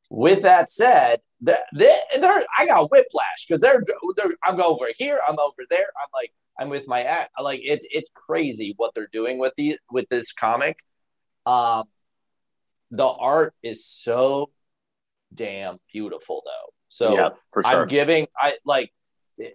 With 0.09 0.41
that 0.43 0.69
said, 0.69 1.21
the, 1.41 1.57
the, 1.71 2.45
I 2.57 2.65
got 2.65 2.91
whiplash 2.91 3.45
because 3.47 3.61
they're, 3.61 3.84
they're 4.17 4.34
I'm 4.43 4.59
over 4.61 4.88
here, 4.95 5.19
I'm 5.28 5.39
over 5.39 5.63
there. 5.69 5.88
I'm 6.01 6.09
like 6.13 6.32
I'm 6.59 6.69
with 6.69 6.88
my 6.88 7.03
act. 7.03 7.32
Like 7.39 7.61
it's 7.63 7.86
it's 7.91 8.11
crazy 8.13 8.74
what 8.78 8.93
they're 8.93 9.09
doing 9.11 9.38
with 9.38 9.53
the 9.57 9.78
with 9.91 10.07
this 10.09 10.32
comic. 10.32 10.78
Um, 11.45 11.86
the 12.91 13.07
art 13.07 13.53
is 13.63 13.86
so 13.86 14.51
damn 15.34 15.78
beautiful 15.91 16.43
though. 16.45 16.74
So 16.89 17.15
yeah, 17.15 17.30
sure. 17.53 17.65
I'm 17.65 17.88
giving 17.88 18.28
I 18.38 18.55
like 18.65 18.93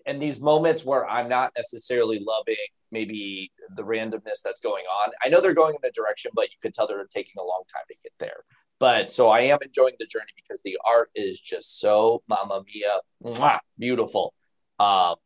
in 0.06 0.18
these 0.18 0.40
moments 0.40 0.84
where 0.84 1.08
I'm 1.08 1.28
not 1.28 1.52
necessarily 1.56 2.20
loving 2.26 2.56
maybe 2.90 3.52
the 3.76 3.82
randomness 3.82 4.40
that's 4.42 4.60
going 4.60 4.84
on. 4.84 5.10
I 5.22 5.28
know 5.28 5.40
they're 5.40 5.54
going 5.54 5.74
in 5.74 5.80
the 5.82 5.90
direction, 5.90 6.30
but 6.34 6.44
you 6.44 6.56
could 6.62 6.74
tell 6.74 6.86
they're 6.86 7.04
taking 7.06 7.34
a 7.38 7.42
long 7.42 7.62
time 7.72 7.84
to 7.88 7.94
get 8.02 8.12
there. 8.18 8.44
But 8.80 9.12
so 9.12 9.28
I 9.28 9.40
am 9.40 9.58
enjoying 9.62 9.94
the 9.98 10.06
journey 10.06 10.32
because 10.36 10.60
the 10.64 10.78
art 10.84 11.10
is 11.14 11.40
just 11.40 11.80
so 11.80 12.22
mamma 12.28 12.62
mia, 12.66 13.00
mwah, 13.34 13.58
beautiful. 13.78 14.34
Um, 14.78 15.16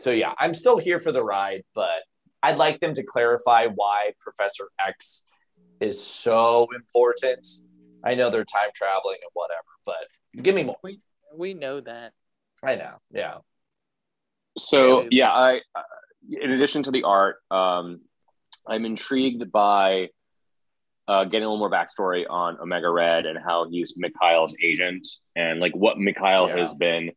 so 0.00 0.10
yeah, 0.10 0.32
I'm 0.38 0.54
still 0.54 0.78
here 0.78 0.98
for 0.98 1.12
the 1.12 1.22
ride, 1.22 1.62
but 1.74 2.02
I'd 2.42 2.58
like 2.58 2.80
them 2.80 2.94
to 2.94 3.02
clarify 3.02 3.66
why 3.66 4.12
Professor 4.20 4.68
X 4.86 5.24
is 5.80 6.02
so 6.02 6.68
important. 6.74 7.46
I 8.04 8.14
know 8.14 8.30
they're 8.30 8.44
time 8.44 8.70
traveling 8.74 9.18
and 9.22 9.30
whatever, 9.34 9.62
but 9.84 10.42
give 10.42 10.54
me 10.54 10.62
more. 10.62 10.76
We 10.82 11.00
We 11.34 11.54
know 11.54 11.80
that. 11.80 12.12
I 12.62 12.76
know, 12.76 12.96
yeah. 13.10 13.38
So 14.58 15.06
Yeah. 15.10 15.30
I 15.30 15.60
in 16.28 16.50
addition 16.50 16.82
to 16.82 16.90
the 16.90 17.04
art, 17.04 17.36
um, 17.50 18.00
I'm 18.66 18.84
intrigued 18.84 19.52
by 19.52 20.08
uh, 21.08 21.24
getting 21.24 21.44
a 21.44 21.48
little 21.48 21.58
more 21.58 21.70
backstory 21.70 22.24
on 22.28 22.58
Omega 22.58 22.90
Red 22.90 23.26
and 23.26 23.38
how 23.38 23.68
he's 23.70 23.94
Mikhail's 23.96 24.56
agent 24.60 25.06
and 25.36 25.60
like 25.60 25.74
what 25.76 25.98
Mikhail 25.98 26.48
Yeah. 26.48 26.56
has 26.58 26.74
been, 26.74 27.12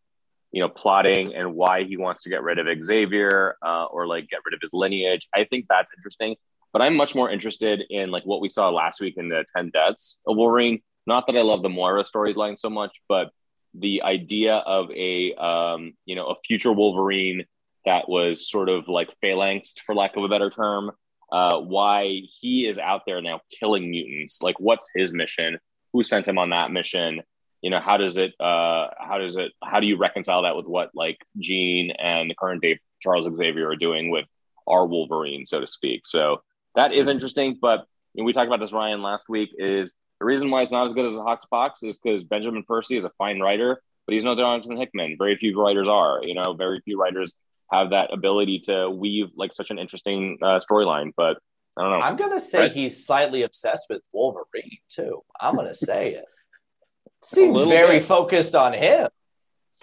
you 0.52 0.62
know, 0.62 0.70
plotting 0.70 1.34
and 1.34 1.56
why 1.56 1.86
he 1.86 1.98
wants 1.98 2.22
to 2.24 2.30
get 2.30 2.44
rid 2.44 2.60
of 2.60 2.68
Xavier 2.84 3.58
uh, 3.66 3.86
or 3.86 4.06
like 4.06 4.30
get 4.30 4.42
rid 4.46 4.54
of 4.54 4.60
his 4.62 4.70
lineage. 4.74 5.28
I 5.36 5.46
think 5.46 5.66
that's 5.68 5.92
interesting. 5.98 6.36
But 6.72 6.84
I'm 6.84 6.96
much 6.96 7.16
more 7.16 7.32
interested 7.32 7.82
in 7.90 8.12
like 8.12 8.24
what 8.26 8.42
we 8.42 8.50
saw 8.50 8.70
last 8.70 9.02
week 9.02 9.16
in 9.18 9.30
the 9.30 9.44
Ten 9.56 9.72
Deaths 9.72 10.20
of 10.28 10.38
Wolverine. 10.38 10.84
Not 11.08 11.26
that 11.26 11.36
I 11.36 11.42
love 11.42 11.64
the 11.64 11.70
Moira 11.70 12.04
storyline 12.04 12.60
so 12.60 12.70
much, 12.70 12.96
but 13.08 13.32
the 13.74 14.02
idea 14.04 14.56
of 14.56 14.90
a 14.92 15.34
um, 15.36 15.94
you 16.06 16.16
know 16.16 16.28
a 16.28 16.36
future 16.46 16.72
Wolverine 16.72 17.46
that 17.86 18.10
was 18.10 18.50
sort 18.50 18.70
of 18.70 18.88
like 18.88 19.10
phalanxed, 19.22 19.82
for 19.86 19.96
lack 19.96 20.16
of 20.16 20.24
a 20.24 20.28
better 20.28 20.50
term. 20.50 20.92
Uh, 21.32 21.60
why 21.60 22.22
he 22.42 22.68
is 22.68 22.80
out 22.80 23.04
there 23.06 23.22
now 23.22 23.40
killing 23.60 23.90
mutants? 23.90 24.42
Like, 24.42 24.60
what's 24.60 24.90
his 24.96 25.14
mission? 25.14 25.60
Who 25.94 26.04
sent 26.04 26.28
him 26.28 26.38
on 26.38 26.50
that 26.50 26.72
mission? 26.72 27.22
You 27.62 27.70
know, 27.70 27.80
how 27.80 27.98
does 27.98 28.18
it? 28.18 28.34
Uh, 28.40 28.88
how 29.00 29.18
does 29.20 29.36
it? 29.36 29.52
How 29.64 29.80
do 29.80 29.88
you 29.88 29.98
reconcile 29.98 30.44
that 30.44 30.56
with 30.56 30.66
what 30.66 30.90
like 30.96 31.18
Jean 31.38 31.92
and 31.92 32.30
the 32.30 32.36
current 32.36 32.62
day 32.62 32.80
Charles 33.00 33.30
Xavier 33.36 33.70
are 33.70 33.76
doing 33.76 34.10
with 34.10 34.26
our 34.68 34.86
Wolverine, 34.86 35.46
so 35.46 35.60
to 35.60 35.68
speak? 35.68 36.06
So 36.06 36.42
that 36.76 36.94
is 36.94 37.08
interesting. 37.08 37.58
But 37.62 37.86
we 38.16 38.34
talked 38.34 38.48
about 38.48 38.60
this 38.60 38.74
Ryan 38.74 39.02
last 39.02 39.30
week. 39.30 39.50
Is 39.58 39.94
The 40.20 40.26
reason 40.26 40.50
why 40.50 40.62
it's 40.62 40.72
not 40.72 40.86
as 40.86 40.94
good 40.94 41.06
as 41.06 41.16
a 41.16 41.22
Hoxpox 41.22 41.84
is 41.84 41.98
because 41.98 42.24
Benjamin 42.24 42.64
Percy 42.64 42.98
is 42.98 43.06
a 43.06 43.12
fine 43.18 43.40
writer, 43.40 43.82
but 44.06 44.14
he's 44.14 44.26
no 44.26 44.36
Jonathan 44.36 44.76
Hickman. 44.76 45.16
Very 45.18 45.38
few 45.38 45.60
writers 45.60 45.88
are. 45.88 46.22
You 46.24 46.34
know, 46.34 46.54
very 46.54 46.82
few 46.82 47.00
writers 47.00 47.36
have 47.72 47.92
that 47.92 48.12
ability 48.12 48.60
to 48.60 48.90
weave 48.90 49.30
like 49.36 49.54
such 49.54 49.72
an 49.72 49.80
interesting 49.80 50.38
uh, 50.42 50.60
storyline. 50.60 51.12
But 51.16 51.38
I 51.78 51.84
don't 51.84 51.92
know. 51.92 52.06
I'm 52.06 52.18
gonna 52.18 52.40
say 52.40 52.60
right. 52.60 52.72
he's 52.72 53.06
slightly 53.06 53.44
obsessed 53.44 53.86
with 53.90 54.02
Wolverine 54.12 54.80
too. 54.90 55.24
I'm 55.40 55.56
gonna 55.56 55.76
say 55.76 56.16
it. 56.16 56.26
Seems 57.24 57.58
very 57.58 58.00
bit. 58.00 58.04
focused 58.04 58.56
on 58.56 58.74
him. 58.74 59.08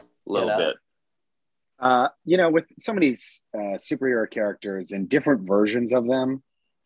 A 0.00 0.04
little 0.26 0.48
you 0.48 0.54
know? 0.54 0.58
bit. 0.58 0.76
Uh, 1.78 2.08
you 2.24 2.36
know, 2.36 2.50
with 2.50 2.64
some 2.78 2.96
of 2.96 3.02
these 3.02 3.42
uh, 3.54 3.76
superhero 3.76 4.28
characters 4.30 4.92
and 4.92 5.08
different 5.08 5.46
versions 5.46 5.92
of 5.92 6.06
them, 6.06 6.42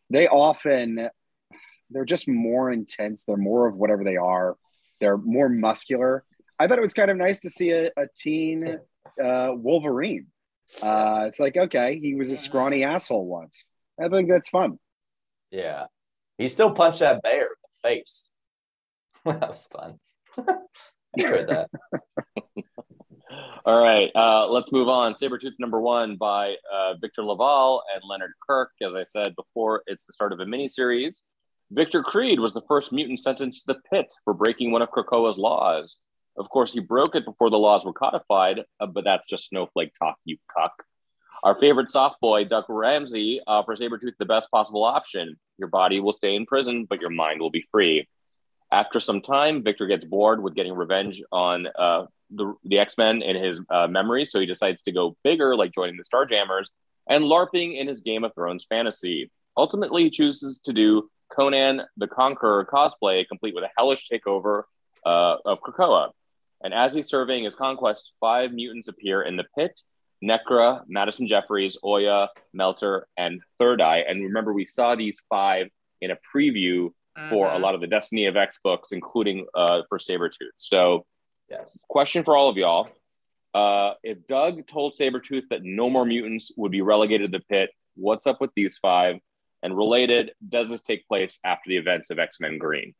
they 0.09 0.27
often 0.27 1.09
they're 1.91 2.05
just 2.05 2.27
more 2.27 2.71
intense. 2.71 3.23
They're 3.23 3.37
more 3.37 3.67
of 3.67 3.75
whatever 3.75 4.03
they 4.03 4.17
are. 4.17 4.57
They're 4.99 5.17
more 5.17 5.49
muscular. 5.49 6.23
I 6.59 6.67
thought 6.67 6.77
it 6.77 6.81
was 6.81 6.93
kind 6.93 7.11
of 7.11 7.17
nice 7.17 7.41
to 7.41 7.49
see 7.49 7.71
a, 7.71 7.87
a 7.97 8.07
teen 8.15 8.79
uh, 9.23 9.51
Wolverine. 9.53 10.27
Uh, 10.81 11.25
it's 11.27 11.39
like 11.39 11.57
okay, 11.57 11.99
he 11.99 12.15
was 12.15 12.31
a 12.31 12.37
scrawny 12.37 12.83
asshole 12.83 13.25
once. 13.25 13.69
I 13.99 14.07
think 14.07 14.29
that's 14.29 14.49
fun. 14.49 14.79
Yeah, 15.49 15.85
he 16.37 16.47
still 16.47 16.71
punched 16.71 16.99
that 16.99 17.21
bear 17.21 17.43
in 17.43 17.49
the 17.49 17.89
face. 17.89 18.29
that 19.25 19.49
was 19.49 19.67
fun. 19.67 19.99
I 21.17 21.21
heard 21.21 21.49
that. 21.49 21.69
All 23.65 23.81
right, 23.81 24.09
uh, 24.15 24.47
let's 24.47 24.71
move 24.71 24.87
on. 24.87 25.13
Sabretooth 25.13 25.53
number 25.59 25.79
one 25.79 26.15
by 26.15 26.55
uh, 26.73 26.95
Victor 26.99 27.23
LaValle 27.23 27.81
and 27.93 28.03
Leonard 28.09 28.31
Kirk. 28.47 28.71
As 28.81 28.93
I 28.93 29.03
said 29.03 29.35
before, 29.35 29.83
it's 29.87 30.05
the 30.05 30.13
start 30.13 30.33
of 30.33 30.39
a 30.39 30.45
miniseries. 30.45 31.23
Victor 31.73 32.03
Creed 32.03 32.41
was 32.41 32.51
the 32.51 32.61
first 32.67 32.91
mutant 32.91 33.19
sentenced 33.19 33.65
to 33.65 33.73
the 33.73 33.79
pit 33.89 34.13
for 34.25 34.33
breaking 34.33 34.71
one 34.71 34.81
of 34.81 34.89
Krakoa's 34.89 35.37
laws. 35.37 35.99
Of 36.37 36.49
course, 36.49 36.73
he 36.73 36.81
broke 36.81 37.15
it 37.15 37.23
before 37.23 37.49
the 37.49 37.57
laws 37.57 37.85
were 37.85 37.93
codified, 37.93 38.59
uh, 38.81 38.87
but 38.87 39.05
that's 39.05 39.29
just 39.29 39.47
snowflake 39.47 39.93
talk, 39.97 40.17
you 40.25 40.37
cuck. 40.53 40.73
Our 41.43 41.57
favorite 41.59 41.89
soft 41.89 42.19
boy, 42.19 42.43
Doug 42.43 42.65
Ramsey, 42.67 43.39
offers 43.47 43.79
Sabretooth 43.79 44.17
the 44.19 44.25
best 44.25 44.51
possible 44.51 44.83
option. 44.83 45.39
Your 45.57 45.69
body 45.69 46.01
will 46.01 46.11
stay 46.11 46.35
in 46.35 46.45
prison, 46.45 46.85
but 46.89 46.99
your 46.99 47.09
mind 47.09 47.39
will 47.39 47.49
be 47.49 47.65
free. 47.71 48.07
After 48.69 48.99
some 48.99 49.21
time, 49.21 49.63
Victor 49.63 49.87
gets 49.87 50.03
bored 50.03 50.43
with 50.43 50.55
getting 50.55 50.73
revenge 50.73 51.21
on 51.31 51.67
uh, 51.79 52.05
the, 52.29 52.53
the 52.65 52.79
X 52.79 52.97
Men 52.97 53.21
in 53.21 53.41
his 53.41 53.61
uh, 53.69 53.87
memory, 53.87 54.25
so 54.25 54.41
he 54.41 54.45
decides 54.45 54.83
to 54.83 54.91
go 54.91 55.15
bigger, 55.23 55.55
like 55.55 55.73
joining 55.73 55.95
the 55.97 56.03
Starjammers 56.03 56.65
and 57.09 57.23
LARPing 57.23 57.79
in 57.79 57.87
his 57.87 58.01
Game 58.01 58.25
of 58.25 58.33
Thrones 58.35 58.65
fantasy. 58.69 59.31
Ultimately, 59.55 60.03
he 60.03 60.09
chooses 60.09 60.59
to 60.65 60.73
do 60.73 61.09
Conan 61.35 61.81
the 61.97 62.07
Conqueror 62.07 62.65
cosplay, 62.65 63.27
complete 63.27 63.55
with 63.55 63.63
a 63.63 63.69
hellish 63.77 64.07
takeover 64.09 64.63
uh, 65.05 65.37
of 65.45 65.59
Krakoa. 65.61 66.11
And 66.63 66.73
as 66.73 66.93
he's 66.93 67.07
surveying 67.07 67.43
his 67.43 67.55
conquest, 67.55 68.11
five 68.19 68.51
mutants 68.51 68.87
appear 68.87 69.21
in 69.23 69.37
the 69.37 69.45
pit 69.57 69.81
Nekra, 70.23 70.83
Madison 70.87 71.25
Jeffries, 71.27 71.77
Oya, 71.83 72.29
Melter, 72.53 73.07
and 73.17 73.41
Third 73.57 73.81
Eye. 73.81 74.03
And 74.07 74.23
remember, 74.23 74.53
we 74.53 74.65
saw 74.65 74.95
these 74.95 75.17
five 75.29 75.67
in 75.99 76.11
a 76.11 76.17
preview 76.35 76.91
mm-hmm. 77.17 77.29
for 77.29 77.47
a 77.47 77.51
mm-hmm. 77.51 77.63
lot 77.63 77.75
of 77.75 77.81
the 77.81 77.87
Destiny 77.87 78.27
of 78.27 78.37
X 78.37 78.59
books, 78.63 78.91
including 78.91 79.47
uh, 79.55 79.81
for 79.89 79.97
Sabretooth. 79.97 80.53
So, 80.55 81.05
yes. 81.49 81.79
question 81.89 82.23
for 82.23 82.37
all 82.37 82.49
of 82.49 82.57
y'all. 82.57 82.89
Uh, 83.53 83.93
if 84.03 84.25
Doug 84.27 84.65
told 84.67 84.93
Sabretooth 84.99 85.43
that 85.49 85.63
no 85.63 85.89
more 85.89 86.05
mutants 86.05 86.51
would 86.55 86.71
be 86.71 86.81
relegated 86.81 87.31
to 87.31 87.39
the 87.39 87.43
pit, 87.49 87.71
what's 87.95 88.27
up 88.27 88.39
with 88.39 88.51
these 88.55 88.77
five? 88.77 89.15
And 89.63 89.77
related, 89.77 90.31
does 90.47 90.69
this 90.69 90.81
take 90.81 91.07
place 91.07 91.39
after 91.43 91.69
the 91.69 91.77
events 91.77 92.09
of 92.09 92.19
X 92.19 92.39
Men 92.39 92.57
Green? 92.57 92.95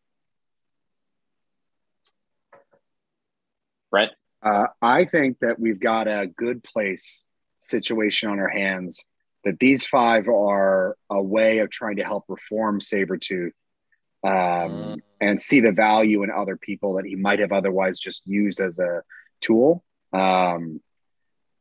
Brent? 3.89 4.11
Uh, 4.43 4.67
I 4.81 5.05
think 5.05 5.39
that 5.41 5.59
we've 5.59 5.79
got 5.79 6.07
a 6.07 6.27
good 6.27 6.63
place 6.63 7.25
situation 7.61 8.29
on 8.29 8.39
our 8.39 8.49
hands, 8.49 9.05
that 9.43 9.59
these 9.59 9.85
five 9.85 10.27
are 10.27 10.97
a 11.09 11.21
way 11.21 11.59
of 11.59 11.69
trying 11.69 11.97
to 11.97 12.03
help 12.03 12.25
reform 12.27 12.79
Sabretooth 12.79 13.51
um, 14.23 14.31
mm. 14.31 14.97
and 15.19 15.41
see 15.41 15.61
the 15.61 15.71
value 15.71 16.23
in 16.23 16.31
other 16.31 16.57
people 16.57 16.95
that 16.95 17.05
he 17.05 17.15
might 17.15 17.39
have 17.39 17.51
otherwise 17.51 17.99
just 17.99 18.21
used 18.25 18.59
as 18.59 18.79
a 18.79 19.01
tool. 19.41 19.83
Um, 20.13 20.81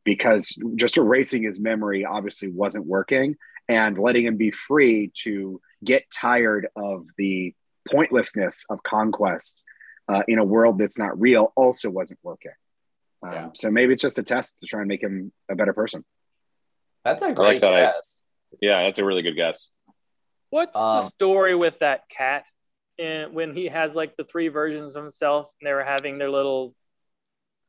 because 0.03 0.57
just 0.75 0.97
erasing 0.97 1.43
his 1.43 1.59
memory 1.59 2.05
obviously 2.05 2.49
wasn't 2.49 2.85
working 2.85 3.35
and 3.71 3.97
letting 3.97 4.25
him 4.25 4.35
be 4.35 4.51
free 4.51 5.11
to 5.23 5.61
get 5.81 6.03
tired 6.13 6.67
of 6.75 7.05
the 7.17 7.55
pointlessness 7.89 8.65
of 8.69 8.83
conquest 8.83 9.63
uh, 10.09 10.23
in 10.27 10.39
a 10.39 10.43
world 10.43 10.77
that's 10.77 10.99
not 10.99 11.19
real 11.19 11.53
also 11.55 11.89
wasn't 11.89 12.19
working. 12.21 12.51
Um, 13.23 13.31
yeah. 13.31 13.49
So 13.53 13.71
maybe 13.71 13.93
it's 13.93 14.01
just 14.01 14.19
a 14.19 14.23
test 14.23 14.57
to 14.59 14.65
try 14.65 14.81
and 14.81 14.89
make 14.89 15.01
him 15.01 15.31
a 15.49 15.55
better 15.55 15.71
person. 15.71 16.03
That's 17.05 17.23
a 17.23 17.31
great 17.31 17.61
like 17.61 17.61
that. 17.61 17.93
guess. 17.95 18.21
Yeah, 18.61 18.83
that's 18.83 18.99
a 18.99 19.05
really 19.05 19.21
good 19.21 19.37
guess. 19.37 19.69
What's 20.49 20.75
um, 20.75 20.97
the 20.97 21.01
story 21.07 21.55
with 21.55 21.79
that 21.79 22.09
cat? 22.09 22.45
And 22.99 23.33
when 23.33 23.55
he 23.55 23.67
has 23.67 23.95
like 23.95 24.17
the 24.17 24.25
three 24.25 24.49
versions 24.49 24.95
of 24.95 25.01
himself, 25.01 25.47
and 25.61 25.67
they 25.67 25.73
were 25.73 25.85
having 25.85 26.17
their 26.17 26.29
little 26.29 26.75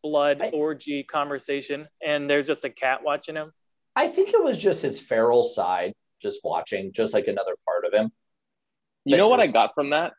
blood 0.03 0.43
I, 0.43 0.49
orgy 0.49 1.05
conversation, 1.05 1.87
and 2.05 2.29
there's 2.29 2.49
just 2.49 2.65
a 2.65 2.71
cat 2.71 3.05
watching 3.05 3.37
him. 3.37 3.53
I 3.95 4.09
think 4.09 4.31
it 4.31 4.43
was 4.43 4.59
just 4.59 4.83
his 4.83 4.99
feral 4.99 5.43
side, 5.43 5.95
just 6.21 6.41
watching, 6.45 6.93
just 6.93 7.15
like 7.15 7.29
another 7.29 7.55
part 7.67 7.85
of 7.85 7.93
him. 7.93 8.11
You 9.05 9.17
know 9.17 9.29
what 9.29 9.41
I 9.41 9.49
got 9.49 9.75
from 9.75 9.91
that? 9.91 10.13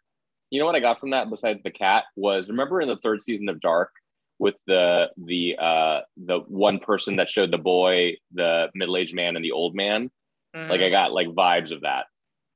You 0.49 0.59
know 0.59 0.65
what 0.65 0.75
I 0.75 0.79
got 0.79 0.99
from 0.99 1.11
that 1.11 1.29
besides 1.29 1.61
the 1.63 1.71
cat 1.71 2.03
was 2.15 2.49
remember 2.49 2.81
in 2.81 2.87
the 2.87 2.97
third 2.97 3.21
season 3.21 3.49
of 3.49 3.59
Dark 3.59 3.91
with 4.39 4.55
the 4.67 5.07
the 5.17 5.55
uh 5.59 6.01
the 6.17 6.39
one 6.47 6.79
person 6.79 7.15
that 7.15 7.29
showed 7.29 7.51
the 7.51 7.57
boy, 7.57 8.17
the 8.33 8.69
middle-aged 8.75 9.15
man 9.15 9.35
and 9.35 9.43
the 9.43 9.51
old 9.51 9.73
man. 9.73 10.11
Mm-hmm. 10.55 10.69
Like 10.69 10.81
I 10.81 10.89
got 10.89 11.13
like 11.13 11.27
vibes 11.27 11.71
of 11.71 11.81
that. 11.81 12.05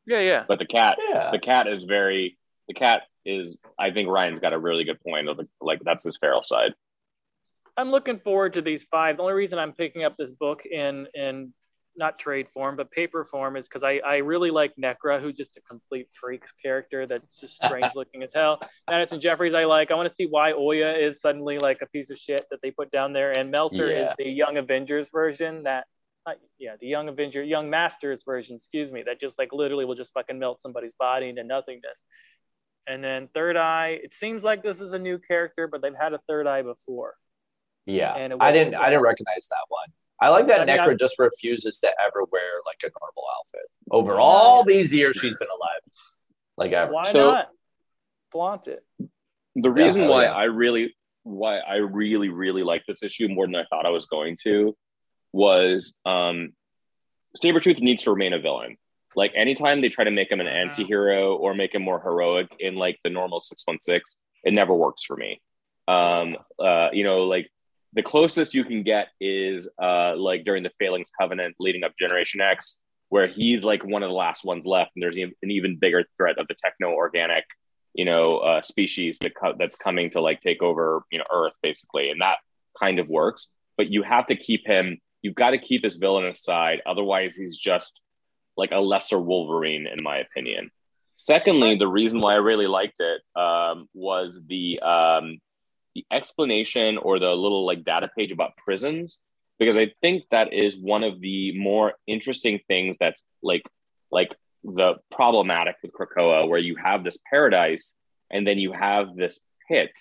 Yeah, 0.05 0.19
yeah. 0.19 0.43
But 0.47 0.59
the 0.59 0.65
cat 0.65 0.97
yeah. 1.09 1.31
the 1.31 1.39
cat 1.39 1.67
is 1.67 1.83
very 1.83 2.37
the 2.67 2.73
cat 2.73 3.03
is 3.25 3.57
I 3.79 3.91
think 3.91 4.09
Ryan's 4.09 4.39
got 4.39 4.53
a 4.53 4.59
really 4.59 4.83
good 4.83 5.01
point 5.01 5.29
of 5.29 5.39
like 5.59 5.79
that's 5.83 6.03
his 6.03 6.17
feral 6.17 6.43
side. 6.43 6.73
I'm 7.77 7.91
looking 7.91 8.19
forward 8.19 8.53
to 8.53 8.61
these 8.61 8.83
five. 8.83 9.17
The 9.17 9.23
only 9.23 9.35
reason 9.35 9.59
I'm 9.59 9.73
picking 9.73 10.03
up 10.03 10.15
this 10.17 10.31
book 10.31 10.65
in 10.65 11.07
in 11.13 11.53
not 11.97 12.19
trade 12.19 12.47
form, 12.47 12.75
but 12.75 12.91
paper 12.91 13.25
form 13.25 13.57
is 13.57 13.67
because 13.67 13.83
I, 13.83 13.99
I 14.05 14.17
really 14.17 14.51
like 14.51 14.73
Nekra, 14.75 15.19
who's 15.19 15.35
just 15.35 15.57
a 15.57 15.61
complete 15.61 16.07
freak 16.13 16.43
character 16.61 17.07
that's 17.07 17.39
just 17.39 17.55
strange 17.65 17.95
looking 17.95 18.23
as 18.23 18.33
hell. 18.33 18.61
Madison 18.89 19.19
Jeffries, 19.19 19.53
I 19.53 19.65
like. 19.65 19.91
I 19.91 19.95
want 19.95 20.07
to 20.07 20.13
see 20.13 20.27
why 20.27 20.53
Oya 20.53 20.91
is 20.93 21.19
suddenly 21.19 21.57
like 21.57 21.81
a 21.81 21.87
piece 21.87 22.09
of 22.09 22.17
shit 22.17 22.45
that 22.51 22.59
they 22.61 22.71
put 22.71 22.91
down 22.91 23.13
there. 23.13 23.37
And 23.37 23.51
Melter 23.51 23.91
yeah. 23.91 24.03
is 24.03 24.09
the 24.17 24.29
Young 24.29 24.57
Avengers 24.57 25.09
version 25.09 25.63
that, 25.63 25.85
uh, 26.25 26.33
yeah, 26.59 26.75
the 26.79 26.87
Young 26.87 27.09
Avenger, 27.09 27.43
Young 27.43 27.69
Masters 27.69 28.23
version, 28.23 28.55
excuse 28.55 28.91
me, 28.91 29.03
that 29.03 29.19
just 29.19 29.39
like 29.39 29.51
literally 29.51 29.85
will 29.85 29.95
just 29.95 30.13
fucking 30.13 30.37
melt 30.37 30.61
somebody's 30.61 30.93
body 30.93 31.29
into 31.29 31.43
nothingness. 31.43 32.03
And 32.85 33.03
then 33.03 33.27
Third 33.33 33.57
Eye, 33.57 33.99
it 34.01 34.13
seems 34.13 34.43
like 34.43 34.63
this 34.63 34.79
is 34.79 34.93
a 34.93 34.99
new 34.99 35.17
character, 35.19 35.67
but 35.67 35.81
they've 35.81 35.93
had 35.99 36.13
a 36.13 36.19
Third 36.27 36.47
Eye 36.47 36.61
before. 36.61 37.15
Yeah, 37.87 38.13
and 38.15 38.33
I 38.39 38.51
didn't, 38.51 38.75
I 38.75 38.89
didn't 38.89 39.03
recognize 39.03 39.47
that 39.49 39.65
one. 39.69 39.87
I 40.19 40.29
like 40.29 40.47
that 40.47 40.61
I 40.61 40.65
mean, 40.65 40.77
Nekra 40.77 40.91
I'm, 40.91 40.97
just 40.97 41.19
refuses 41.19 41.79
to 41.79 41.87
ever 41.87 42.25
wear 42.31 42.41
like 42.65 42.77
a 42.83 42.87
normal 42.99 43.23
outfit. 43.37 43.69
Over 43.91 44.19
all 44.19 44.63
these 44.63 44.93
years 44.93 45.15
she's 45.15 45.37
been 45.37 45.47
alive. 45.47 45.81
Like 46.57 46.71
ever. 46.71 46.91
Why 46.91 47.03
so, 47.03 47.31
not? 47.31 47.47
Flaunt 48.31 48.67
it. 48.67 48.83
The 49.55 49.69
reason 49.69 50.03
yeah, 50.03 50.09
why 50.09 50.23
yeah. 50.23 50.31
I 50.31 50.43
really 50.45 50.95
why 51.23 51.59
I 51.59 51.75
really, 51.75 52.29
really 52.29 52.63
like 52.63 52.83
this 52.87 53.03
issue 53.03 53.27
more 53.27 53.45
than 53.45 53.55
I 53.55 53.65
thought 53.69 53.85
I 53.85 53.89
was 53.89 54.05
going 54.05 54.37
to 54.43 54.75
was 55.33 55.93
um 56.05 56.53
Sabretooth 57.41 57.79
needs 57.79 58.03
to 58.03 58.11
remain 58.11 58.33
a 58.33 58.39
villain. 58.39 58.77
Like 59.15 59.33
anytime 59.35 59.81
they 59.81 59.89
try 59.89 60.03
to 60.03 60.11
make 60.11 60.31
him 60.31 60.39
an 60.39 60.47
anti-hero 60.47 61.35
or 61.35 61.53
make 61.53 61.75
him 61.75 61.83
more 61.83 61.99
heroic 61.99 62.55
in 62.59 62.75
like 62.75 62.97
the 63.03 63.09
normal 63.09 63.39
616, 63.39 64.01
it 64.43 64.53
never 64.53 64.73
works 64.73 65.03
for 65.03 65.15
me. 65.15 65.41
Um 65.87 66.37
uh 66.59 66.89
you 66.91 67.03
know 67.03 67.23
like 67.25 67.49
the 67.97 68.03
closest 68.03 68.53
you 68.53 68.63
can 68.63 68.83
get 68.83 69.07
is 69.19 69.67
uh, 69.81 70.15
like 70.15 70.45
during 70.45 70.63
the 70.63 70.71
Phalanx 70.79 71.11
Covenant 71.19 71.55
leading 71.59 71.83
up 71.83 71.93
Generation 71.99 72.41
X, 72.41 72.77
where 73.09 73.27
he's 73.27 73.63
like 73.63 73.83
one 73.83 74.03
of 74.03 74.09
the 74.09 74.15
last 74.15 74.45
ones 74.45 74.65
left, 74.65 74.91
and 74.95 75.03
there's 75.03 75.17
an 75.17 75.33
even 75.43 75.77
bigger 75.79 76.05
threat 76.17 76.37
of 76.37 76.47
the 76.47 76.55
techno 76.55 76.91
organic, 76.91 77.43
you 77.93 78.05
know, 78.05 78.37
uh, 78.37 78.61
species 78.61 79.17
that 79.19 79.33
co- 79.35 79.55
that's 79.57 79.77
coming 79.77 80.09
to 80.11 80.21
like 80.21 80.41
take 80.41 80.61
over, 80.61 81.03
you 81.11 81.17
know, 81.17 81.25
Earth 81.33 81.53
basically, 81.63 82.09
and 82.09 82.21
that 82.21 82.37
kind 82.79 82.99
of 82.99 83.07
works. 83.07 83.47
But 83.77 83.89
you 83.89 84.03
have 84.03 84.27
to 84.27 84.35
keep 84.35 84.67
him. 84.67 84.99
You've 85.21 85.35
got 85.35 85.51
to 85.51 85.57
keep 85.57 85.83
his 85.83 85.95
villain 85.95 86.25
aside, 86.25 86.81
otherwise 86.85 87.35
he's 87.35 87.57
just 87.57 88.01
like 88.55 88.71
a 88.71 88.79
lesser 88.79 89.19
Wolverine, 89.19 89.87
in 89.87 90.03
my 90.03 90.17
opinion. 90.17 90.69
Secondly, 91.15 91.77
the 91.77 91.87
reason 91.87 92.21
why 92.21 92.33
I 92.33 92.37
really 92.37 92.67
liked 92.67 92.99
it 92.99 93.21
um, 93.39 93.87
was 93.93 94.39
the 94.47 94.79
um, 94.81 95.39
the 95.97 96.05
explanation 96.15 96.97
or 96.97 97.13
the 97.19 97.31
little 97.43 97.65
like 97.65 97.81
data 97.83 98.09
page 98.15 98.31
about 98.31 98.55
prisons 98.57 99.19
because 99.59 99.77
I 99.77 99.87
think 100.01 100.25
that 100.29 100.53
is 100.53 100.77
one 100.77 101.03
of 101.03 101.19
the 101.19 101.57
more 101.57 101.93
interesting 102.05 102.59
things 102.67 102.97
that's 102.99 103.23
like 103.41 103.63
like 104.11 104.31
the 104.63 104.89
problematic 105.11 105.75
with 105.81 105.91
Krakoa 105.97 106.47
where 106.47 106.59
you 106.59 106.75
have 106.75 107.03
this 107.03 107.17
paradise 107.31 107.95
and 108.29 108.45
then 108.45 108.57
you 108.59 108.71
have 108.73 109.15
this 109.15 109.41
pit 109.67 109.91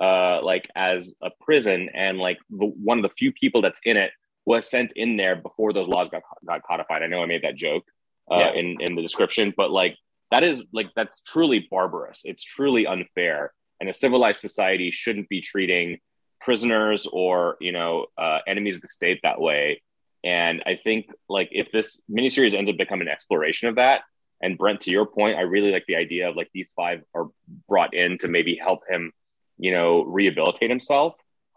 uh, 0.00 0.40
like 0.42 0.68
as 0.76 1.12
a 1.22 1.30
prison, 1.40 1.88
and 1.92 2.18
like 2.18 2.38
the, 2.50 2.66
one 2.66 2.98
of 2.98 3.02
the 3.02 3.14
few 3.20 3.32
people 3.32 3.60
that's 3.62 3.80
in 3.84 3.96
it 3.96 4.12
was 4.44 4.70
sent 4.70 4.92
in 4.94 5.16
there 5.16 5.34
before 5.36 5.72
those 5.72 5.88
laws 5.88 6.08
got 6.08 6.22
got 6.46 6.62
codified. 6.62 7.02
I 7.02 7.06
know 7.08 7.22
I 7.22 7.26
made 7.26 7.42
that 7.42 7.56
joke 7.56 7.84
uh, 8.30 8.38
Yeah. 8.38 8.52
in 8.52 8.76
in 8.80 8.94
the 8.94 9.02
description, 9.02 9.52
but 9.56 9.70
like 9.70 9.96
that 10.30 10.44
is 10.44 10.62
like 10.72 10.90
that's 10.94 11.20
truly 11.22 11.66
barbarous. 11.70 12.20
It's 12.24 12.44
truly 12.44 12.86
unfair, 12.86 13.52
and 13.80 13.88
a 13.88 13.92
civilized 13.92 14.40
society 14.40 14.90
shouldn't 14.90 15.28
be 15.28 15.40
treating 15.40 15.98
prisoners 16.40 17.06
or 17.12 17.56
you 17.60 17.72
know 17.72 18.06
uh, 18.16 18.38
enemies 18.46 18.76
of 18.76 18.82
the 18.82 18.88
state 18.88 19.20
that 19.22 19.40
way. 19.40 19.82
And 20.24 20.62
I 20.66 20.76
think 20.76 21.06
like 21.28 21.48
if 21.52 21.70
this 21.72 22.00
miniseries 22.10 22.54
ends 22.54 22.68
up 22.68 22.76
becoming 22.76 23.06
an 23.06 23.12
exploration 23.12 23.68
of 23.68 23.76
that, 23.76 24.02
and 24.40 24.58
Brent, 24.58 24.80
to 24.82 24.90
your 24.90 25.06
point, 25.06 25.36
I 25.36 25.42
really 25.42 25.72
like 25.72 25.84
the 25.86 25.96
idea 25.96 26.28
of 26.28 26.36
like 26.36 26.50
these 26.52 26.72
five 26.76 27.02
are 27.14 27.26
brought 27.68 27.94
in 27.94 28.18
to 28.18 28.28
maybe 28.28 28.56
help 28.56 28.80
him, 28.88 29.12
you 29.58 29.72
know, 29.72 30.04
rehabilitate 30.04 30.70
himself. 30.70 31.14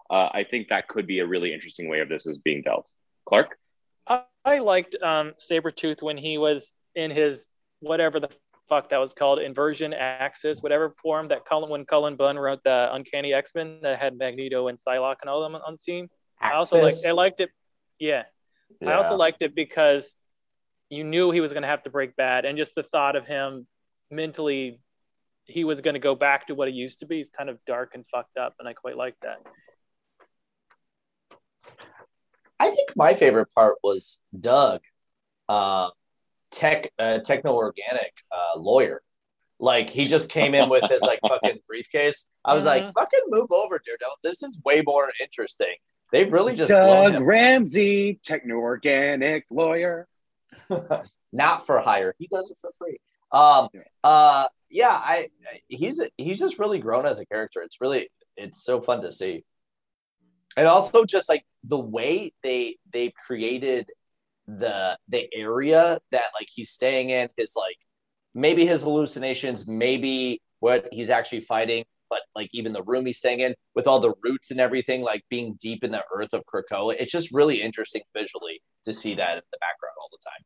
Uh, 0.10 0.30
I 0.34 0.46
think 0.50 0.70
that 0.70 0.88
could 0.88 1.08
be 1.08 1.20
a 1.20 1.28
really 1.28 1.54
interesting 1.54 1.90
way 1.90 2.00
of 2.00 2.10
this 2.10 2.26
is 2.26 2.40
being 2.40 2.64
dealt. 2.64 2.88
Clark, 3.28 3.56
I, 4.08 4.24
I 4.44 4.60
liked 4.60 4.96
um, 5.02 5.34
Sabretooth 5.40 6.02
when 6.02 6.18
he 6.18 6.38
was 6.38 6.74
in 6.96 7.12
his 7.12 7.46
whatever 7.80 8.20
the 8.20 8.30
fuck 8.72 8.88
that 8.88 9.00
was 9.00 9.14
called, 9.14 9.40
inversion 9.40 9.94
axis, 9.94 10.62
whatever 10.62 10.96
form 11.04 11.28
that 11.28 11.44
Cullen, 11.44 11.70
when 11.70 11.84
Cullen 11.84 12.16
Bunn 12.16 12.40
wrote 12.40 12.64
the 12.64 12.88
Uncanny 12.94 13.34
X 13.34 13.52
Men 13.54 13.80
that 13.82 14.00
had 14.00 14.18
Magneto 14.18 14.70
and 14.70 14.80
Psylocke 14.80 15.18
and 15.20 15.30
all 15.30 15.44
of 15.44 15.52
them 15.52 15.62
on 15.68 15.78
scene. 15.78 16.08
I 16.40 16.54
also 16.54 16.82
like 16.82 16.96
I 17.06 17.12
liked 17.12 17.42
it. 17.42 17.50
Yeah. 18.00 18.24
I 18.82 18.94
also 18.94 19.18
liked 19.18 19.42
it 19.42 19.54
because 19.54 20.16
you 20.90 21.04
knew 21.04 21.32
he 21.32 21.42
was 21.42 21.52
going 21.52 21.64
to 21.64 21.68
have 21.68 21.84
to 21.84 21.90
break 21.90 22.16
bad, 22.16 22.46
and 22.46 22.58
just 22.58 22.74
the 22.74 22.84
thought 22.84 23.18
of 23.18 23.28
him 23.28 23.68
mentally, 24.10 24.80
he 25.44 25.66
was 25.66 25.82
going 25.82 25.96
to 25.96 26.00
go 26.00 26.16
back 26.16 26.48
to 26.48 26.56
what 26.56 26.70
he 26.70 26.74
used 26.74 27.00
to 27.00 27.06
be. 27.06 27.18
He's 27.18 27.30
kind 27.30 27.50
of 27.50 27.60
dark 27.68 27.92
and 27.94 28.06
fucked 28.10 28.38
up, 28.38 28.56
and 28.58 28.70
I 28.70 28.74
quite 28.74 28.96
like 28.96 29.16
that. 29.22 29.40
I 32.58 32.70
think 32.70 32.96
my 32.96 33.16
favorite 33.16 33.50
part 33.54 33.76
was 33.84 34.22
Doug, 34.40 34.80
uh, 35.50 35.90
tech, 36.52 36.92
uh, 37.00 37.20
techno 37.20 37.54
organic 37.54 38.14
uh, 38.32 38.60
lawyer. 38.60 39.02
Like 39.60 39.90
he 39.90 40.04
just 40.06 40.30
came 40.30 40.56
in 40.56 40.70
with 40.70 40.84
his 40.90 41.02
like 41.02 41.20
fucking 41.22 41.60
briefcase. 41.68 42.28
I 42.44 42.56
was 42.56 42.66
like, 42.66 42.84
Mhm. 42.86 42.94
fucking 42.94 43.20
move 43.28 43.52
over, 43.52 43.80
Daredevil. 43.84 44.16
This 44.24 44.42
is 44.44 44.60
way 44.66 44.82
more 44.86 45.12
interesting. 45.22 45.76
They've 46.12 46.32
really 46.32 46.56
just 46.56 46.72
blown 46.72 47.14
Doug. 47.14 47.22
Ramsey, 47.24 48.20
techno 48.24 48.56
organic 48.56 49.46
lawyer. 49.52 50.08
not 51.32 51.66
for 51.66 51.80
hire. 51.80 52.16
He 52.18 52.28
does 52.28 52.50
it 52.52 52.58
for 52.60 52.72
free. 52.78 53.00
Um, 53.32 53.70
uh, 54.04 54.48
yeah, 54.70 54.90
I 54.90 55.30
he's 55.68 56.02
he's 56.18 56.40
just 56.40 56.60
really 56.60 56.80
grown 56.80 57.06
as 57.06 57.20
a 57.20 57.26
character. 57.26 57.62
It's 57.62 57.80
really 57.80 58.10
it's 58.36 58.64
so 58.64 58.82
fun 58.82 59.02
to 59.04 59.12
see, 59.12 59.46
and 60.58 60.68
also 60.68 61.06
just 61.06 61.30
like 61.30 61.46
the 61.64 61.78
way 61.80 62.34
they 62.44 62.78
they've 62.92 63.14
created 63.14 63.88
the 64.48 64.98
the 65.10 65.28
area 65.34 66.00
that 66.12 66.26
like 66.34 66.48
he's 66.52 66.70
staying 66.70 67.10
in, 67.10 67.30
his 67.38 67.54
like 67.56 67.78
maybe 68.34 68.66
his 68.66 68.84
hallucinations, 68.84 69.68
maybe 69.68 70.42
what 70.60 70.88
he's 70.92 71.10
actually 71.10 71.42
fighting, 71.42 71.84
but 72.10 72.22
like 72.36 72.50
even 72.54 72.74
the 72.74 72.84
room 72.84 73.06
he's 73.06 73.18
staying 73.18 73.40
in 73.40 73.56
with 73.76 73.88
all 73.88 74.00
the 74.00 74.14
roots 74.24 74.52
and 74.52 74.60
everything, 74.60 75.02
like 75.02 75.24
being 75.30 75.58
deep 75.60 75.84
in 75.84 75.92
the 75.92 76.04
earth 76.14 76.34
of 76.34 76.44
Krakoa. 76.46 76.96
It's 77.00 77.12
just 77.12 77.34
really 77.34 77.62
interesting 77.62 78.02
visually 78.16 78.62
to 78.84 78.94
see 78.94 79.16
that 79.16 79.38
in 79.38 79.44
the 79.52 79.58
background 79.60 79.96
all 80.00 80.10
the 80.12 80.18
time. 80.24 80.44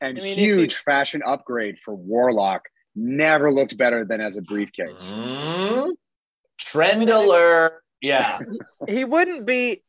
And 0.00 0.18
I 0.18 0.22
mean, 0.22 0.38
huge 0.38 0.72
you- 0.72 0.78
fashion 0.84 1.22
upgrade 1.26 1.76
for 1.84 1.94
Warlock. 1.94 2.62
Never 2.94 3.50
looked 3.50 3.78
better 3.78 4.04
than 4.04 4.20
as 4.20 4.36
a 4.36 4.42
briefcase. 4.42 5.14
Mm, 5.16 5.92
trend 6.58 7.08
alert. 7.08 7.82
Yeah. 8.02 8.40
he 8.86 9.04
wouldn't 9.04 9.46
be 9.46 9.82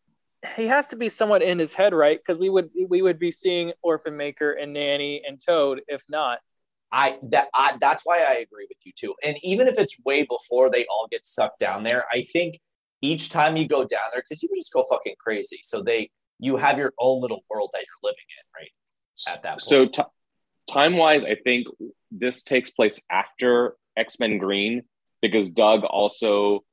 he 0.56 0.68
has 0.68 0.88
to 0.88 0.96
be 0.96 1.10
somewhat 1.10 1.42
in 1.42 1.58
his 1.60 1.74
head 1.74 1.94
right 1.94 2.20
because 2.20 2.38
we 2.38 2.50
would 2.50 2.70
we 2.90 3.02
would 3.02 3.20
be 3.20 3.32
seeing 3.32 3.72
orphan 3.82 4.18
maker 4.18 4.52
and 4.52 4.74
nanny 4.74 5.22
and 5.26 5.42
toad 5.46 5.82
if 5.88 6.04
not 6.10 6.40
I 6.94 7.18
that 7.32 7.48
I, 7.56 7.76
that's 7.82 8.04
why 8.06 8.20
I 8.20 8.34
agree 8.34 8.68
with 8.70 8.78
you 8.86 8.92
too. 8.96 9.16
And 9.24 9.36
even 9.42 9.68
if 9.68 9.80
it's 9.80 9.98
way 10.06 10.24
before 10.24 10.70
they 10.70 10.86
all 10.86 11.08
get 11.10 11.26
sucked 11.26 11.58
down 11.58 11.84
there, 11.84 12.06
I 12.14 12.22
think 12.22 12.60
each 13.02 13.32
time 13.32 13.58
you 13.58 13.68
go 13.68 13.84
down 13.84 14.12
there, 14.14 14.22
because 14.22 14.44
you 14.44 14.50
just 14.56 14.72
go 14.72 14.86
fucking 14.88 15.16
crazy. 15.20 15.60
So 15.64 15.82
they 15.82 16.12
you 16.40 16.56
have 16.58 16.78
your 16.78 16.94
own 17.00 17.20
little 17.20 17.44
world 17.50 17.72
that 17.74 17.80
you're 17.80 18.12
living 18.12 18.26
in, 18.38 18.62
right? 18.62 19.36
At 19.36 19.42
that 19.42 19.52
point. 19.54 19.62
So 19.64 19.88
t- 19.88 20.10
time 20.72 20.98
wise, 20.98 21.26
I 21.26 21.36
think 21.44 21.66
this 22.12 22.44
takes 22.44 22.70
place 22.70 23.02
after 23.10 23.76
X 23.98 24.20
Men 24.20 24.38
Green 24.38 24.84
because 25.20 25.50
Doug 25.50 25.84
also 25.84 26.64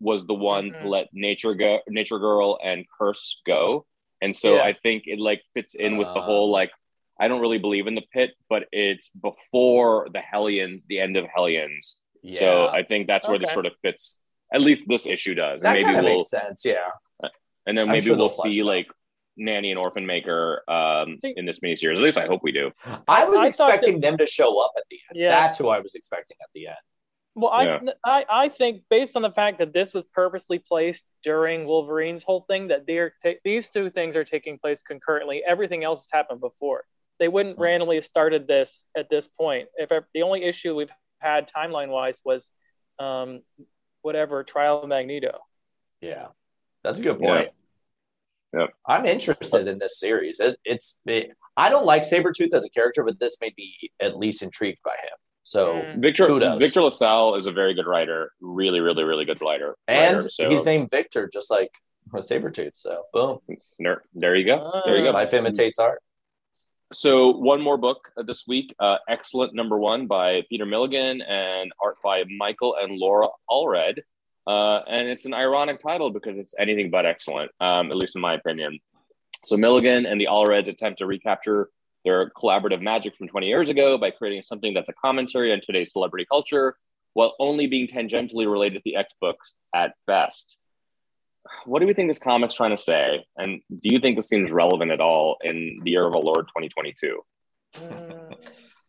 was 0.00 0.26
the 0.26 0.34
one 0.34 0.72
to 0.72 0.78
Mhm. 0.78 0.84
let 0.86 1.08
Nature 1.12 1.54
go, 1.54 1.80
Nature 1.88 2.18
Girl, 2.18 2.58
and 2.62 2.84
Curse 2.98 3.40
go, 3.46 3.86
and 4.20 4.34
so 4.34 4.56
Yeah. 4.56 4.62
I 4.62 4.72
think 4.74 5.04
it 5.06 5.18
like 5.18 5.42
fits 5.54 5.74
in 5.74 5.96
with 5.96 6.08
the 6.08 6.20
Uh. 6.20 6.22
whole 6.22 6.50
like 6.50 6.70
I 7.18 7.28
don't 7.28 7.40
really 7.40 7.56
believe 7.58 7.86
in 7.86 7.94
the 7.94 8.04
pit, 8.12 8.32
but 8.50 8.68
it's 8.72 9.08
before 9.10 10.08
the 10.12 10.20
Hellion, 10.20 10.82
the 10.88 11.00
end 11.00 11.16
of 11.16 11.24
Hellions. 11.34 11.98
yeah. 12.22 12.38
So 12.40 12.68
I 12.68 12.82
think 12.82 13.06
that's 13.06 13.26
where 13.26 13.38
this 13.38 13.52
sort 13.52 13.64
of 13.64 13.72
fits. 13.80 14.20
At 14.52 14.60
least 14.60 14.86
this 14.86 15.06
issue 15.06 15.34
does. 15.34 15.62
that 15.62 15.76
and 15.76 15.84
kind 15.84 15.96
maybe 15.96 15.98
of 16.08 16.10
we'll 16.10 16.18
makes 16.18 16.30
sense. 16.30 16.64
Yeah. 16.64 16.90
and 17.66 17.76
then 17.78 17.88
maybe 17.88 18.06
sure 18.06 18.16
we'll 18.16 18.28
see 18.28 18.58
it 18.58 18.62
out. 18.62 18.66
like 18.66 18.86
Nanny 19.38 19.70
and 19.70 19.78
Orphan 19.78 20.06
Maker 20.06 20.62
um, 20.70 21.16
See- 21.16 21.32
in 21.36 21.46
this 21.46 21.58
miniseries. 21.60 21.96
At 21.96 22.02
least 22.02 22.18
I 22.18 22.26
hope 22.26 22.42
we 22.42 22.52
do. 22.52 22.70
I 23.08 23.24
was 23.26 23.38
I 23.40 23.50
thought 23.52 23.74
expecting 23.74 24.00
them 24.00 24.18
to 24.18 24.26
show 24.26 24.58
up 24.60 24.72
at 24.76 24.84
the 24.90 24.98
end. 25.10 25.18
Yeah. 25.20 25.30
That's 25.30 25.56
who 25.58 25.68
I 25.68 25.80
was 25.80 25.94
expecting 25.94 26.36
at 26.42 26.48
the 26.54 26.66
end. 26.68 26.76
Well 27.36 27.52
I, 27.52 27.64
Yeah. 27.64 27.80
I 28.04 28.24
i 28.28 28.48
think 28.48 28.82
based 28.90 29.14
on 29.14 29.22
the 29.22 29.30
fact 29.30 29.58
that 29.58 29.72
this 29.72 29.94
was 29.94 30.02
purposely 30.12 30.58
placed 30.58 31.04
during 31.22 31.66
wolverine's 31.66 32.22
whole 32.24 32.40
thing 32.50 32.68
that 32.68 32.86
they're 32.86 33.12
ta- 33.22 33.38
these 33.44 33.68
two 33.68 33.90
things 33.90 34.16
are 34.16 34.24
taking 34.24 34.58
place 34.58 34.82
concurrently 34.82 35.42
everything 35.46 35.84
else 35.84 36.00
has 36.04 36.10
happened 36.18 36.40
before 36.40 36.84
they 37.20 37.28
wouldn't 37.28 37.56
Hmm. 37.56 37.62
randomly 37.62 37.96
have 37.96 38.04
started 38.04 38.48
this 38.48 38.84
at 38.96 39.08
this 39.08 39.28
point 39.28 39.68
if 39.76 39.92
ever, 39.92 40.08
the 40.14 40.22
only 40.22 40.42
issue 40.44 40.74
we've 40.74 40.90
had 41.18 41.48
timeline 41.48 41.88
wise 41.90 42.20
was 42.24 42.50
um 42.98 43.42
whatever 44.02 44.42
trial 44.42 44.82
of 44.82 44.88
magneto 44.88 45.38
Yeah, 46.00 46.28
that's 46.82 46.98
a 46.98 47.02
good 47.02 47.20
Yeah. 47.20 47.26
point. 47.28 47.50
Yep. 48.56 48.70
I'm 48.86 49.04
interested 49.06 49.66
in 49.68 49.78
this 49.78 49.98
series. 49.98 50.40
It, 50.40 50.58
it's 50.64 50.98
it, 51.04 51.30
I 51.56 51.68
don't 51.68 51.84
like 51.84 52.02
Sabretooth 52.04 52.54
as 52.54 52.64
a 52.64 52.70
character, 52.70 53.02
but 53.02 53.18
this 53.18 53.36
made 53.40 53.54
me 53.58 53.74
at 54.00 54.16
least 54.16 54.40
intrigued 54.42 54.78
by 54.84 54.92
him. 54.92 55.18
So 55.46 55.74
Mm. 55.74 56.00
Victor 56.00 56.26
Kudos. 56.26 56.58
Victor 56.58 56.82
LaSalle 56.82 57.36
is 57.36 57.46
a 57.46 57.52
very 57.52 57.72
good 57.72 57.86
writer. 57.86 58.32
Really, 58.40 58.80
really, 58.80 59.04
really 59.04 59.24
good 59.24 59.40
writer. 59.40 59.76
and 59.86 60.16
writer. 60.16 60.28
so 60.28 60.50
he's 60.50 60.64
named 60.64 60.90
Victor, 60.90 61.30
just 61.32 61.52
like 61.52 61.70
Sabretooth. 62.12 62.72
So 62.74 63.04
boom. 63.12 63.38
there, 63.78 64.02
there 64.12 64.34
you 64.34 64.44
go. 64.44 64.82
There 64.84 64.96
you 64.96 65.04
go. 65.04 65.12
Life 65.12 65.32
imitates 65.34 65.78
art. 65.78 66.02
So 66.92 67.30
one 67.30 67.60
more 67.62 67.76
book 67.78 68.08
uh, 68.16 68.24
this 68.24 68.44
week, 68.48 68.74
uh, 68.80 68.96
X-Cellent 69.08 69.54
number 69.54 69.78
one 69.78 70.08
by 70.08 70.42
Peter 70.48 70.66
Milligan 70.66 71.22
and 71.22 71.70
art 71.80 71.96
by 72.02 72.24
Michael 72.36 72.74
and 72.80 72.98
Laura 72.98 73.28
Allred. 73.48 74.00
Uh, 74.48 74.78
and 74.88 75.06
it's 75.08 75.26
an 75.26 75.34
ironic 75.34 75.78
title 75.80 76.10
because 76.10 76.38
it's 76.40 76.56
anything 76.58 76.90
but 76.90 77.06
excellent, 77.06 77.52
um, 77.60 77.92
at 77.92 77.96
least 77.96 78.16
in 78.16 78.20
my 78.20 78.34
opinion. 78.34 78.80
So 79.44 79.56
Milligan 79.56 80.06
and 80.06 80.20
the 80.20 80.26
Allreds 80.26 80.66
attempt 80.66 80.98
to 80.98 81.06
recapture 81.06 81.68
their 82.06 82.30
collaborative 82.30 82.80
magic 82.80 83.16
from 83.16 83.26
20 83.26 83.48
years 83.48 83.68
ago 83.68 83.98
by 83.98 84.10
creating 84.10 84.42
something 84.42 84.72
that's 84.72 84.88
a 84.88 84.94
commentary 84.94 85.52
on 85.52 85.60
today's 85.60 85.92
celebrity 85.92 86.24
culture 86.30 86.76
while 87.12 87.34
only 87.40 87.66
being 87.66 87.88
tangentially 87.88 88.50
related 88.50 88.76
to 88.76 88.82
the 88.84 88.96
X 88.96 89.12
books 89.20 89.54
at 89.74 89.92
best. 90.06 90.56
What 91.64 91.80
do 91.80 91.86
we 91.86 91.94
think 91.94 92.08
this 92.08 92.18
comic's 92.18 92.54
trying 92.54 92.76
to 92.76 92.82
say? 92.82 93.24
And 93.36 93.60
do 93.70 93.92
you 93.92 94.00
think 94.00 94.16
this 94.16 94.28
seems 94.28 94.50
relevant 94.50 94.92
at 94.92 95.00
all 95.00 95.38
in 95.42 95.80
the 95.82 95.90
year 95.90 96.06
of 96.06 96.14
our 96.14 96.22
Lord 96.22 96.46
2022? 96.48 97.20
Mm, 97.74 98.36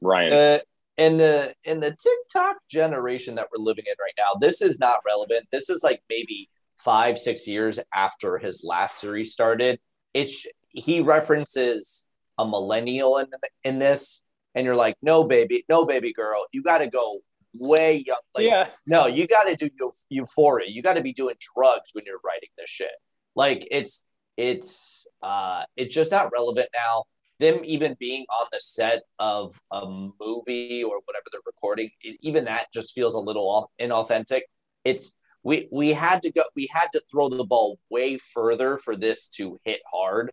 Ryan. 0.01 0.33
Uh, 0.33 0.59
in 0.97 1.17
the 1.17 1.53
in 1.63 1.79
the 1.79 1.91
TikTok 1.91 2.57
generation 2.69 3.35
that 3.35 3.47
we're 3.51 3.63
living 3.63 3.85
in 3.87 3.93
right 3.99 4.13
now, 4.17 4.37
this 4.39 4.61
is 4.61 4.79
not 4.79 4.99
relevant. 5.05 5.47
This 5.51 5.69
is 5.69 5.83
like 5.83 6.01
maybe 6.09 6.49
five 6.75 7.17
six 7.17 7.47
years 7.47 7.79
after 7.93 8.37
his 8.37 8.63
last 8.63 8.99
series 8.99 9.31
started. 9.31 9.79
It's 10.13 10.45
he 10.69 11.01
references 11.01 12.06
a 12.37 12.45
millennial 12.47 13.17
in 13.17 13.27
in 13.63 13.79
this, 13.79 14.23
and 14.55 14.65
you're 14.65 14.75
like, 14.75 14.95
no 15.01 15.23
baby, 15.23 15.65
no 15.69 15.85
baby 15.85 16.13
girl, 16.13 16.45
you 16.51 16.63
got 16.63 16.79
to 16.79 16.87
go 16.87 17.19
way 17.53 18.03
young. 18.05 18.17
Like, 18.35 18.45
yeah 18.45 18.67
no, 18.85 19.05
you 19.07 19.27
got 19.27 19.43
to 19.43 19.55
do 19.55 19.69
eu- 19.79 19.91
euphoria. 20.09 20.69
You 20.69 20.81
got 20.81 20.93
to 20.93 21.01
be 21.01 21.13
doing 21.13 21.35
drugs 21.55 21.89
when 21.93 22.05
you're 22.05 22.19
writing 22.23 22.49
this 22.57 22.69
shit. 22.69 22.91
Like 23.35 23.67
it's 23.69 24.03
it's 24.37 25.07
uh 25.21 25.63
it's 25.75 25.93
just 25.93 26.11
not 26.11 26.31
relevant 26.31 26.69
now. 26.73 27.03
Them 27.39 27.59
even 27.63 27.95
being 27.99 28.25
on 28.39 28.47
the 28.51 28.59
set 28.59 29.03
of 29.19 29.59
a 29.71 29.85
movie 29.85 30.83
or 30.83 30.99
whatever 31.05 31.25
they're 31.31 31.41
recording, 31.45 31.91
e- 32.03 32.17
even 32.21 32.45
that 32.45 32.67
just 32.73 32.93
feels 32.93 33.13
a 33.13 33.19
little 33.19 33.71
inauthentic. 33.79 34.41
It's 34.83 35.13
we 35.43 35.67
we 35.71 35.93
had 35.93 36.21
to 36.23 36.31
go 36.31 36.43
we 36.55 36.67
had 36.71 36.87
to 36.93 37.01
throw 37.11 37.29
the 37.29 37.45
ball 37.45 37.77
way 37.89 38.17
further 38.17 38.77
for 38.77 38.95
this 38.95 39.27
to 39.29 39.59
hit 39.65 39.81
hard. 39.91 40.31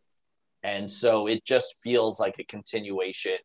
And 0.65 0.91
so 0.91 1.27
it 1.27 1.45
just 1.45 1.77
feels 1.83 2.19
like 2.19 2.37
a 2.39 2.45
continuation 2.45 3.37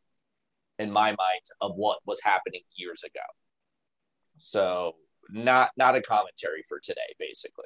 in 0.80 0.90
my 0.90 1.10
mind 1.10 1.42
of 1.62 1.76
what 1.76 2.00
was 2.06 2.22
happening 2.24 2.62
years 2.76 3.04
ago. 3.04 3.20
So 4.38 4.94
not 5.30 5.72
not 5.78 5.96
a 5.96 6.02
commentary 6.02 6.64
for 6.68 6.80
today, 6.80 7.14
basically. 7.20 7.66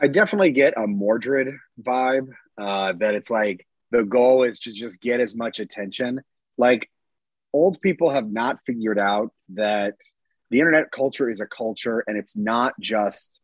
I 0.00 0.08
definitely 0.08 0.50
get 0.50 0.76
a 0.76 0.86
Mordred 0.86 1.56
vibe. 1.80 2.28
Uh, 2.60 2.92
that 2.98 3.14
it's 3.14 3.30
like 3.30 3.66
the 3.92 4.02
goal 4.02 4.42
is 4.42 4.60
to 4.60 4.72
just 4.72 5.00
get 5.00 5.20
as 5.20 5.36
much 5.36 5.60
attention. 5.60 6.20
Like 6.58 6.90
old 7.52 7.80
people 7.80 8.10
have 8.10 8.30
not 8.30 8.58
figured 8.66 8.98
out 8.98 9.30
that 9.50 9.94
the 10.50 10.58
internet 10.58 10.90
culture 10.90 11.30
is 11.30 11.40
a 11.40 11.46
culture, 11.46 12.04
and 12.06 12.18
it's 12.18 12.36
not 12.36 12.74
just 12.80 13.40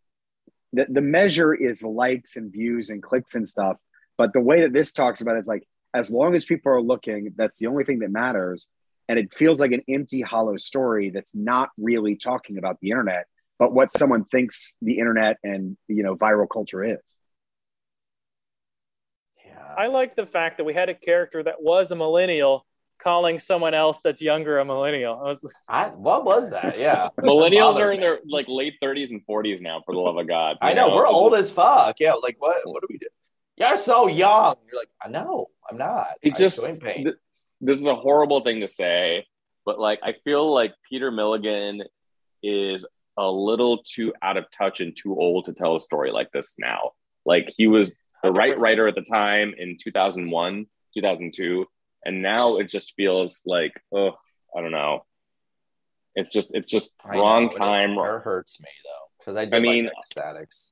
the, 0.72 0.86
the 0.90 1.00
measure 1.00 1.54
is 1.54 1.82
likes 1.82 2.36
and 2.36 2.52
views 2.52 2.90
and 2.90 3.02
clicks 3.02 3.34
and 3.34 3.48
stuff. 3.48 3.76
But 4.18 4.32
the 4.32 4.40
way 4.40 4.62
that 4.62 4.72
this 4.72 4.92
talks 4.92 5.20
about 5.22 5.36
it 5.36 5.40
is 5.40 5.48
like 5.48 5.66
as 5.94 6.10
long 6.10 6.34
as 6.34 6.44
people 6.44 6.72
are 6.72 6.82
looking, 6.82 7.32
that's 7.36 7.58
the 7.58 7.68
only 7.68 7.84
thing 7.84 8.00
that 8.00 8.10
matters. 8.10 8.68
And 9.08 9.18
it 9.18 9.32
feels 9.32 9.58
like 9.58 9.72
an 9.72 9.82
empty, 9.88 10.20
hollow 10.20 10.58
story 10.58 11.10
that's 11.10 11.34
not 11.34 11.70
really 11.78 12.16
talking 12.16 12.58
about 12.58 12.78
the 12.82 12.90
internet, 12.90 13.26
but 13.58 13.72
what 13.72 13.90
someone 13.90 14.24
thinks 14.26 14.74
the 14.82 14.98
internet 14.98 15.38
and 15.42 15.78
you 15.86 16.02
know 16.02 16.16
viral 16.16 16.46
culture 16.52 16.84
is. 16.84 17.16
Yeah. 19.46 19.74
I 19.78 19.86
like 19.86 20.14
the 20.14 20.26
fact 20.26 20.58
that 20.58 20.64
we 20.64 20.74
had 20.74 20.90
a 20.90 20.94
character 20.94 21.42
that 21.42 21.62
was 21.62 21.90
a 21.90 21.96
millennial 21.96 22.66
calling 22.98 23.38
someone 23.38 23.74
else 23.74 23.98
that's 24.02 24.20
younger 24.20 24.58
a 24.58 24.64
millennial. 24.64 25.14
I 25.14 25.32
was, 25.32 25.52
I, 25.68 25.86
what 25.90 26.24
was 26.24 26.50
that? 26.50 26.78
Yeah, 26.78 27.08
millennials 27.20 27.76
are 27.76 27.92
in 27.92 28.00
their 28.00 28.18
like 28.28 28.46
late 28.48 28.74
30s 28.82 29.10
and 29.10 29.24
40s 29.26 29.62
now. 29.62 29.82
For 29.86 29.94
the 29.94 30.00
love 30.00 30.16
of 30.16 30.26
God, 30.26 30.58
I 30.60 30.74
know, 30.74 30.88
know 30.88 30.96
we're 30.96 31.06
old 31.06 31.32
just, 31.32 31.44
as 31.44 31.50
fuck. 31.52 32.00
Yeah, 32.00 32.14
like 32.14 32.36
what? 32.40 32.60
What 32.64 32.82
do 32.82 32.88
we 32.90 32.98
do? 32.98 33.06
You're 33.58 33.76
so 33.76 34.06
young. 34.06 34.56
You're 34.70 34.80
like, 34.80 34.90
I 35.02 35.08
know, 35.08 35.46
I'm 35.68 35.78
not. 35.78 36.08
It 36.22 36.36
just 36.36 36.62
th- 36.64 37.06
this 37.60 37.76
is 37.76 37.86
a 37.86 37.94
horrible 37.94 38.42
thing 38.42 38.60
to 38.60 38.68
say, 38.68 39.26
but 39.64 39.78
like 39.78 40.00
I 40.02 40.14
feel 40.24 40.52
like 40.52 40.74
Peter 40.88 41.10
Milligan 41.10 41.82
is 42.42 42.84
a 43.16 43.30
little 43.30 43.82
too 43.82 44.12
out 44.22 44.36
of 44.36 44.44
touch 44.56 44.80
and 44.80 44.96
too 44.96 45.16
old 45.18 45.46
to 45.46 45.52
tell 45.52 45.76
a 45.76 45.80
story 45.80 46.12
like 46.12 46.30
this 46.32 46.54
now. 46.58 46.92
Like 47.26 47.52
he 47.56 47.66
was 47.66 47.92
the 48.22 48.30
right 48.30 48.56
writer 48.58 48.86
at 48.86 48.94
the 48.94 49.02
time 49.02 49.54
in 49.58 49.76
2001, 49.80 50.66
2002 50.94 51.66
and 52.04 52.22
now 52.22 52.56
it 52.56 52.68
just 52.68 52.94
feels 52.94 53.42
like 53.46 53.72
oh 53.94 54.12
i 54.56 54.60
don't 54.60 54.72
know. 54.72 55.04
It's 56.14 56.30
just 56.30 56.54
it's 56.54 56.68
just 56.68 56.94
I 57.04 57.16
wrong 57.16 57.44
know, 57.44 57.50
time. 57.50 57.90
it 57.92 58.22
hurts 58.22 58.60
me 58.60 58.68
though 58.84 59.06
because 59.18 59.36
i 59.36 59.56
i 59.56 59.60
mean 59.60 59.84
like 59.84 59.92
X-Statix 60.16 60.70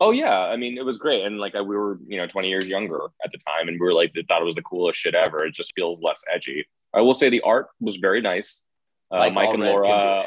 oh 0.00 0.10
yeah. 0.10 0.38
I 0.38 0.56
mean 0.56 0.78
it 0.78 0.84
was 0.84 0.98
great. 0.98 1.24
And 1.24 1.38
like 1.38 1.54
we 1.54 1.76
were 1.76 1.98
you 2.06 2.18
know 2.18 2.26
20 2.26 2.48
years 2.48 2.66
younger 2.66 3.00
at 3.24 3.32
the 3.32 3.38
time 3.38 3.68
and 3.68 3.78
we 3.80 3.86
were 3.86 3.94
like 3.94 4.12
they 4.14 4.22
thought 4.22 4.42
it 4.42 4.46
was 4.46 4.54
the 4.54 4.62
coolest 4.62 4.98
shit 4.98 5.14
ever. 5.14 5.44
It 5.44 5.54
just 5.54 5.72
feels 5.74 5.98
less 6.02 6.24
edgy. 6.32 6.66
I 6.94 7.00
will 7.00 7.14
say 7.14 7.30
the 7.30 7.42
art 7.42 7.68
was 7.80 7.96
very 7.96 8.20
nice. 8.20 8.62
Uh, 9.10 9.18
like 9.18 9.34
mike 9.34 9.54
and 9.54 9.62
laura 9.62 10.26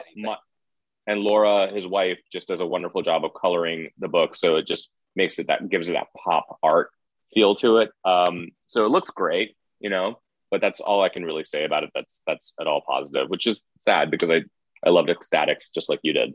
and 1.05 1.19
laura 1.19 1.69
his 1.73 1.85
wife 1.85 2.17
just 2.31 2.47
does 2.47 2.61
a 2.61 2.65
wonderful 2.65 3.01
job 3.01 3.25
of 3.25 3.31
coloring 3.39 3.89
the 3.99 4.07
book. 4.07 4.35
So 4.35 4.55
it 4.55 4.67
just 4.67 4.89
makes 5.15 5.39
it 5.39 5.47
that 5.47 5.69
gives 5.69 5.89
it 5.89 5.93
that 5.93 6.07
pop 6.17 6.59
art 6.63 6.91
feel 7.33 7.55
to 7.55 7.77
it. 7.77 7.91
Um 8.05 8.49
so 8.67 8.85
it 8.85 8.89
looks 8.89 9.09
great 9.09 9.55
you 9.79 9.89
know 9.89 10.19
but 10.51 10.61
that's 10.61 10.79
all 10.79 11.01
I 11.01 11.09
can 11.09 11.23
really 11.23 11.45
say 11.45 11.63
about 11.63 11.83
it. 11.83 11.91
That's 11.93 12.21
that's 12.25 12.53
at 12.59 12.67
all 12.67 12.81
positive, 12.81 13.29
which 13.29 13.47
is 13.47 13.61
sad 13.77 14.11
because 14.11 14.31
I 14.31 14.43
I 14.85 14.89
loved 14.89 15.09
X-Statix 15.09 15.73
just 15.73 15.89
like 15.89 15.99
you 16.03 16.13
did. 16.13 16.33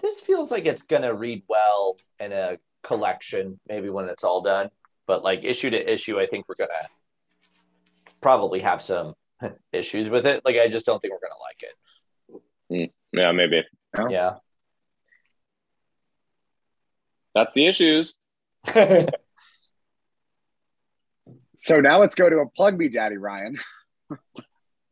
This 0.00 0.20
feels 0.20 0.50
like 0.50 0.66
it's 0.66 0.82
gonna 0.82 1.14
read 1.14 1.42
well 1.48 1.96
in 2.20 2.32
a 2.32 2.58
collection, 2.82 3.58
maybe 3.68 3.88
when 3.88 4.08
it's 4.08 4.24
all 4.24 4.42
done. 4.42 4.70
But 5.06 5.22
like 5.24 5.44
issue 5.44 5.70
to 5.70 5.92
issue, 5.92 6.18
I 6.18 6.26
think 6.26 6.46
we're 6.48 6.56
gonna 6.56 6.88
probably 8.20 8.60
have 8.60 8.82
some 8.82 9.14
issues 9.72 10.08
with 10.08 10.26
it. 10.26 10.44
Like 10.44 10.56
I 10.56 10.68
just 10.68 10.86
don't 10.86 11.00
think 11.00 11.12
we're 11.14 11.20
gonna 11.20 11.40
like 11.40 11.62
it. 11.62 11.72
Mm, 12.72 12.92
yeah, 13.12 13.32
maybe. 13.32 13.62
Yeah. 14.10 14.36
That's 17.34 17.52
the 17.52 17.66
issues. 17.66 18.18
So 21.56 21.80
now 21.80 22.00
let's 22.00 22.14
go 22.14 22.28
to 22.28 22.36
a 22.40 22.48
plug 22.48 22.76
me 22.78 22.88
daddy, 22.88 23.16
Ryan. 23.16 23.58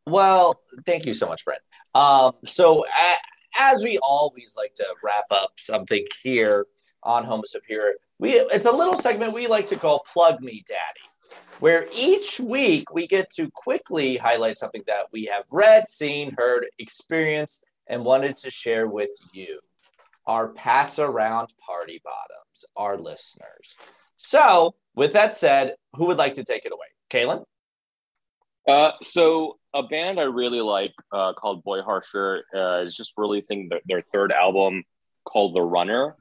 well, 0.07 0.59
thank 0.85 1.05
you 1.05 1.13
so 1.13 1.27
much, 1.27 1.45
Brent. 1.45 1.61
Um, 1.93 2.33
so 2.43 2.83
a- 2.85 3.17
as 3.57 3.83
we 3.83 3.97
always 3.99 4.55
like 4.57 4.75
to 4.75 4.85
wrap 5.03 5.25
up 5.31 5.53
something 5.57 6.05
here 6.23 6.65
on 7.03 7.23
Homo 7.23 7.43
Superior, 7.45 7.93
we 8.19 8.33
it's 8.33 8.65
a 8.65 8.71
little 8.71 8.93
segment 8.93 9.33
we 9.33 9.47
like 9.47 9.67
to 9.69 9.75
call 9.75 10.05
Plug 10.11 10.41
Me 10.41 10.63
Daddy, 10.67 11.35
where 11.59 11.87
each 11.93 12.39
week 12.39 12.93
we 12.93 13.07
get 13.07 13.29
to 13.31 13.49
quickly 13.51 14.17
highlight 14.17 14.57
something 14.57 14.83
that 14.87 15.07
we 15.11 15.25
have 15.25 15.43
read, 15.51 15.89
seen, 15.89 16.33
heard, 16.37 16.65
experienced, 16.79 17.63
and 17.87 18.03
wanted 18.03 18.37
to 18.37 18.51
share 18.51 18.87
with 18.87 19.11
you, 19.33 19.59
our 20.25 20.49
pass 20.49 20.97
around 20.99 21.53
party 21.65 22.01
bottoms, 22.03 22.65
our 22.75 22.97
listeners. 22.97 23.75
So 24.17 24.75
with 24.95 25.13
that 25.13 25.37
said, 25.37 25.75
who 25.93 26.05
would 26.05 26.17
like 26.17 26.33
to 26.33 26.43
take 26.43 26.65
it 26.65 26.71
away? 26.71 26.87
Kaylin? 27.09 27.43
Uh, 28.67 28.91
so 29.03 29.59
a 29.75 29.83
band 29.83 30.19
I 30.19 30.23
really 30.23 30.61
like 30.61 30.93
uh, 31.11 31.33
called 31.33 31.63
Boy 31.63 31.81
Harsher 31.81 32.43
uh, 32.55 32.81
is 32.83 32.95
just 32.95 33.13
releasing 33.17 33.69
the, 33.69 33.79
their 33.85 34.01
third 34.13 34.31
album 34.31 34.83
called 35.25 35.55
The 35.55 35.61
Runner. 35.61 36.15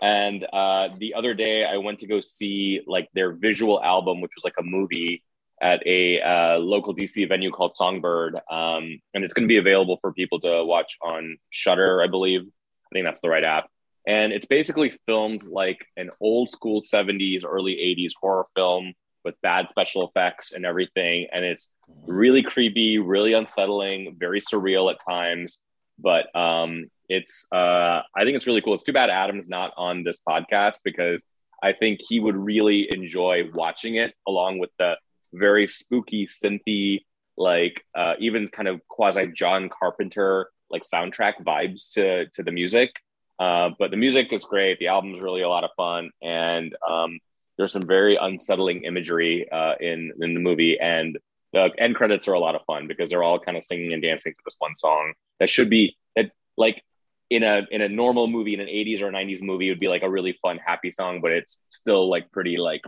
And 0.00 0.46
uh, 0.52 0.90
the 0.96 1.14
other 1.14 1.32
day 1.32 1.64
I 1.64 1.78
went 1.78 1.98
to 2.00 2.06
go 2.06 2.20
see 2.20 2.82
like 2.86 3.08
their 3.14 3.32
visual 3.32 3.82
album, 3.82 4.20
which 4.20 4.32
was 4.36 4.44
like 4.44 4.54
a 4.58 4.62
movie 4.62 5.24
at 5.60 5.84
a 5.86 6.20
uh, 6.20 6.58
local 6.58 6.94
DC 6.94 7.26
venue 7.28 7.50
called 7.50 7.74
Songbyrd. 7.80 8.34
Um, 8.50 9.00
and 9.14 9.24
it's 9.24 9.34
going 9.34 9.44
to 9.44 9.52
be 9.52 9.56
available 9.56 9.98
for 10.00 10.12
people 10.12 10.38
to 10.40 10.64
watch 10.64 10.96
on 11.02 11.38
Shudder, 11.50 12.02
I 12.02 12.06
believe. 12.06 12.42
I 12.42 12.88
think 12.92 13.06
that's 13.06 13.20
the 13.20 13.28
right 13.28 13.44
app 13.44 13.68
and 14.08 14.32
it's 14.32 14.46
basically 14.46 14.90
filmed 15.04 15.42
like 15.44 15.84
an 15.98 16.10
old 16.20 16.50
school 16.50 16.80
70s 16.82 17.44
early 17.44 17.74
80s 17.74 18.12
horror 18.20 18.46
film 18.56 18.94
with 19.28 19.40
bad 19.42 19.68
special 19.68 20.08
effects 20.08 20.52
and 20.52 20.64
everything. 20.64 21.26
And 21.32 21.44
it's 21.44 21.70
really 22.06 22.42
creepy 22.42 22.98
really 22.98 23.32
unsettling 23.32 24.16
very 24.18 24.40
surreal 24.40 24.90
at 24.92 24.98
times. 25.06 25.60
But 25.98 26.24
um 26.34 26.90
it's 27.08 27.46
uh 27.52 28.00
i 28.14 28.20
think 28.22 28.36
it's 28.36 28.46
really 28.46 28.60
cool. 28.62 28.74
It's 28.74 28.84
too 28.84 28.98
bad 29.00 29.10
adam's 29.10 29.48
not 29.48 29.70
on 29.76 30.04
this 30.04 30.20
podcast 30.28 30.76
because 30.84 31.20
i 31.62 31.72
think 31.72 32.00
he 32.08 32.20
would 32.20 32.36
really 32.36 32.80
enjoy 32.98 33.36
watching 33.54 33.94
it 33.96 34.12
along 34.26 34.58
with 34.58 34.70
the 34.78 34.92
very 35.32 35.66
spooky 35.66 36.26
synthy 36.26 37.04
like 37.36 37.76
uh 38.00 38.14
even 38.18 38.48
kind 38.48 38.68
of 38.68 38.76
quasi 38.88 39.24
john 39.34 39.70
carpenter 39.78 40.50
like 40.70 40.82
soundtrack 40.82 41.34
vibes 41.44 41.92
to 41.92 42.26
to 42.30 42.42
the 42.42 42.52
music. 42.52 42.90
Uh, 43.38 43.70
but 43.78 43.90
the 43.90 43.96
music 43.96 44.32
is 44.32 44.44
great. 44.44 44.78
The 44.78 44.88
album's 44.88 45.20
really 45.20 45.42
a 45.42 45.48
lot 45.48 45.64
of 45.64 45.70
fun, 45.76 46.10
and 46.20 46.74
um, 46.88 47.18
there's 47.58 47.72
some 47.72 47.86
very 47.86 48.16
unsettling 48.16 48.84
imagery 48.84 49.50
uh, 49.50 49.74
in 49.80 50.12
in 50.20 50.34
the 50.34 50.40
movie. 50.40 50.78
And 50.80 51.18
the 51.52 51.70
end 51.76 51.96
credits 51.96 52.28
are 52.28 52.34
a 52.34 52.40
lot 52.40 52.54
of 52.54 52.62
fun 52.66 52.86
because 52.86 53.10
they're 53.10 53.22
all 53.22 53.40
kind 53.40 53.56
of 53.56 53.64
singing 53.64 53.92
and 53.92 54.02
dancing 54.02 54.32
to 54.32 54.38
this 54.44 54.54
one 54.58 54.76
song 54.76 55.14
that 55.40 55.50
should 55.50 55.68
be 55.68 55.96
that 56.14 56.30
like 56.56 56.82
in 57.30 57.42
a 57.42 57.62
in 57.70 57.82
a 57.82 57.88
normal 57.88 58.28
movie 58.28 58.54
in 58.54 58.60
an 58.60 58.68
80s 58.68 59.02
or 59.02 59.10
90s 59.10 59.42
movie 59.42 59.68
would 59.68 59.80
be 59.80 59.88
like 59.88 60.02
a 60.02 60.10
really 60.10 60.38
fun 60.40 60.58
happy 60.64 60.90
song, 60.90 61.20
but 61.20 61.32
it's 61.32 61.58
still 61.70 62.08
like 62.08 62.30
pretty 62.30 62.56
like 62.56 62.82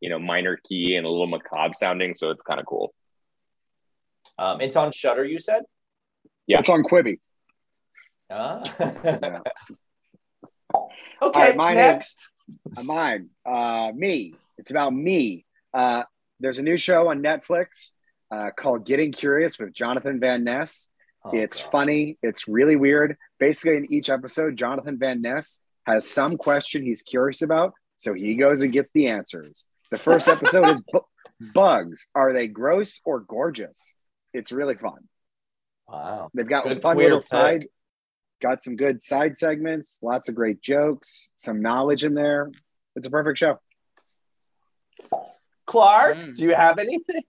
you 0.00 0.10
know 0.10 0.18
minor 0.18 0.58
key 0.68 0.96
and 0.96 1.06
a 1.06 1.08
little 1.08 1.26
macabre 1.26 1.72
sounding, 1.72 2.14
so 2.16 2.30
it's 2.30 2.42
kind 2.42 2.60
of 2.60 2.66
cool. 2.66 2.92
Um, 4.38 4.60
it's 4.60 4.76
on 4.76 4.92
Shudder 4.92 5.24
you 5.24 5.38
said. 5.38 5.62
Yeah, 6.46 6.58
it's 6.58 6.68
on 6.68 6.82
Quibi. 6.82 7.20
Ah. 8.28 8.62
yeah. 8.80 9.40
Okay, 11.22 11.54
mine 11.54 11.76
next. 11.76 12.12
Is, 12.12 12.16
uh, 12.18 12.35
mine. 12.82 13.30
Uh, 13.44 13.92
me. 13.94 14.34
It's 14.58 14.70
about 14.70 14.92
me. 14.92 15.44
Uh, 15.74 16.04
there's 16.40 16.58
a 16.58 16.62
new 16.62 16.76
show 16.78 17.08
on 17.08 17.22
Netflix 17.22 17.90
uh, 18.30 18.50
called 18.56 18.86
Getting 18.86 19.12
Curious 19.12 19.58
with 19.58 19.72
Jonathan 19.72 20.20
Van 20.20 20.44
Ness. 20.44 20.90
Oh, 21.24 21.30
it's 21.32 21.60
God. 21.62 21.70
funny. 21.72 22.18
It's 22.22 22.48
really 22.48 22.76
weird. 22.76 23.16
Basically, 23.38 23.76
in 23.76 23.92
each 23.92 24.08
episode, 24.10 24.56
Jonathan 24.56 24.98
Van 24.98 25.20
Ness 25.22 25.60
has 25.86 26.08
some 26.10 26.36
question 26.36 26.82
he's 26.82 27.02
curious 27.02 27.42
about, 27.42 27.74
so 27.96 28.12
he 28.14 28.34
goes 28.34 28.62
and 28.62 28.72
gets 28.72 28.90
the 28.92 29.08
answers. 29.08 29.66
The 29.90 29.98
first 29.98 30.28
episode 30.28 30.68
is 30.68 30.82
bu- 30.92 31.00
bugs. 31.54 32.08
Are 32.14 32.32
they 32.32 32.48
gross 32.48 33.00
or 33.04 33.20
gorgeous? 33.20 33.92
It's 34.32 34.52
really 34.52 34.74
fun. 34.74 35.08
Wow. 35.88 36.30
They've 36.34 36.48
got 36.48 36.64
Good 36.64 36.82
fun 36.82 36.96
little 36.96 37.18
pick. 37.18 37.26
side 37.26 37.66
got 38.40 38.60
some 38.60 38.76
good 38.76 39.02
side 39.02 39.36
segments, 39.36 40.00
lots 40.02 40.28
of 40.28 40.34
great 40.34 40.60
jokes, 40.60 41.30
some 41.36 41.62
knowledge 41.62 42.04
in 42.04 42.14
there. 42.14 42.50
It's 42.94 43.06
a 43.06 43.10
perfect 43.10 43.38
show. 43.38 43.58
Clark, 45.66 46.18
mm. 46.18 46.36
do 46.36 46.44
you 46.44 46.54
have 46.54 46.78
anything? 46.78 47.22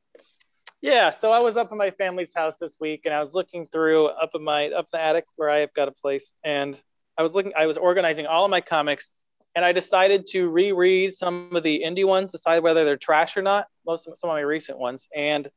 Yeah, 0.79 1.09
so 1.09 1.31
I 1.31 1.39
was 1.39 1.57
up 1.57 1.71
in 1.71 1.77
my 1.77 1.89
family's 1.91 2.33
house 2.35 2.57
this 2.59 2.77
week 2.79 3.01
and 3.05 3.13
I 3.13 3.19
was 3.19 3.33
looking 3.33 3.67
through 3.67 4.07
up 4.07 4.31
in 4.35 4.43
my 4.43 4.69
up 4.69 4.89
the 4.91 5.01
attic 5.01 5.25
where 5.35 5.49
I've 5.49 5.73
got 5.73 5.87
a 5.87 5.91
place 5.91 6.31
and 6.43 6.79
I 7.17 7.23
was 7.23 7.33
looking 7.33 7.53
I 7.57 7.65
was 7.65 7.77
organizing 7.77 8.27
all 8.27 8.45
of 8.45 8.51
my 8.51 8.61
comics 8.61 9.09
and 9.55 9.65
I 9.65 9.71
decided 9.71 10.27
to 10.27 10.51
reread 10.51 11.13
some 11.13 11.55
of 11.55 11.63
the 11.63 11.81
indie 11.83 12.05
ones, 12.05 12.31
decide 12.31 12.59
whether 12.61 12.85
they're 12.85 12.95
trash 12.95 13.37
or 13.37 13.41
not, 13.41 13.65
most 13.87 14.07
of 14.07 14.15
some 14.15 14.29
of 14.29 14.35
my 14.35 14.41
recent 14.41 14.77
ones. 14.77 15.07
And 15.15 15.49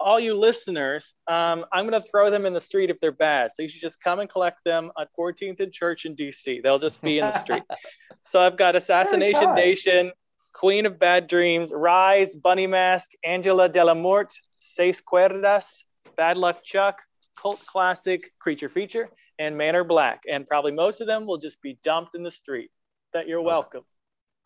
all 0.00 0.20
you 0.20 0.34
listeners, 0.34 1.14
um, 1.26 1.64
I'm 1.72 1.88
going 1.88 2.00
to 2.00 2.08
throw 2.08 2.30
them 2.30 2.46
in 2.46 2.52
the 2.52 2.60
street 2.60 2.90
if 2.90 3.00
they're 3.00 3.12
bad. 3.12 3.50
So 3.54 3.62
you 3.62 3.68
should 3.68 3.80
just 3.80 4.00
come 4.00 4.20
and 4.20 4.28
collect 4.28 4.58
them 4.64 4.90
at 4.98 5.08
14th 5.18 5.60
and 5.60 5.72
Church 5.72 6.04
in 6.04 6.14
DC. 6.14 6.62
They'll 6.62 6.78
just 6.78 7.00
be 7.02 7.18
in 7.18 7.26
the 7.26 7.38
street. 7.38 7.62
so 8.30 8.40
I've 8.40 8.56
got 8.56 8.76
Assassination. 8.76 9.54
Nation, 9.54 10.12
Queen 10.52 10.86
of 10.86 10.98
Bad 10.98 11.26
Dreams, 11.26 11.72
Rise, 11.74 12.34
Bunny 12.34 12.66
Mask, 12.66 13.10
Angela 13.24 13.68
de 13.68 13.84
la 13.84 13.94
Mort, 13.94 14.32
Seis 14.60 15.02
Cuerdas, 15.02 15.84
Bad 16.16 16.38
Luck 16.38 16.62
Chuck, 16.64 17.00
Cult 17.36 17.64
Classic, 17.66 18.32
Creature 18.38 18.68
Feature, 18.68 19.08
and 19.38 19.56
Manor 19.56 19.84
Black. 19.84 20.20
And 20.30 20.46
probably 20.46 20.72
most 20.72 21.00
of 21.00 21.06
them 21.06 21.26
will 21.26 21.38
just 21.38 21.60
be 21.62 21.78
dumped 21.82 22.14
in 22.14 22.22
the 22.22 22.30
street. 22.30 22.70
That 23.14 23.26
you're 23.26 23.40
welcome. 23.40 23.84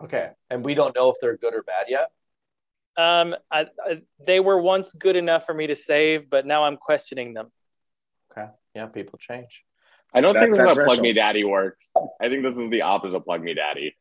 Okay. 0.03 0.31
And 0.51 0.65
we 0.65 0.75
don't 0.75 0.95
know 0.95 1.11
if 1.11 1.17
they're 1.21 1.37
good 1.37 1.55
or 1.55 1.63
bad 1.63 1.87
yet. 1.89 2.11
Um, 2.97 3.35
I, 3.51 3.67
I, 3.85 4.03
they 4.25 4.41
were 4.41 4.61
once 4.61 4.93
good 4.93 5.17
enough 5.17 5.47
for 5.47 5.55
me 5.55 5.67
to 5.67 5.75
save, 5.75 6.29
but 6.29 6.47
now 6.47 6.65
I'm 6.65 6.77
questioning 6.77 7.35
them. 7.35 7.51
Okay. 8.31 8.49
Yeah, 8.75 8.87
people 8.87 9.19
change. 9.19 9.65
I 10.15 10.21
don't 10.21 10.35
think 10.35 10.51
this 10.51 10.61
is 10.61 10.67
how 10.67 10.75
Plug 10.75 11.01
Me. 11.01 11.13
Daddy 11.13 11.45
works. 11.45 11.91
I 12.21 12.29
think 12.29 12.43
this 12.43 12.57
is 12.57 12.69
the 12.69 12.83
opposite 12.83 13.17
of 13.17 13.25
Plug 13.25 13.43
Me 13.43 13.55
Daddy. 13.55 13.97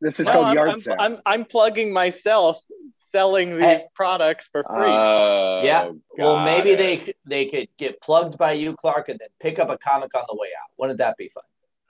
This 0.00 0.20
is 0.20 0.26
No, 0.26 0.32
called 0.32 0.46
I'm, 0.48 0.54
yard 0.54 0.70
I'm, 0.70 0.76
sale. 0.76 0.96
I'm, 0.98 1.18
I'm 1.26 1.44
plugging 1.44 1.92
myself 1.92 2.60
selling 2.98 3.56
these 3.56 3.64
Hey. 3.64 3.84
products 3.94 4.48
for 4.52 4.62
free. 4.62 4.90
Oh, 4.90 5.62
yeah. 5.64 5.90
Well, 6.16 6.44
maybe 6.44 6.70
it. 6.72 6.76
they 6.76 7.14
they 7.24 7.46
could 7.46 7.68
get 7.78 8.00
plugged 8.00 8.36
by 8.36 8.52
you, 8.52 8.74
Clark, 8.74 9.08
and 9.08 9.18
then 9.18 9.28
pick 9.40 9.58
up 9.58 9.70
a 9.70 9.78
comic 9.78 10.14
on 10.14 10.24
the 10.28 10.36
way 10.36 10.48
out. 10.48 10.70
Wouldn't 10.76 10.98
that 10.98 11.16
be 11.16 11.30
fun? 11.30 11.44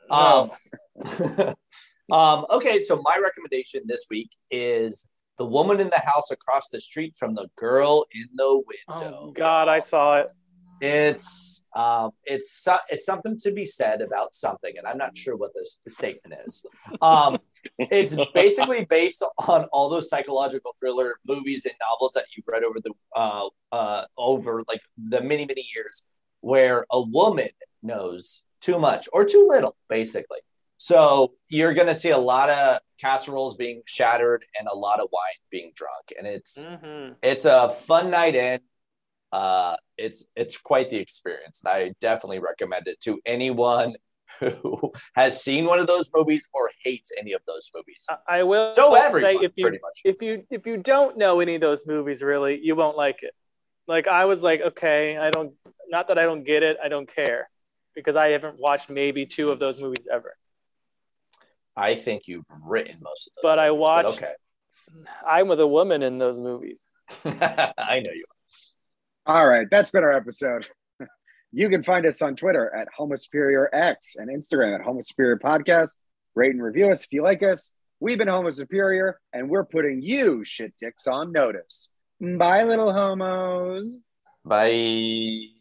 No. 0.08 0.56
Um, 1.04 1.54
um, 2.12 2.46
okay, 2.50 2.80
so 2.80 3.02
my 3.02 3.18
recommendation 3.22 3.82
this 3.86 4.06
week 4.08 4.30
is 4.50 5.08
The 5.38 5.46
Woman 5.46 5.80
in 5.80 5.90
the 5.90 6.00
House 6.00 6.30
Across 6.30 6.70
the 6.70 6.80
Street 6.80 7.14
from 7.16 7.34
the 7.34 7.48
Girl 7.56 8.06
in 8.12 8.28
the 8.34 8.62
Window. 8.88 9.18
oh 9.20 9.32
God, 9.32 9.68
I 9.68 9.80
saw 9.80 10.20
it. 10.20 10.30
It's 10.80 11.62
um, 11.74 12.10
it's 12.24 12.66
it's 12.90 13.06
something 13.06 13.38
to 13.40 13.50
be 13.50 13.64
said 13.64 14.02
about 14.02 14.34
something, 14.34 14.76
and 14.76 14.86
I'm 14.86 14.98
not 14.98 15.16
sure 15.16 15.36
what 15.36 15.52
this 15.54 15.78
the 15.84 15.90
statement 15.90 16.40
is. 16.46 16.64
Um, 17.00 17.38
it's 17.78 18.16
basically 18.34 18.84
based 18.84 19.22
on 19.48 19.64
all 19.72 19.88
those 19.88 20.10
psychological 20.10 20.74
thriller 20.78 21.16
movies 21.26 21.64
and 21.64 21.74
novels 21.80 22.12
that 22.14 22.26
you've 22.34 22.46
read 22.46 22.62
over 22.62 22.80
the 22.80 22.92
uh, 23.14 23.48
uh, 23.72 24.04
over 24.18 24.64
like 24.68 24.82
the 24.98 25.22
many 25.22 25.46
many 25.46 25.66
years, 25.74 26.04
where 26.40 26.84
a 26.90 27.00
woman 27.00 27.48
knows 27.82 28.44
too 28.60 28.78
much 28.78 29.08
or 29.12 29.24
too 29.24 29.46
little, 29.48 29.76
basically. 29.88 30.38
So 30.78 31.34
you're 31.48 31.74
going 31.74 31.86
to 31.88 31.94
see 31.94 32.10
a 32.10 32.18
lot 32.18 32.50
of 32.50 32.80
casseroles 33.00 33.56
being 33.56 33.82
shattered 33.86 34.44
and 34.58 34.68
a 34.68 34.74
lot 34.76 35.00
of 35.00 35.08
wine 35.12 35.40
being 35.50 35.72
drunk, 35.74 36.12
and 36.16 36.26
it's 36.26 36.56
Mhm. 36.66 37.16
it's 37.22 37.44
a 37.44 37.68
fun 37.68 38.10
night 38.10 38.34
in. 38.34 38.60
Uh, 39.32 39.76
it's 39.98 40.26
it's 40.36 40.56
quite 40.56 40.90
the 40.90 40.96
experience. 40.98 41.62
and 41.64 41.72
I 41.72 41.94
definitely 42.00 42.38
recommend 42.38 42.86
it 42.88 43.00
to 43.02 43.20
anyone 43.26 43.94
who 44.40 44.92
has 45.14 45.42
seen 45.42 45.64
one 45.66 45.78
of 45.78 45.86
those 45.86 46.10
movies 46.14 46.48
or 46.52 46.70
hates 46.84 47.10
any 47.18 47.32
of 47.32 47.40
those 47.46 47.70
movies. 47.74 48.06
I, 48.28 48.42
will 48.42 48.72
So 48.72 48.94
say 48.94 49.06
everyone, 49.06 49.44
if 49.44 49.52
you 49.56 49.64
pretty 49.64 49.78
much. 49.82 50.00
if 50.04 50.22
you 50.22 50.44
if 50.50 50.66
you 50.66 50.76
don't 50.76 51.16
know 51.16 51.40
any 51.40 51.54
of 51.56 51.60
those 51.60 51.86
movies 51.86 52.22
really, 52.22 52.60
you 52.62 52.76
won't 52.76 52.96
like 52.96 53.22
it. 53.22 53.34
Like 53.86 54.06
I 54.08 54.24
was 54.26 54.42
like, 54.42 54.60
okay, 54.60 55.16
I 55.16 55.30
don't 55.30 55.54
not 55.88 56.08
that 56.08 56.18
I 56.18 56.24
don't 56.24 56.44
get 56.44 56.62
it, 56.62 56.76
I 56.82 56.88
don't 56.88 57.08
care. 57.12 57.48
Because 57.94 58.14
I 58.16 58.28
haven't 58.28 58.58
watched 58.60 58.90
maybe 58.90 59.24
two 59.26 59.50
of 59.50 59.58
those 59.58 59.80
movies 59.80 60.06
ever. 60.12 60.34
I 61.76 61.94
think 61.94 62.22
you've 62.26 62.46
written 62.64 62.96
most 63.02 63.28
of 63.28 63.32
those. 63.36 63.42
But 63.42 63.58
I 63.58 63.68
movies, 63.68 63.80
watched- 63.80 64.08
okay, 64.18 64.32
I'm 65.26 65.48
with 65.48 65.60
a 65.60 65.66
woman 65.66 66.02
in 66.02 66.18
those 66.18 66.38
movies. 66.38 66.86
I 67.24 68.00
know 68.02 68.10
you. 68.12 68.24
Are. 69.26 69.36
All 69.38 69.46
right, 69.48 69.66
that's 69.70 69.90
been 69.90 70.04
our 70.04 70.12
episode. 70.12 70.68
You 71.52 71.68
can 71.68 71.82
find 71.84 72.04
us 72.06 72.20
on 72.22 72.36
Twitter 72.36 72.74
at 72.74 72.88
Homo 72.96 73.14
Superior 73.16 73.68
X 73.72 74.16
and 74.16 74.28
Instagram 74.28 74.74
at 74.74 74.82
Homo 74.84 75.00
Superior 75.00 75.38
Podcast. 75.38 75.92
Rate 76.34 76.52
and 76.52 76.62
review 76.62 76.90
us 76.90 77.04
if 77.04 77.12
you 77.12 77.22
like 77.22 77.42
us. 77.42 77.72
We've 77.98 78.18
been 78.18 78.28
Homo 78.28 78.50
Superior, 78.50 79.18
and 79.32 79.48
we're 79.48 79.64
putting 79.64 80.02
you 80.02 80.44
shit 80.44 80.74
dicks 80.78 81.06
on 81.06 81.32
notice. 81.32 81.88
Bye, 82.20 82.64
little 82.64 82.92
homos. 82.92 83.98
Bye. 84.44 85.55